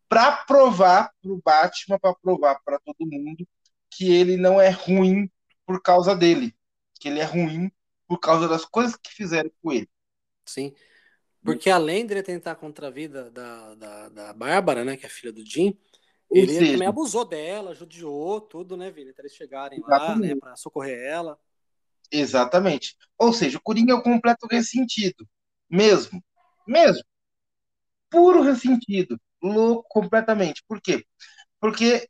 para 0.08 0.32
provar 0.46 1.12
pro 1.22 1.42
Batman, 1.44 1.98
para 2.00 2.14
provar 2.16 2.60
para 2.64 2.80
todo 2.80 3.06
mundo 3.06 3.48
que 3.90 4.12
ele 4.14 4.38
não 4.38 4.60
é 4.60 4.70
ruim 4.70 5.30
por 5.66 5.82
causa 5.82 6.16
dele, 6.16 6.54
que 7.00 7.08
ele 7.08 7.20
é 7.20 7.24
ruim 7.24 7.72
por 8.10 8.20
causa 8.20 8.48
das 8.48 8.66
coisas 8.66 8.98
que 8.98 9.12
fizeram 9.14 9.52
com 9.62 9.72
ele. 9.72 9.88
Sim. 10.44 10.74
Porque 11.44 11.70
além 11.70 12.06
dele 12.08 12.24
tentar 12.24 12.56
contra 12.56 12.88
a 12.88 12.92
vida 12.92 13.30
da, 13.32 13.76
da, 13.76 14.10
da 14.10 14.34
Bárbara, 14.34 14.84
né? 14.84 14.98
Que 14.98 15.06
é 15.06 15.10
filha 15.10 15.32
do 15.32 15.46
Jim, 15.46 15.78
ele 16.34 16.52
seja, 16.54 16.74
também 16.74 16.88
abusou 16.88 17.24
dela, 17.24 17.76
judiou 17.76 18.42
tudo, 18.42 18.76
né, 18.76 18.92
Vini? 18.92 19.12
Até 19.12 19.22
eles 19.22 19.36
chegarem 19.36 19.80
lá, 19.80 19.88
Exatamente. 19.96 20.34
né? 20.34 20.36
Pra 20.36 20.56
socorrer 20.56 21.00
ela. 21.00 21.40
exatamente. 22.12 22.98
Ou 23.18 23.32
seja, 23.34 23.58
o 23.58 23.62
Coringa 23.62 23.94
é 23.94 23.96
o 23.96 24.02
completo 24.04 24.48
ressentido, 24.48 25.28
mesmo, 25.70 26.24
mesmo, 26.68 27.04
puro 28.10 28.42
ressentido, 28.42 29.20
louco 29.42 29.88
completamente. 29.90 30.64
Por 30.68 30.82
quê? 30.82 31.06
Porque 31.60 32.10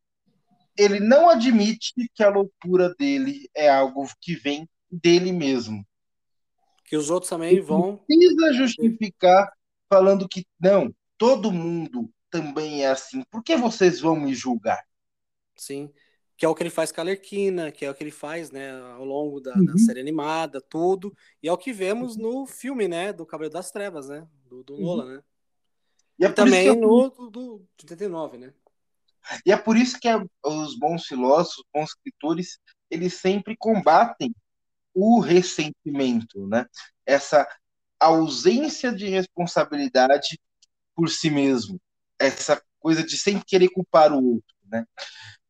ele 0.77 0.99
não 0.99 1.29
admite 1.29 1.93
que 2.13 2.23
a 2.23 2.29
loucura 2.29 2.93
dele 2.95 3.49
é 3.53 3.69
algo 3.69 4.07
que 4.21 4.35
vem 4.35 4.67
dele 4.91 5.31
mesmo. 5.31 5.85
Que 6.89 6.97
os 6.97 7.11
outros 7.11 7.29
também 7.29 7.61
vão. 7.61 7.97
precisa 8.07 8.51
justificar 8.53 9.53
falando 9.87 10.27
que 10.27 10.43
não, 10.59 10.91
todo 11.19 11.51
mundo 11.51 12.09
também 12.31 12.83
é 12.83 12.87
assim. 12.87 13.21
Por 13.29 13.43
que 13.43 13.55
vocês 13.55 13.99
vão 14.01 14.15
me 14.19 14.33
julgar? 14.33 14.83
Sim. 15.55 15.91
Que 16.35 16.45
é 16.45 16.49
o 16.49 16.55
que 16.55 16.63
ele 16.63 16.69
faz 16.71 16.91
com 16.91 16.99
a 16.99 17.03
Arlequina, 17.03 17.71
que 17.71 17.85
é 17.85 17.91
o 17.91 17.93
que 17.93 18.03
ele 18.03 18.09
faz, 18.11 18.49
né, 18.49 18.71
ao 18.93 19.05
longo 19.05 19.39
da, 19.39 19.51
da 19.53 19.59
Uhum. 19.73 19.77
série 19.77 19.99
animada, 19.99 20.59
tudo. 20.59 21.13
E 21.43 21.47
é 21.47 21.51
o 21.53 21.57
que 21.57 21.71
vemos 21.71 22.17
no 22.17 22.47
filme, 22.47 22.87
né, 22.87 23.13
do 23.13 23.25
Cavaleiro 23.25 23.53
das 23.53 23.69
Trevas, 23.71 24.09
né, 24.09 24.27
do, 24.47 24.63
do 24.63 24.73
Uhum. 24.75 25.05
Né. 25.05 25.23
E 26.17 26.25
é, 26.25 26.29
E 26.29 26.33
também 26.33 26.65
eu- 26.65 26.75
no 26.75 27.09
do, 27.09 27.29
do, 27.29 27.57
de 27.77 27.83
89, 27.83 28.37
né. 28.39 28.51
e 29.45 29.51
é 29.51 29.57
por 29.57 29.77
isso 29.77 29.99
que 29.99 30.07
a- 30.07 30.25
os 30.43 30.75
bons 30.79 31.05
filósofos, 31.05 31.59
os 31.59 31.65
bons 31.71 31.89
escritores, 31.89 32.57
eles 32.89 33.13
sempre 33.13 33.55
combatem 33.55 34.33
o 34.93 35.19
ressentimento, 35.19 36.47
né? 36.47 36.65
Essa 37.05 37.47
ausência 37.99 38.91
de 38.91 39.07
responsabilidade 39.07 40.39
por 40.95 41.09
si 41.09 41.29
mesmo, 41.29 41.79
essa 42.17 42.61
coisa 42.79 43.03
de 43.03 43.17
sempre 43.17 43.45
querer 43.45 43.69
culpar 43.69 44.13
o 44.13 44.23
outro, 44.35 44.55
né? 44.65 44.85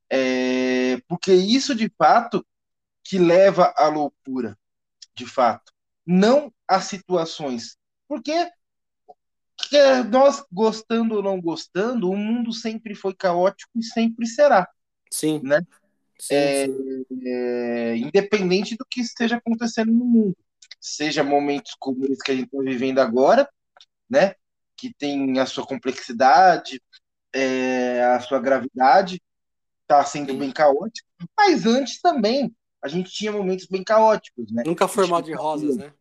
É, 0.10 1.00
porque 1.08 1.34
isso 1.34 1.76
de 1.76 1.92
fato 1.98 2.46
que 3.04 3.18
leva 3.18 3.74
à 3.78 3.88
loucura, 3.88 4.58
de 5.16 5.26
fato, 5.26 5.72
não 6.06 6.52
às 6.68 6.86
situações, 6.86 7.78
porque 8.08 8.50
que 9.58 10.04
nós 10.04 10.44
gostando 10.52 11.16
ou 11.16 11.24
não 11.24 11.40
gostando, 11.40 12.10
o 12.10 12.16
mundo 12.16 12.54
sempre 12.54 12.96
foi 12.96 13.14
caótico 13.14 13.72
e 13.76 13.84
sempre 13.84 14.26
será, 14.26 14.68
Sim. 15.12 15.42
né? 15.44 15.62
Sim, 16.20 16.36
É, 16.36 16.66
sim. 16.66 17.06
é, 17.26 17.98
independente 17.98 18.76
do 18.76 18.86
que 18.86 19.00
esteja 19.00 19.38
acontecendo 19.38 19.92
no 19.92 20.06
mundo, 20.06 20.38
seja 20.80 21.24
momentos 21.24 21.76
como 21.80 22.06
esse 22.06 22.24
que 22.24 22.32
a 22.32 22.36
gente 22.36 22.46
está 22.46 22.62
vivendo 22.62 23.00
agora, 23.00 23.50
né? 24.10 24.36
Que 24.76 24.94
tem 24.94 25.40
a 25.40 25.46
sua 25.46 25.66
complexidade, 25.66 26.82
é, 27.34 28.04
a 28.04 28.20
sua 28.20 28.40
gravidade, 28.40 29.22
está 29.82 30.04
sendo 30.04 30.34
Sim. 30.34 30.40
bem 30.40 30.52
caótico, 30.52 31.08
mas 31.38 31.66
antes 31.66 32.00
também 32.02 32.54
a 32.82 32.88
gente 32.88 33.12
tinha 33.12 33.32
momentos 33.32 33.66
bem 33.66 33.84
caóticos, 33.84 34.52
né? 34.52 34.64
Nunca 34.66 34.88
foi 34.88 35.08
mal 35.08 35.22
de 35.22 35.34
rosas, 35.34 35.78
né. 35.78 35.94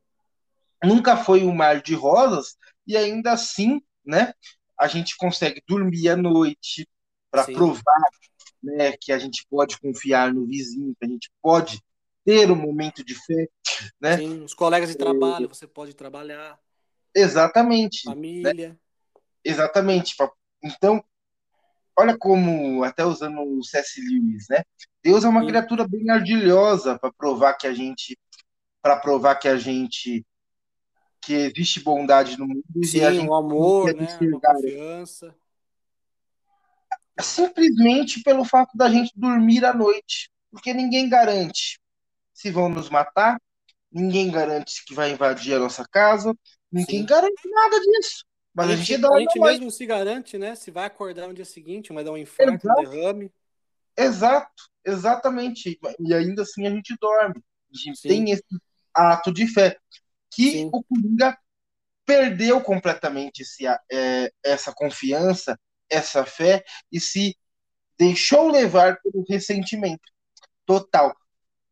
nunca 0.85 1.17
foi 1.17 1.45
um 1.45 1.55
mar 1.55 1.81
de 1.81 1.95
rosas 1.95 2.57
e 2.87 2.97
ainda 2.97 3.33
assim, 3.33 3.81
né? 4.05 4.33
A 4.79 4.87
gente 4.87 5.17
consegue 5.17 5.63
dormir 5.67 6.09
à 6.09 6.17
noite 6.17 6.89
para 7.31 7.45
provar, 7.45 8.03
né, 8.63 8.93
que 9.01 9.13
a 9.13 9.19
gente 9.19 9.47
pode 9.49 9.79
confiar 9.81 10.33
no 10.33 10.47
vizinho, 10.47 10.95
que 10.99 11.07
a 11.07 11.09
gente 11.09 11.31
pode 11.41 11.81
ter 12.25 12.51
um 12.51 12.57
momento 12.57 13.05
de 13.05 13.15
fé, 13.15 13.49
né? 14.01 14.17
Sim, 14.17 14.43
os 14.43 14.55
colegas 14.55 14.91
de 14.91 14.97
trabalho, 14.97 15.49
você 15.49 15.67
pode 15.67 15.95
trabalhar, 15.95 16.59
Exatamente, 17.15 18.07
né? 18.07 18.15
família. 18.15 18.79
Exatamente. 19.45 20.15
Então, 20.63 21.03
olha 21.99 22.17
como, 22.19 22.85
até 22.85 23.05
usando 23.05 23.41
o 23.41 23.63
C.S. 23.65 24.01
Lewis, 24.01 24.47
né? 24.51 24.63
Deus 25.03 25.25
é 25.25 25.29
uma 25.29 25.41
Sim. 25.41 25.49
criatura 25.49 25.89
bem 25.89 26.11
ardilhosa 26.11 26.99
para 26.99 27.13
provar 27.13 27.55
que 27.55 27.67
a 27.67 27.73
gente 27.73 28.19
para 28.81 28.97
provar 28.97 29.35
que 29.37 29.49
a 29.49 29.57
gente 29.57 30.25
que 31.21 31.35
existe 31.35 31.81
bondade 31.81 32.39
no 32.39 32.47
mundo 32.47 32.63
e 32.77 32.81
a 33.03 33.11
Sim, 33.11 33.19
gente 33.19 33.29
o 33.29 33.35
amor, 33.35 33.95
né? 33.95 34.05
Enxergar 34.05 34.55
confiança. 34.55 35.35
Simplesmente 37.23 38.23
pelo 38.23 38.45
fato 38.45 38.77
da 38.77 38.89
gente 38.89 39.13
dormir 39.15 39.65
à 39.65 39.73
noite, 39.73 40.31
porque 40.51 40.73
ninguém 40.73 41.09
garante 41.09 41.81
se 42.33 42.51
vão 42.51 42.69
nos 42.69 42.89
matar, 42.89 43.41
ninguém 43.91 44.31
garante 44.31 44.85
que 44.85 44.95
vai 44.95 45.11
invadir 45.11 45.55
a 45.55 45.59
nossa 45.59 45.85
casa, 45.85 46.33
ninguém 46.71 47.01
Sim. 47.01 47.07
garante 47.07 47.49
nada 47.51 47.81
disso. 47.81 48.25
Mas 48.55 48.71
a, 48.71 48.77
gente, 48.77 48.95
a 48.95 48.97
gente 48.97 49.05
à 49.05 49.09
noite. 49.09 49.41
mesmo 49.41 49.71
se 49.71 49.87
garante, 49.87 50.39
né? 50.39 50.55
Se 50.55 50.71
vai 50.71 50.85
acordar 50.87 51.27
no 51.29 51.35
dia 51.35 51.45
seguinte, 51.45 51.93
vai 51.93 52.05
dar 52.05 52.13
um 52.13 52.17
infarto, 52.17 52.53
um 52.53 52.73
Exato. 52.73 52.91
derrame. 52.91 53.33
Exato, 53.97 54.63
exatamente. 54.85 55.79
E 55.99 56.15
ainda 56.15 56.43
assim 56.43 56.67
a 56.67 56.71
gente 56.71 56.97
dorme. 57.01 57.43
A 57.73 57.77
gente 57.77 57.99
Sim. 57.99 58.09
tem 58.09 58.31
esse 58.31 58.45
ato 58.95 59.33
de 59.33 59.47
fé. 59.47 59.77
Que 60.31 60.53
Sim. 60.53 60.71
o 60.73 60.83
Coringa 60.85 61.37
perdeu 62.07 62.61
completamente 62.61 63.43
esse, 63.43 63.67
é, 63.67 64.33
essa 64.45 64.73
confiança, 64.73 65.59
essa 65.91 66.25
fé, 66.25 66.65
e 66.91 67.01
se 67.01 67.37
deixou 67.99 68.51
levar 68.51 69.01
pelo 69.01 69.25
ressentimento 69.29 70.11
total. 70.65 71.17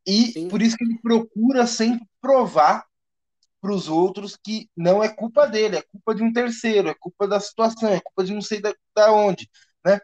E 0.07 0.33
Sim. 0.33 0.49
por 0.49 0.62
isso 0.62 0.77
que 0.77 0.85
ele 0.85 0.99
procura 1.01 1.67
sempre 1.67 2.07
provar 2.21 2.87
para 3.61 3.73
os 3.73 3.89
outros 3.89 4.37
que 4.37 4.69
não 4.77 5.03
é 5.03 5.09
culpa 5.09 5.47
dele, 5.47 5.77
é 5.77 5.83
culpa 5.83 6.14
de 6.14 6.23
um 6.23 6.33
terceiro, 6.33 6.89
é 6.89 6.95
culpa 6.95 7.27
da 7.27 7.41
situação, 7.41 7.89
é 7.89 8.01
culpa 8.01 8.25
de 8.25 8.33
não 8.33 8.41
sei 8.41 8.61
da, 8.61 8.73
da 8.95 9.12
onde, 9.12 9.49
né? 9.85 10.01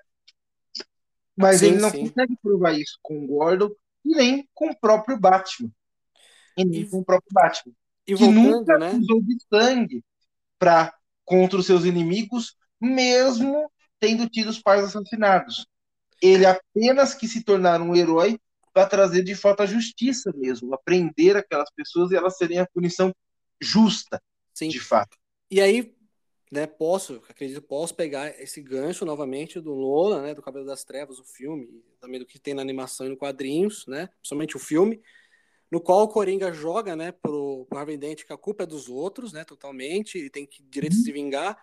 Mas 1.37 1.61
Sim, 1.61 1.67
ele 1.67 1.79
não 1.79 1.91
sim. 1.91 2.09
consegue 2.09 2.37
provar 2.43 2.73
isso 2.73 2.99
com 3.03 3.25
o 3.25 3.27
Gordon 3.27 3.71
e 4.05 4.17
nem 4.17 4.49
com 4.53 4.71
o 4.71 4.79
próprio 4.79 5.19
Batman. 5.19 5.71
E 6.57 6.65
nem 6.65 6.89
com 6.89 6.99
o 6.99 7.05
próprio 7.05 7.33
Batman. 7.33 7.73
E 8.07 8.15
que 8.15 8.25
voltando, 8.25 8.35
nunca 8.35 8.79
né? 8.79 8.93
usou 8.93 9.23
de 9.23 9.37
sangue 9.49 10.05
para 10.59 10.93
contra 11.25 11.59
os 11.59 11.67
seus 11.67 11.85
inimigos, 11.85 12.57
mesmo 12.81 13.71
tendo 14.03 14.29
tido 14.29 14.51
os 14.51 14.61
pais 14.61 14.83
assassinados. 14.83 15.65
Ele 16.21 16.45
apenas 16.45 17.15
quis 17.15 17.33
se 17.33 17.45
tornar 17.45 17.81
um 17.81 17.95
herói 17.95 18.37
para 18.75 18.85
trazer 18.85 19.23
de 19.23 19.37
fato 19.37 19.63
a 19.63 19.67
justiça 19.67 20.33
mesmo, 20.35 20.75
aprender 20.75 21.37
aquelas 21.37 21.71
pessoas 21.71 22.11
e 22.11 22.17
elas 22.17 22.37
serem 22.37 22.59
a 22.59 22.67
punição 22.67 23.15
justa, 23.61 24.21
Sim. 24.53 24.69
de 24.69 24.81
fato. 24.81 25.17
E 25.49 25.61
aí, 25.61 25.95
né, 26.51 26.67
posso, 26.67 27.23
acredito, 27.29 27.63
posso 27.63 27.95
pegar 27.95 28.29
esse 28.41 28.61
gancho 28.61 29.05
novamente 29.05 29.61
do 29.61 29.73
Lola, 29.73 30.21
né, 30.21 30.35
do 30.35 30.43
Cabelo 30.43 30.67
das 30.67 30.83
Trevas, 30.83 31.21
o 31.21 31.25
filme, 31.25 31.69
também 32.01 32.19
do 32.19 32.27
que 32.27 32.41
tem 32.41 32.55
na 32.55 32.63
animação 32.63 33.07
e 33.07 33.11
no 33.11 33.17
quadrinhos, 33.17 33.87
né, 33.87 34.09
principalmente 34.19 34.57
o 34.57 34.61
filme, 34.61 35.01
no 35.71 35.81
qual 35.81 36.03
o 36.03 36.09
Coringa 36.09 36.53
joga, 36.53 36.97
né, 36.97 37.13
pro, 37.13 37.67
pro 37.67 37.79
Harvey 37.79 37.97
Dent 37.97 38.25
que 38.25 38.33
a 38.33 38.37
culpa 38.39 38.65
é 38.65 38.67
dos 38.67 38.89
outros, 38.89 39.33
né, 39.33 39.45
totalmente, 39.45 40.19
ele 40.19 40.31
tem 40.31 40.45
que 40.45 40.61
direito 40.65 40.97
de 40.97 41.05
se 41.05 41.13
vingar, 41.13 41.57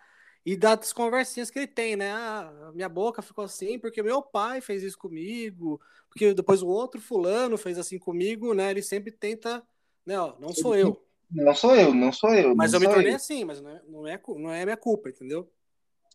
e 0.44 0.56
das 0.56 0.92
conversinhas 0.92 1.50
que 1.50 1.58
ele 1.58 1.66
tem, 1.68 1.96
né, 1.96 2.12
ah, 2.12 2.70
minha 2.74 2.88
boca 2.88 3.22
ficou 3.22 3.44
assim 3.44 3.78
porque 3.78 4.02
meu 4.02 4.22
pai 4.22 4.60
fez 4.60 4.82
isso 4.82 4.98
comigo, 4.98 5.80
porque 6.08 6.34
depois 6.34 6.62
o 6.62 6.68
outro 6.68 7.00
fulano 7.00 7.58
fez 7.58 7.78
assim 7.78 7.98
comigo, 7.98 8.54
né, 8.54 8.70
ele 8.70 8.82
sempre 8.82 9.12
tenta, 9.12 9.62
né, 10.06 10.18
ó, 10.20 10.38
não 10.40 10.52
sou 10.54 10.74
eu, 10.76 11.04
Não 11.30 11.54
sou 11.54 11.74
eu, 11.76 11.94
não 11.94 12.12
sou 12.12 12.34
eu. 12.34 12.54
mas 12.54 12.72
eu 12.72 12.80
me 12.80 12.88
tornei 12.88 13.12
eu. 13.12 13.14
assim, 13.14 13.44
mas 13.44 13.60
não 13.60 13.70
é, 13.70 13.82
não 13.86 14.06
é, 14.06 14.20
não 14.38 14.52
é 14.52 14.64
minha 14.64 14.76
culpa, 14.76 15.08
entendeu? 15.10 15.50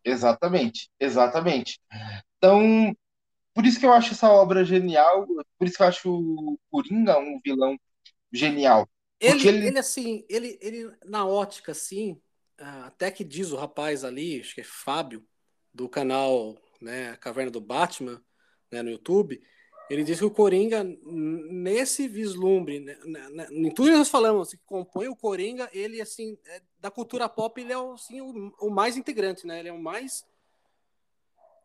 Exatamente, 0.04 0.90
exatamente. 1.00 1.80
Então, 2.38 2.96
por 3.54 3.66
isso 3.66 3.80
que 3.80 3.86
eu 3.86 3.94
acho 3.94 4.14
essa 4.14 4.30
obra 4.32 4.66
genial, 4.66 5.28
por 5.60 5.68
isso 5.68 5.78
que 5.78 5.84
eu 5.84 5.88
acho 5.88 6.10
o 6.12 6.60
Coringa 6.72 7.20
um 7.20 7.40
vilão 7.44 7.78
genial. 8.34 8.90
Ele, 9.20 9.48
ele- 9.48 9.60
ele 9.64 9.80
assim, 9.80 10.26
ele, 10.30 10.58
ele 10.62 10.92
na 11.06 11.26
ótica, 11.26 11.72
assim, 11.72 12.22
até 12.58 13.12
que 13.12 13.24
diz 13.24 13.52
o 13.52 13.58
rapaz 13.58 14.04
ali, 14.04 14.40
acho 14.40 14.56
que 14.56 14.62
é 14.62 14.66
Fábio, 14.66 15.26
do 15.74 15.90
canal 15.90 16.56
né, 16.82 17.18
Caverna 17.18 17.52
do 17.52 17.60
Batman, 17.60 18.22
né, 18.72 18.82
no 18.82 18.90
YouTube, 18.90 19.42
ele 19.90 20.04
diz 20.04 20.18
que 20.18 20.26
o 20.26 20.32
Coringa, 20.32 20.84
nesse 20.84 22.08
vislumbre, 22.08 22.80
né, 22.80 22.98
né, 23.06 23.30
né, 23.30 23.48
em 23.52 23.72
tudo 23.72 23.92
que 23.92 23.98
nós 23.98 24.10
falamos, 24.10 24.52
que 24.52 24.58
compõe 24.66 25.08
o 25.08 25.16
Coringa, 25.16 25.70
ele, 25.74 26.02
assim, 26.02 26.38
é- 26.46 26.62
da 26.80 26.90
cultura 26.90 27.30
pop, 27.30 27.60
ele 27.60 27.72
é 27.72 27.76
assim, 27.76 28.22
o, 28.22 28.54
o 28.60 28.70
mais 28.70 28.98
integrante, 28.98 29.46
né? 29.46 29.60
Ele 29.60 29.70
é 29.70 29.74
o 29.74 29.82
mais 29.82 30.26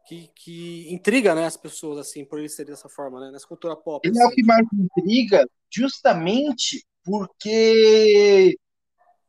que, 0.07 0.31
que 0.35 0.93
intriga 0.93 1.35
né, 1.35 1.47
as 1.47 1.57
pessoas, 1.57 1.99
assim, 1.99 2.25
por 2.25 2.39
ele 2.39 2.49
ser 2.49 2.67
dessa 2.67 2.89
forma, 2.89 3.21
né? 3.21 3.31
Nessa 3.31 3.47
cultura 3.47 3.77
pop. 3.77 4.07
Ele 4.07 4.19
é 4.19 4.23
o 4.23 4.27
assim. 4.27 4.37
que 4.37 4.43
mais 4.43 4.67
intriga, 4.73 5.49
justamente 5.71 6.85
porque 7.03 8.59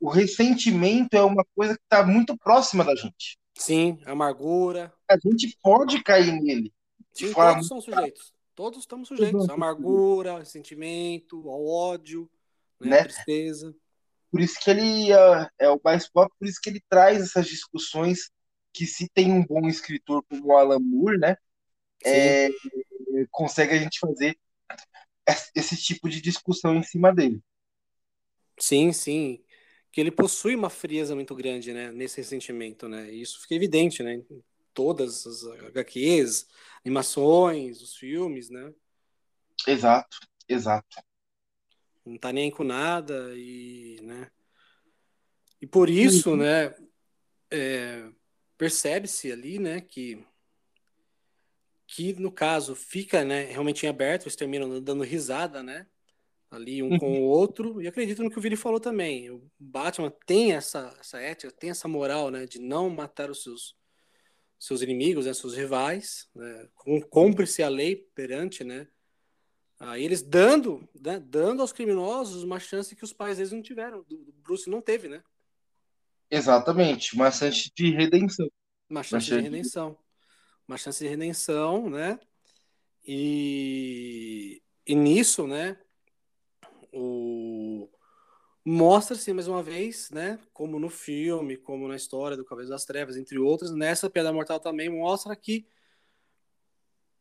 o 0.02 0.10
ressentimento 0.10 1.14
é 1.16 1.24
uma 1.24 1.46
coisa 1.56 1.76
que 1.76 1.84
está 1.84 2.04
muito 2.04 2.36
próxima 2.38 2.84
da 2.84 2.96
gente. 2.96 3.38
Sim, 3.56 4.00
amargura. 4.06 4.92
A 5.08 5.16
gente 5.24 5.56
pode 5.62 6.02
cair 6.04 6.32
nele 6.42 6.74
Sim, 7.14 7.32
todos 7.34 7.68
são 7.68 7.80
sujeitos. 7.80 8.34
Todos 8.56 8.80
estamos 8.80 9.08
sujeitos. 9.08 9.48
À 9.50 9.54
amargura, 9.54 10.32
ao 10.32 10.46
sentimento, 10.46 11.48
ao 11.48 11.66
ódio, 11.66 12.30
né, 12.80 12.90
Né? 12.90 13.04
tristeza. 13.04 13.76
Por 14.32 14.40
isso 14.40 14.60
que 14.60 14.70
ele 14.72 15.12
é, 15.12 15.50
é 15.60 15.70
o 15.70 15.80
mais 15.84 16.10
pop, 16.10 16.34
por 16.40 16.48
isso 16.48 16.60
que 16.62 16.70
ele 16.70 16.82
traz 16.90 17.22
essas 17.22 17.48
discussões 17.48 18.32
que 18.74 18.86
se 18.86 19.10
tem 19.10 19.32
um 19.32 19.46
bom 19.46 19.68
escritor 19.68 20.24
como 20.24 20.48
o 20.48 20.58
Alan 20.58 20.80
Moore, 20.80 21.18
né, 21.18 21.36
é, 22.06 22.50
consegue 23.30 23.74
a 23.74 23.78
gente 23.78 24.00
fazer 24.00 24.38
esse 25.54 25.76
tipo 25.76 26.10
de 26.10 26.22
discussão 26.22 26.76
em 26.76 26.84
cima 26.84 27.14
dele. 27.14 27.42
sim, 28.58 28.94
sim. 28.94 29.44
Que 29.92 30.00
ele 30.00 30.12
possui 30.12 30.56
uma 30.56 30.70
frieza 30.70 31.14
muito 31.14 31.36
grande, 31.36 31.74
né, 31.74 31.92
nesse 31.92 32.18
ressentimento, 32.18 32.88
né? 32.88 33.12
E 33.12 33.22
isso 33.22 33.42
fica 33.42 33.56
evidente, 33.56 34.02
né? 34.02 34.16
Em 34.16 34.44
todas 34.74 35.28
as 35.28 35.44
HQs, 35.44 36.48
animações, 36.86 37.82
os 37.82 37.96
filmes, 37.96 38.50
né? 38.50 38.74
Exato, 39.68 40.18
exato. 40.48 41.04
Não 42.06 42.18
tá 42.18 42.32
nem 42.32 42.46
aí 42.46 42.52
com 42.52 42.64
nada 42.64 43.34
e, 43.36 44.00
né? 44.02 44.32
E 45.62 45.68
por 45.68 45.90
isso, 45.90 46.36
né, 46.36 46.74
é, 47.52 48.10
percebe-se 48.58 49.32
ali, 49.32 49.60
né, 49.60 49.82
que 49.82 50.26
que 51.86 52.14
no 52.14 52.32
caso 52.32 52.74
fica, 52.74 53.26
né, 53.26 53.44
realmente 53.44 53.86
em 53.86 53.90
aberto, 53.90 54.24
eles 54.24 54.36
terminam 54.36 54.82
dando 54.82 55.04
risada, 55.04 55.62
né, 55.62 55.86
ali 56.52 56.84
um 56.84 57.00
com 57.00 57.22
o 57.22 57.24
outro, 57.24 57.82
e 57.82 57.88
acredito 57.88 58.22
no 58.22 58.30
que 58.30 58.38
o 58.38 58.42
Vini 58.42 58.58
falou 58.58 58.80
também, 58.80 59.32
o 59.32 59.42
Batman 59.58 60.12
tem 60.26 60.52
essa, 60.52 60.94
essa 61.00 61.18
ética, 61.18 61.50
tem 61.54 61.70
essa 61.70 61.88
moral, 61.88 62.30
né, 62.30 62.46
de 62.46 62.60
não 62.60 62.90
matar 62.90 63.32
os 63.32 63.42
seus, 63.42 63.74
seus 64.60 64.82
inimigos, 64.82 65.26
né, 65.26 65.34
seus 65.34 65.56
rivais, 65.56 66.30
né, 66.36 66.68
cumpre-se 67.10 67.64
a 67.64 67.70
lei 67.70 67.96
perante, 68.14 68.66
né, 68.66 68.86
aí 69.80 70.04
eles 70.04 70.22
dando, 70.22 70.86
né, 71.00 71.20
dando 71.26 71.62
aos 71.62 71.72
criminosos 71.72 72.44
uma 72.44 72.60
chance 72.60 72.96
que 72.98 73.06
os 73.06 73.14
pais 73.14 73.38
deles 73.38 73.54
não 73.54 73.62
tiveram, 73.62 74.04
do, 74.04 74.18
do 74.18 74.34
Bruce 74.34 74.70
não 74.70 74.82
teve, 74.82 75.08
né, 75.08 75.24
Exatamente, 76.30 77.14
uma 77.16 77.32
chance 77.32 77.72
de 77.76 77.92
redenção. 77.92 78.50
uma 78.90 79.04
chance 79.04 79.26
de 79.26 79.32
chance- 79.32 79.42
redenção. 79.44 79.98
Uma 80.68 80.78
chance 80.78 81.04
de 81.04 81.10
redenção, 81.10 81.90
né? 81.90 82.18
E, 83.06 84.62
e 84.86 84.96
nisso, 84.96 85.46
né? 85.46 85.78
O... 86.92 87.90
Mostra-se 88.64 89.34
mais 89.34 89.48
uma 89.48 89.64
vez, 89.64 90.10
né? 90.12 90.40
Como 90.54 90.80
no 90.80 90.90
filme, 90.90 91.58
como 91.58 91.88
na 91.88 91.96
história 91.96 92.38
do 92.38 92.46
Cavaleiro 92.46 92.72
das 92.72 92.86
Trevas, 92.86 93.18
entre 93.18 93.40
outras, 93.40 93.72
nessa 93.72 94.10
Piada 94.10 94.32
Mortal 94.32 94.60
também 94.60 94.90
mostra 94.90 95.36
que, 95.36 95.66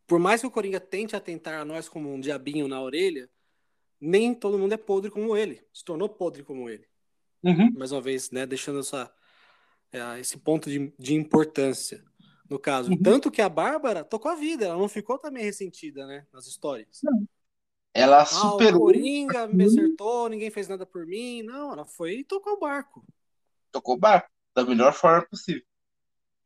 por 0.07 0.19
mais 0.19 0.41
que 0.41 0.47
o 0.47 0.51
Coringa 0.51 0.79
tente 0.79 1.17
atentar 1.17 1.61
a 1.61 1.65
nós 1.65 1.89
como 1.89 2.13
um 2.13 2.21
diabinho 2.21 2.69
na 2.69 2.83
orelha, 2.83 3.31
nem 4.01 4.35
todo 4.35 4.59
mundo 4.59 4.75
é 4.75 4.77
podre 4.77 5.11
como 5.11 5.37
ele. 5.37 5.63
Se 5.73 5.85
tornou 5.85 6.09
podre 6.09 6.43
como 6.43 6.69
ele 6.69 6.91
Uhum. 7.43 7.73
mais 7.75 7.91
uma 7.91 8.01
vez, 8.01 8.31
né, 8.31 8.45
deixando 8.45 8.81
essa, 8.81 9.11
é, 9.93 10.21
esse 10.21 10.37
ponto 10.37 10.69
de, 10.69 10.93
de 10.99 11.15
importância 11.15 12.05
no 12.49 12.59
caso. 12.59 12.91
Uhum. 12.91 13.01
Tanto 13.01 13.31
que 13.31 13.41
a 13.41 13.49
Bárbara 13.49 14.05
tocou 14.05 14.31
a 14.31 14.35
vida, 14.35 14.67
ela 14.67 14.77
não 14.77 14.89
ficou 14.89 15.19
também 15.19 15.45
ressentida, 15.45 16.07
né, 16.07 16.27
nas 16.33 16.47
histórias. 16.47 17.01
Ela 17.95 18.25
Ah, 18.31 18.55
o 18.57 18.65
superou, 18.65 18.71
Coringa 18.71 19.47
me 19.49 19.65
acertou, 19.65 20.29
ninguém 20.29 20.51
fez 20.51 20.69
nada 20.69 20.87
por 20.87 21.07
mim. 21.07 21.43
Não, 21.43 21.73
ela 21.73 21.85
foi 21.85 22.21
e 22.21 22.25
tocou 22.25 22.55
o 22.55 22.59
barco. 22.61 23.05
tocou 23.73 23.97
o 23.97 23.99
barco 23.99 24.31
da 24.55 24.65
melhor 24.65 24.93
forma 24.93 25.27
possível. 25.27 25.65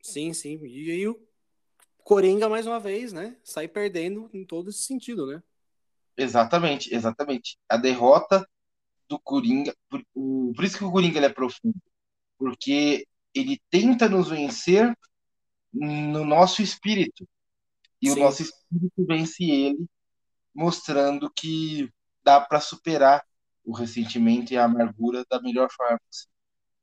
Sim, 0.01 0.33
sim. 0.33 0.57
E 0.65 0.91
aí 0.91 1.07
o 1.07 1.19
Coringa, 2.03 2.49
mais 2.49 2.67
uma 2.67 2.79
vez, 2.79 3.13
né, 3.13 3.37
sai 3.43 3.67
perdendo 3.67 4.29
em 4.33 4.45
todo 4.45 4.69
esse 4.71 4.83
sentido, 4.83 5.27
né? 5.27 5.43
Exatamente, 6.17 6.93
exatamente. 6.93 7.57
A 7.69 7.77
derrota 7.77 8.47
do 9.09 9.19
Coringa, 9.19 9.75
por, 9.89 10.03
o- 10.15 10.53
por 10.55 10.65
isso 10.65 10.77
que 10.79 10.85
o 10.85 10.91
Coringa 10.91 11.17
ele 11.19 11.27
é 11.27 11.29
profundo, 11.33 11.75
porque 12.39 13.07
ele 13.35 13.61
tenta 13.71 14.09
nos 14.09 14.29
vencer 14.29 14.93
no 15.73 16.25
nosso 16.25 16.61
espírito. 16.61 17.27
E 18.01 18.09
Sim. 18.09 18.11
o 18.11 18.17
nosso 18.17 18.43
espírito 18.43 19.05
vence 19.05 19.43
ele, 19.43 19.87
mostrando 20.55 21.29
que 21.29 21.91
dá 22.23 22.39
para 22.39 22.61
superar 22.61 23.23
o 23.63 23.73
ressentimento 23.73 24.53
e 24.53 24.57
a 24.57 24.63
amargura 24.63 25.25
da 25.29 25.41
melhor 25.41 25.69
forma 25.71 25.99
possível. 26.07 26.33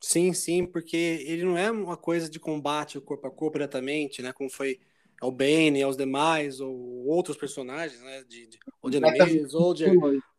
Sim, 0.00 0.32
sim, 0.32 0.66
porque 0.66 0.96
ele 1.26 1.44
não 1.44 1.56
é 1.56 1.70
uma 1.70 1.96
coisa 1.96 2.28
de 2.28 2.40
combate 2.40 3.00
corpo 3.00 3.26
a 3.26 3.30
corpo 3.30 3.56
diretamente, 3.56 4.20
né? 4.20 4.32
Como 4.32 4.50
foi 4.50 4.80
ao 5.20 5.30
Bane 5.30 5.78
e 5.78 5.82
aos 5.82 5.96
demais, 5.96 6.60
ou 6.60 7.06
outros 7.06 7.36
personagens, 7.36 8.00
né? 8.00 8.24
De, 8.24 8.48
de 8.48 8.58
ou 8.82 8.90
de 8.90 8.96
animes, 8.96 9.54
ou 9.54 9.72
de, 9.72 9.84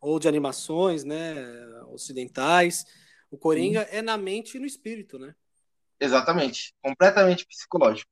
ou 0.00 0.18
de 0.18 0.28
animações, 0.28 1.02
né? 1.02 1.34
Ocidentais. 1.90 2.84
O 3.30 3.38
Coringa 3.38 3.86
sim. 3.86 3.96
é 3.96 4.02
na 4.02 4.18
mente 4.18 4.56
e 4.56 4.60
no 4.60 4.66
espírito, 4.66 5.18
né? 5.18 5.34
Exatamente. 5.98 6.74
Completamente 6.82 7.46
psicológico. 7.46 8.10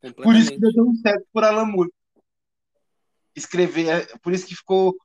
Completamente. 0.00 0.22
Por 0.22 0.36
isso 0.36 0.50
que 0.52 0.60
deu 0.60 0.72
tão 0.72 0.94
certo 0.94 1.26
por 1.32 1.42
Alan 1.42 1.66
Moore. 1.66 1.90
Escrever, 3.38 3.88
é, 3.88 4.06
por 4.18 4.32
isso 4.32 4.46
que 4.46 4.54
ficou. 4.54 4.96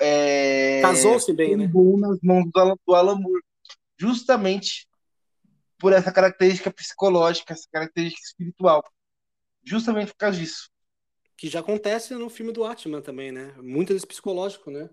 É, 0.00 0.80
Casou-se 0.82 1.32
bem, 1.32 1.56
né? 1.56 1.66
Bom 1.68 1.98
nas 1.98 2.18
mãos 2.22 2.50
do 2.50 2.60
Alan, 2.60 2.76
do 2.86 2.94
Alan 2.94 3.20
Moore. 3.20 3.42
Justamente 3.98 4.88
por 5.78 5.92
essa 5.92 6.10
característica 6.10 6.72
psicológica, 6.72 7.52
essa 7.52 7.68
característica 7.70 8.22
espiritual. 8.26 8.82
Justamente 9.62 10.08
por 10.12 10.18
causa 10.18 10.38
disso. 10.38 10.70
Que 11.36 11.48
já 11.48 11.60
acontece 11.60 12.14
no 12.14 12.30
filme 12.30 12.52
do 12.52 12.64
Atman 12.64 13.00
também, 13.02 13.32
né? 13.32 13.54
Muito 13.58 13.92
desse 13.92 14.06
psicológico, 14.06 14.70
né? 14.70 14.88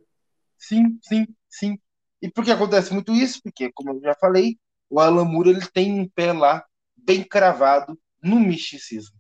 Sim, 0.57 0.99
sim, 1.01 1.27
sim. 1.49 1.79
E 2.21 2.29
por 2.29 2.43
que 2.43 2.51
acontece 2.51 2.93
muito 2.93 3.13
isso? 3.13 3.41
Porque, 3.41 3.71
como 3.73 3.91
eu 3.91 4.01
já 4.01 4.15
falei, 4.15 4.57
o 4.89 4.99
Alan 4.99 5.25
Moore 5.25 5.51
ele 5.51 5.67
tem 5.73 5.99
um 5.99 6.07
pé 6.07 6.33
lá 6.33 6.65
bem 6.95 7.23
cravado 7.23 7.99
no 8.21 8.39
misticismo. 8.39 9.15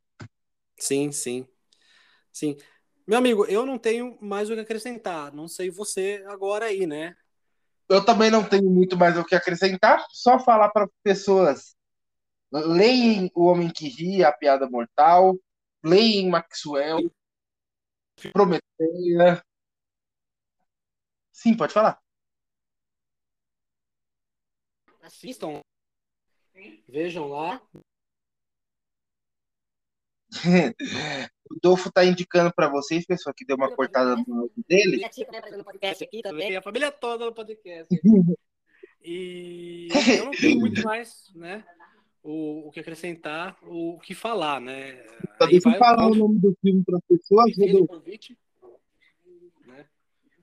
Sim, 0.77 1.11
sim. 1.11 1.47
Sim. 2.31 2.57
Meu 3.07 3.17
amigo, 3.17 3.45
eu 3.45 3.65
não 3.65 3.77
tenho 3.77 4.17
mais 4.21 4.49
o 4.49 4.53
que 4.53 4.61
acrescentar. 4.61 5.33
Não 5.33 5.47
sei 5.47 5.69
você 5.69 6.23
agora 6.27 6.65
aí, 6.65 6.85
né? 6.85 7.15
Eu 7.89 8.05
também 8.05 8.31
não 8.31 8.43
tenho 8.43 8.69
muito 8.69 8.95
mais 8.95 9.17
o 9.17 9.25
que 9.25 9.35
acrescentar, 9.35 10.05
só 10.11 10.39
falar 10.39 10.69
para 10.69 10.87
pessoas 11.03 11.75
leem 12.51 13.31
O 13.33 13.45
Homem 13.45 13.69
que 13.69 13.87
Ri, 13.87 14.23
A 14.23 14.31
Piada 14.31 14.69
Mortal, 14.69 15.37
leem 15.83 16.29
Maxwell, 16.29 17.11
Prometeia. 18.31 19.43
Sim, 21.31 21.57
pode 21.57 21.73
falar. 21.73 21.99
Assistam. 25.01 25.61
Vejam 26.87 27.27
lá. 27.27 27.61
o 31.51 31.59
Dolfo 31.61 31.91
tá 31.91 32.05
indicando 32.05 32.53
para 32.53 32.69
vocês, 32.69 33.05
pessoal, 33.05 33.33
que 33.35 33.45
deu 33.45 33.57
uma 33.57 33.73
cortada 33.75 34.15
no 34.15 34.41
áudio 34.41 34.63
dele. 34.67 35.03
a 36.55 36.61
família 36.61 36.91
toda 36.91 37.25
no 37.25 37.33
podcast. 37.33 37.87
E 39.03 39.87
eu 40.15 40.25
não 40.25 40.31
tenho 40.31 40.59
muito 40.59 40.83
mais, 40.83 41.31
né? 41.33 41.65
O, 42.21 42.67
o 42.67 42.71
que 42.71 42.79
acrescentar, 42.79 43.57
o, 43.63 43.95
o 43.95 43.99
que 43.99 44.13
falar, 44.13 44.61
né? 44.61 45.03
Só 45.39 45.47
deixa 45.47 45.69
eu 45.69 45.79
falar 45.79 46.05
o 46.05 46.13
nome 46.13 46.39
do 46.39 46.55
filme 46.61 46.83
para 46.85 46.97
as 46.97 47.03
pessoas, 47.07 47.57
né? 49.65 49.87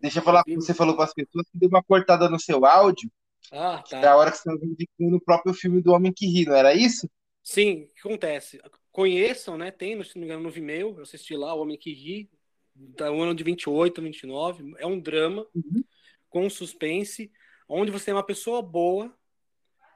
Deixa 0.01 0.19
eu 0.19 0.23
falar 0.25 0.43
que 0.43 0.57
você 0.57 0.75
falou 0.75 0.97
para 0.97 1.05
as 1.05 1.15
pessoas 1.15 1.47
que 1.51 1.59
deu 1.59 1.69
uma 1.69 1.83
cortada 1.83 2.29
no 2.29 2.41
seu 2.41 2.65
áudio. 2.65 3.09
Ah, 3.53 3.83
tá. 3.89 4.01
Da 4.01 4.17
hora 4.17 4.31
que 4.31 4.39
você 4.39 4.49
estava 4.51 4.65
indicando 4.65 5.17
o 5.17 5.21
próprio 5.21 5.55
filme 5.55 5.81
do 5.81 5.93
Homem 5.93 6.13
que 6.13 6.27
Ri, 6.27 6.45
não 6.45 6.55
era 6.55 6.75
isso? 6.75 7.09
Sim, 7.43 7.85
o 7.85 7.95
que 7.95 8.09
acontece? 8.09 8.61
Conheçam, 8.99 9.57
né? 9.57 9.71
Tem, 9.71 10.03
se 10.03 10.17
não 10.17 10.23
me 10.23 10.27
engano, 10.27 10.43
no 10.43 10.51
Vimeo, 10.51 10.97
eu 10.97 11.03
assisti 11.03 11.37
lá, 11.37 11.55
O 11.55 11.61
Homem 11.61 11.79
que 11.79 11.93
Ri, 11.93 12.29
da 12.75 13.07
ano 13.07 13.33
de 13.33 13.45
28, 13.45 14.03
29. 14.03 14.75
É 14.77 14.87
um 14.89 14.99
drama 14.99 15.47
uhum. 15.55 15.85
com 16.29 16.51
suspense, 16.51 17.31
onde 17.69 17.93
você 17.93 18.07
tem 18.07 18.15
uma 18.15 18.27
pessoa 18.27 18.61
boa 18.61 19.17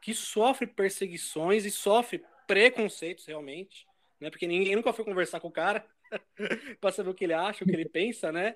que 0.01 0.15
sofre 0.15 0.69
perseguições 0.69 1.65
e 1.65 1.71
sofre 1.73 2.25
preconceitos 2.47 3.27
realmente, 3.27 3.89
né? 4.21 4.31
Porque 4.31 4.47
ninguém 4.47 4.77
nunca 4.77 4.93
foi 4.93 5.05
conversar 5.05 5.41
com 5.41 5.49
o 5.49 5.53
cara 5.53 5.85
para 6.81 6.93
saber 6.93 7.11
o 7.11 7.15
que 7.15 7.25
ele 7.25 7.35
acha, 7.35 7.65
o 7.65 7.67
que 7.67 7.75
ele 7.75 7.89
pensa, 7.89 8.31
né? 8.31 8.55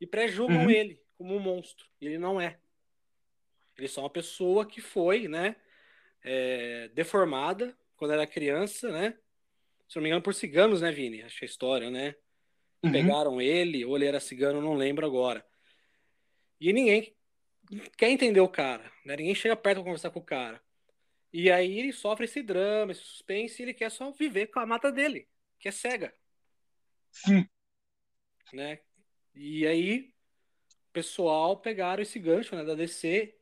E 0.00 0.06
pré-julgam 0.06 0.66
uhum. 0.66 0.70
ele 0.70 1.02
como 1.18 1.34
um 1.34 1.40
monstro. 1.40 1.84
E 2.00 2.06
ele 2.06 2.18
não 2.18 2.40
é. 2.40 2.60
Ele 3.76 3.86
é 3.86 3.90
só 3.90 4.02
uma 4.02 4.10
pessoa 4.10 4.64
que 4.64 4.80
foi, 4.80 5.26
né? 5.26 5.56
É, 6.22 6.86
deformada 6.94 7.76
quando 7.96 8.12
era 8.12 8.24
criança, 8.24 8.92
né? 8.92 9.18
Se 9.90 9.96
não 9.96 10.04
me 10.04 10.08
engano, 10.08 10.22
por 10.22 10.32
ciganos, 10.32 10.80
né, 10.80 10.92
Vini? 10.92 11.20
Acho 11.22 11.36
que 11.36 11.44
é 11.44 11.48
a 11.48 11.50
história, 11.50 11.90
né? 11.90 12.14
Uhum. 12.80 12.92
Pegaram 12.92 13.42
ele, 13.42 13.84
ou 13.84 13.96
ele 13.96 14.06
era 14.06 14.20
cigano, 14.20 14.62
não 14.62 14.74
lembro 14.74 15.04
agora. 15.04 15.44
E 16.60 16.72
ninguém 16.72 17.12
quer 17.98 18.08
entender 18.08 18.38
o 18.40 18.48
cara, 18.48 18.84
né? 19.04 19.16
Ninguém 19.16 19.34
chega 19.34 19.56
perto 19.56 19.78
para 19.78 19.84
conversar 19.84 20.10
com 20.10 20.20
o 20.20 20.24
cara. 20.24 20.62
E 21.32 21.50
aí 21.50 21.80
ele 21.80 21.92
sofre 21.92 22.26
esse 22.26 22.40
drama, 22.40 22.92
esse 22.92 23.02
suspense, 23.02 23.60
e 23.60 23.64
ele 23.64 23.74
quer 23.74 23.90
só 23.90 24.12
viver 24.12 24.46
com 24.46 24.60
a 24.60 24.66
mata 24.66 24.92
dele, 24.92 25.28
que 25.58 25.66
é 25.66 25.72
cega. 25.72 26.14
Sim. 27.10 27.44
Né? 28.52 28.78
E 29.34 29.66
aí, 29.66 30.14
o 30.88 30.92
pessoal 30.92 31.56
pegaram 31.56 32.00
esse 32.00 32.20
gancho 32.20 32.54
né, 32.54 32.62
da 32.62 32.76
DC 32.76 33.36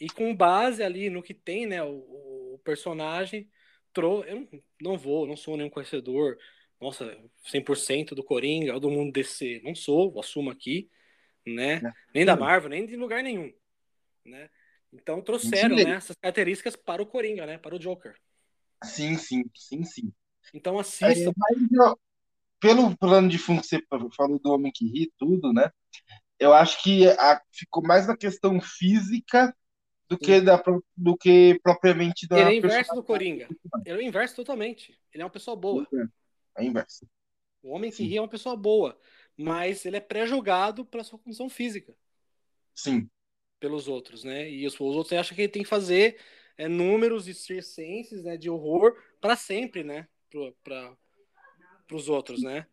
e 0.00 0.10
com 0.10 0.34
base 0.34 0.82
ali 0.82 1.08
no 1.08 1.22
que 1.22 1.32
tem, 1.32 1.64
né, 1.64 1.80
o, 1.80 2.54
o 2.54 2.60
personagem, 2.64 3.48
trou 3.92 4.24
eu 4.24 4.48
não 4.80 4.96
vou, 4.96 5.26
não 5.26 5.36
sou 5.36 5.56
nenhum 5.56 5.70
conhecedor, 5.70 6.38
nossa, 6.80 7.16
100% 7.52 8.14
do 8.14 8.24
Coringa, 8.24 8.78
do 8.80 8.90
mundo 8.90 9.12
DC, 9.12 9.60
não 9.64 9.74
sou, 9.74 10.18
assumo 10.18 10.50
aqui, 10.50 10.90
né? 11.46 11.74
É. 11.74 11.92
Nem 12.14 12.24
da 12.24 12.36
Marvel, 12.36 12.70
nem 12.70 12.86
de 12.86 12.96
lugar 12.96 13.22
nenhum, 13.22 13.52
né? 14.24 14.50
Então 14.92 15.22
trouxeram 15.22 15.76
né, 15.76 15.92
essas 15.92 16.16
características 16.16 16.76
para 16.76 17.02
o 17.02 17.06
Coringa, 17.06 17.46
né? 17.46 17.56
Para 17.56 17.76
o 17.76 17.78
Joker. 17.78 18.14
Sim, 18.84 19.16
sim, 19.16 19.44
sim, 19.54 19.84
sim. 19.84 20.12
Então 20.52 20.78
assista. 20.78 21.30
É, 21.30 21.94
pelo 22.60 22.96
plano 22.96 23.28
de 23.28 23.38
fundo 23.38 23.60
que 23.60 23.66
você 23.66 23.80
falou 24.16 24.38
do 24.38 24.52
Homem 24.52 24.70
que 24.72 24.86
Ri, 24.86 25.12
tudo, 25.18 25.52
né? 25.52 25.70
Eu 26.38 26.52
acho 26.52 26.82
que 26.82 27.08
a, 27.08 27.40
ficou 27.50 27.82
mais 27.82 28.06
na 28.06 28.16
questão 28.16 28.60
física 28.60 29.54
do 30.12 30.18
que, 30.18 30.40
da, 30.40 30.62
do 30.96 31.16
que 31.16 31.58
propriamente 31.62 32.26
da. 32.26 32.38
Ele 32.38 32.50
é 32.50 32.54
inverso 32.56 32.94
do 32.94 33.02
Coringa. 33.02 33.48
Ele 33.84 34.00
é 34.00 34.04
o 34.04 34.06
inverso 34.06 34.36
totalmente. 34.36 34.98
Ele 35.12 35.22
é 35.22 35.24
uma 35.24 35.30
pessoa 35.30 35.56
boa. 35.56 35.86
É, 36.56 36.64
inverso. 36.64 37.08
O 37.62 37.70
homem 37.70 37.90
que 37.90 37.98
Sim. 37.98 38.06
ri 38.06 38.16
é 38.16 38.20
uma 38.20 38.28
pessoa 38.28 38.56
boa, 38.56 38.98
mas 39.36 39.86
ele 39.86 39.96
é 39.96 40.00
pré-julgado 40.00 40.84
pela 40.84 41.04
sua 41.04 41.18
condição 41.18 41.48
física. 41.48 41.94
Sim. 42.74 43.08
Pelos 43.58 43.88
outros, 43.88 44.24
né? 44.24 44.50
E 44.50 44.66
os, 44.66 44.74
os 44.74 44.96
outros 44.96 45.12
acham 45.12 45.34
que 45.34 45.42
ele 45.42 45.52
tem 45.52 45.62
que 45.62 45.68
fazer 45.68 46.18
é, 46.58 46.68
números 46.68 47.28
e 47.28 47.34
circenses 47.34 48.24
né, 48.24 48.36
de 48.36 48.50
horror 48.50 48.96
para 49.20 49.36
sempre, 49.36 49.82
né? 49.82 50.08
Para 50.62 50.96
os 51.92 52.08
outros, 52.08 52.42
né? 52.42 52.66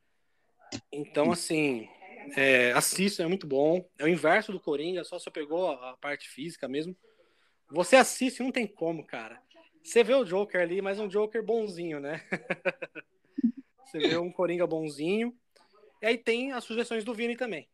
Então, 0.92 1.32
assim, 1.32 1.88
é, 2.36 2.72
assista, 2.74 3.24
é 3.24 3.28
muito 3.28 3.48
bom. 3.48 3.88
É 3.98 4.04
o 4.04 4.08
inverso 4.08 4.52
do 4.52 4.60
Coringa, 4.60 5.04
só 5.04 5.20
você 5.20 5.30
pegou 5.30 5.70
a, 5.70 5.92
a 5.92 5.98
parte 5.98 6.28
física 6.28 6.68
mesmo. 6.68 6.96
Você 7.72 7.96
assiste, 7.96 8.42
não 8.42 8.52
tem 8.52 8.66
como, 8.66 9.06
cara. 9.06 9.42
Você 9.84 10.04
vê 10.04 10.14
o 10.14 10.26
Joker 10.26 10.62
ali, 10.62 10.82
mas 10.82 11.00
um 11.00 11.08
Joker 11.08 11.44
bonzinho, 11.44 12.00
né? 12.00 12.22
Você 13.86 14.00
vê 14.00 14.18
um 14.18 14.32
Coringa 14.32 14.68
bonzinho. 14.68 15.36
E 16.02 16.06
aí 16.06 16.18
tem 16.18 16.52
as 16.52 16.64
sugestões 16.64 17.04
do 17.04 17.14
Vini 17.14 17.36
também. 17.36 17.68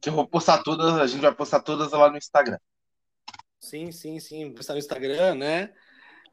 Que 0.00 0.08
eu 0.08 0.12
vou 0.12 0.28
postar 0.28 0.62
todas, 0.62 0.94
a 0.94 1.06
gente 1.06 1.20
vai 1.20 1.34
postar 1.34 1.60
todas 1.60 1.90
lá 1.90 2.08
no 2.08 2.16
Instagram. 2.16 2.58
Sim, 3.58 3.90
sim, 3.90 4.20
sim. 4.20 4.44
Vou 4.46 4.54
postar 4.54 4.74
no 4.74 4.78
Instagram, 4.78 5.34
né? 5.34 5.74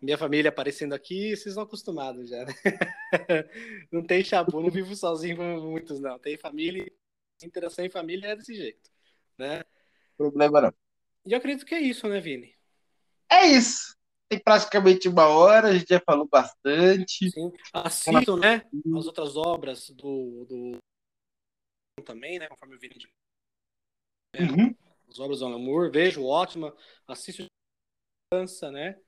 Minha 0.02 0.18
família 0.18 0.50
aparecendo 0.50 0.94
aqui, 0.94 1.30
vocês 1.30 1.48
estão 1.48 1.64
acostumados 1.64 2.30
já, 2.30 2.46
né? 2.46 2.54
Não 3.92 4.04
tem 4.04 4.24
chabu, 4.24 4.62
não 4.62 4.70
vivo 4.70 4.96
sozinho 4.96 5.38
com 5.38 5.44
muitos, 5.62 6.00
não. 6.00 6.20
Tem 6.20 6.38
família, 6.38 6.86
interação 7.44 7.84
em 7.84 7.90
família 7.90 8.28
é 8.28 8.36
desse 8.36 8.54
jeito, 8.54 8.92
né? 9.38 9.64
Problema 10.18 10.62
não. 10.62 10.85
E 11.26 11.32
eu 11.32 11.38
acredito 11.38 11.66
que 11.66 11.74
é 11.74 11.80
isso, 11.80 12.08
né, 12.08 12.20
Vini? 12.20 12.56
É 13.32 13.48
isso. 13.48 13.96
Tem 14.30 14.40
praticamente 14.40 15.08
uma 15.08 15.28
hora, 15.28 15.70
a 15.70 15.74
gente 15.78 15.90
já 15.90 16.00
falou 16.00 16.28
bastante. 16.28 17.30
Sim. 17.30 17.52
Assistam, 17.74 18.38
né, 18.38 18.64
as 18.98 19.06
outras 19.06 19.36
obras 19.36 19.90
do, 19.90 20.46
do... 20.46 22.04
também, 22.04 22.40
né, 22.40 22.48
conforme 22.48 22.76
o 22.76 22.80
Vini 22.80 22.96
uhum. 24.40 24.76
As 25.10 25.20
obras 25.20 25.40
do 25.40 25.46
Alan 25.46 25.92
vejo 25.92 26.26
ótima, 26.26 26.76
assisto 27.08 27.46
dança, 28.34 28.72
né? 28.72 29.00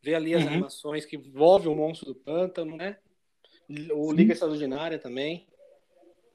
Vê 0.00 0.14
ali 0.14 0.34
as 0.34 0.42
uhum. 0.42 0.48
animações 0.50 1.04
que 1.04 1.16
envolvem 1.16 1.68
o 1.68 1.74
monstro 1.74 2.12
do 2.12 2.14
pântano, 2.14 2.76
né? 2.76 2.98
O 3.92 4.10
Sim. 4.10 4.16
Liga 4.16 4.32
Extraordinária 4.32 4.98
também. 4.98 5.48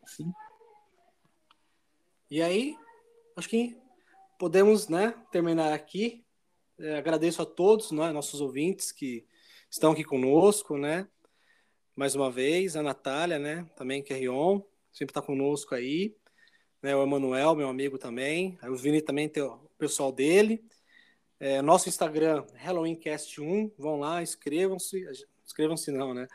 Sim. 0.06 0.32
E 2.30 2.42
aí, 2.42 2.76
acho 3.38 3.48
que 3.48 3.83
podemos 4.44 4.89
né, 4.89 5.16
terminar 5.32 5.72
aqui. 5.72 6.22
É, 6.78 6.98
agradeço 6.98 7.41
a 7.41 7.46
todos, 7.46 7.91
né, 7.91 8.12
nossos 8.12 8.41
ouvintes 8.41 8.91
que 8.91 9.26
estão 9.72 9.94
aqui 9.94 10.04
conosco, 10.04 10.78
né? 10.78 11.08
mais 11.96 12.14
uma 12.14 12.30
vez, 12.30 12.76
a 12.76 12.84
Natália, 12.84 13.39
né? 13.39 13.66
Também 13.74 14.04
que 14.04 14.12
é 14.12 14.18
Rion, 14.18 14.60
sempre 14.91 15.12
está 15.12 15.22
conosco 15.22 15.74
aí. 15.74 16.14
Né, 16.82 16.94
o 16.94 17.02
Emanuel, 17.02 17.56
meu 17.56 17.70
amigo 17.70 17.98
também. 17.98 18.60
O 18.64 18.76
Vini 18.76 19.02
também 19.02 19.30
tem 19.30 19.41
o 19.41 19.58
pessoal 19.78 20.12
dele. 20.12 20.62
É, 21.39 21.62
nosso 21.62 21.88
Instagram, 21.88 22.46
HalloweenCast1. 22.66 23.72
Vão 23.78 23.98
lá, 23.98 24.22
inscrevam-se. 24.22 25.08
Inscrevam-se 25.46 25.89
não, 25.89 26.14
né? 26.14 26.28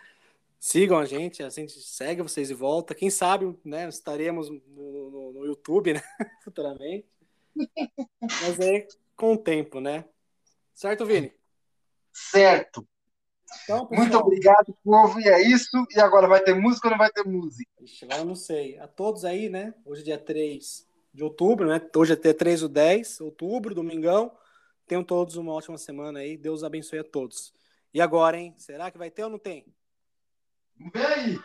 Sigam 0.58 0.96
a 0.96 1.04
gente, 1.04 1.42
a 1.42 1.50
gente 1.50 1.78
segue 1.78 2.22
vocês 2.22 2.48
de 2.48 2.54
volta. 2.54 2.94
Quem 2.94 3.10
sabe, 3.10 3.54
né? 3.62 3.86
Estaremos 3.86 4.48
no, 4.48 5.10
no, 5.10 5.32
no 5.34 5.44
YouTube, 5.44 5.92
né? 5.92 6.00
Futuramente. 6.42 7.17
Mas 8.20 8.60
é 8.60 8.86
com 9.16 9.34
o 9.34 9.38
tempo, 9.38 9.80
né? 9.80 10.04
Certo, 10.74 11.04
Vini? 11.04 11.32
Certo. 12.12 12.86
Então, 13.64 13.88
Muito 13.90 14.16
obrigado, 14.16 14.76
povo. 14.84 15.20
E 15.20 15.28
é 15.28 15.42
isso. 15.42 15.86
E 15.90 16.00
agora 16.00 16.28
vai 16.28 16.42
ter 16.42 16.54
música 16.54 16.88
ou 16.88 16.92
não 16.92 16.98
vai 16.98 17.10
ter 17.10 17.24
música? 17.24 17.70
Ixi, 17.80 18.04
agora 18.04 18.20
eu 18.20 18.26
não 18.26 18.34
sei. 18.34 18.78
A 18.78 18.86
todos 18.86 19.24
aí, 19.24 19.48
né? 19.48 19.74
Hoje 19.84 20.02
é 20.02 20.04
dia 20.04 20.18
3 20.18 20.86
de 21.12 21.24
outubro, 21.24 21.66
né? 21.66 21.80
Hoje 21.96 22.12
é 22.12 22.16
dia 22.16 22.34
3 22.34 22.60
do 22.60 22.68
10, 22.68 23.20
outubro, 23.20 23.74
domingão. 23.74 24.30
Tenham 24.86 25.02
todos 25.02 25.36
uma 25.36 25.52
ótima 25.52 25.78
semana 25.78 26.20
aí. 26.20 26.36
Deus 26.36 26.62
abençoe 26.62 26.98
a 26.98 27.04
todos. 27.04 27.52
E 27.92 28.00
agora, 28.00 28.36
hein? 28.36 28.54
Será 28.58 28.90
que 28.90 28.98
vai 28.98 29.10
ter 29.10 29.24
ou 29.24 29.30
não 29.30 29.38
tem? 29.38 29.66
Vem 30.92 31.04
aí! 31.04 31.38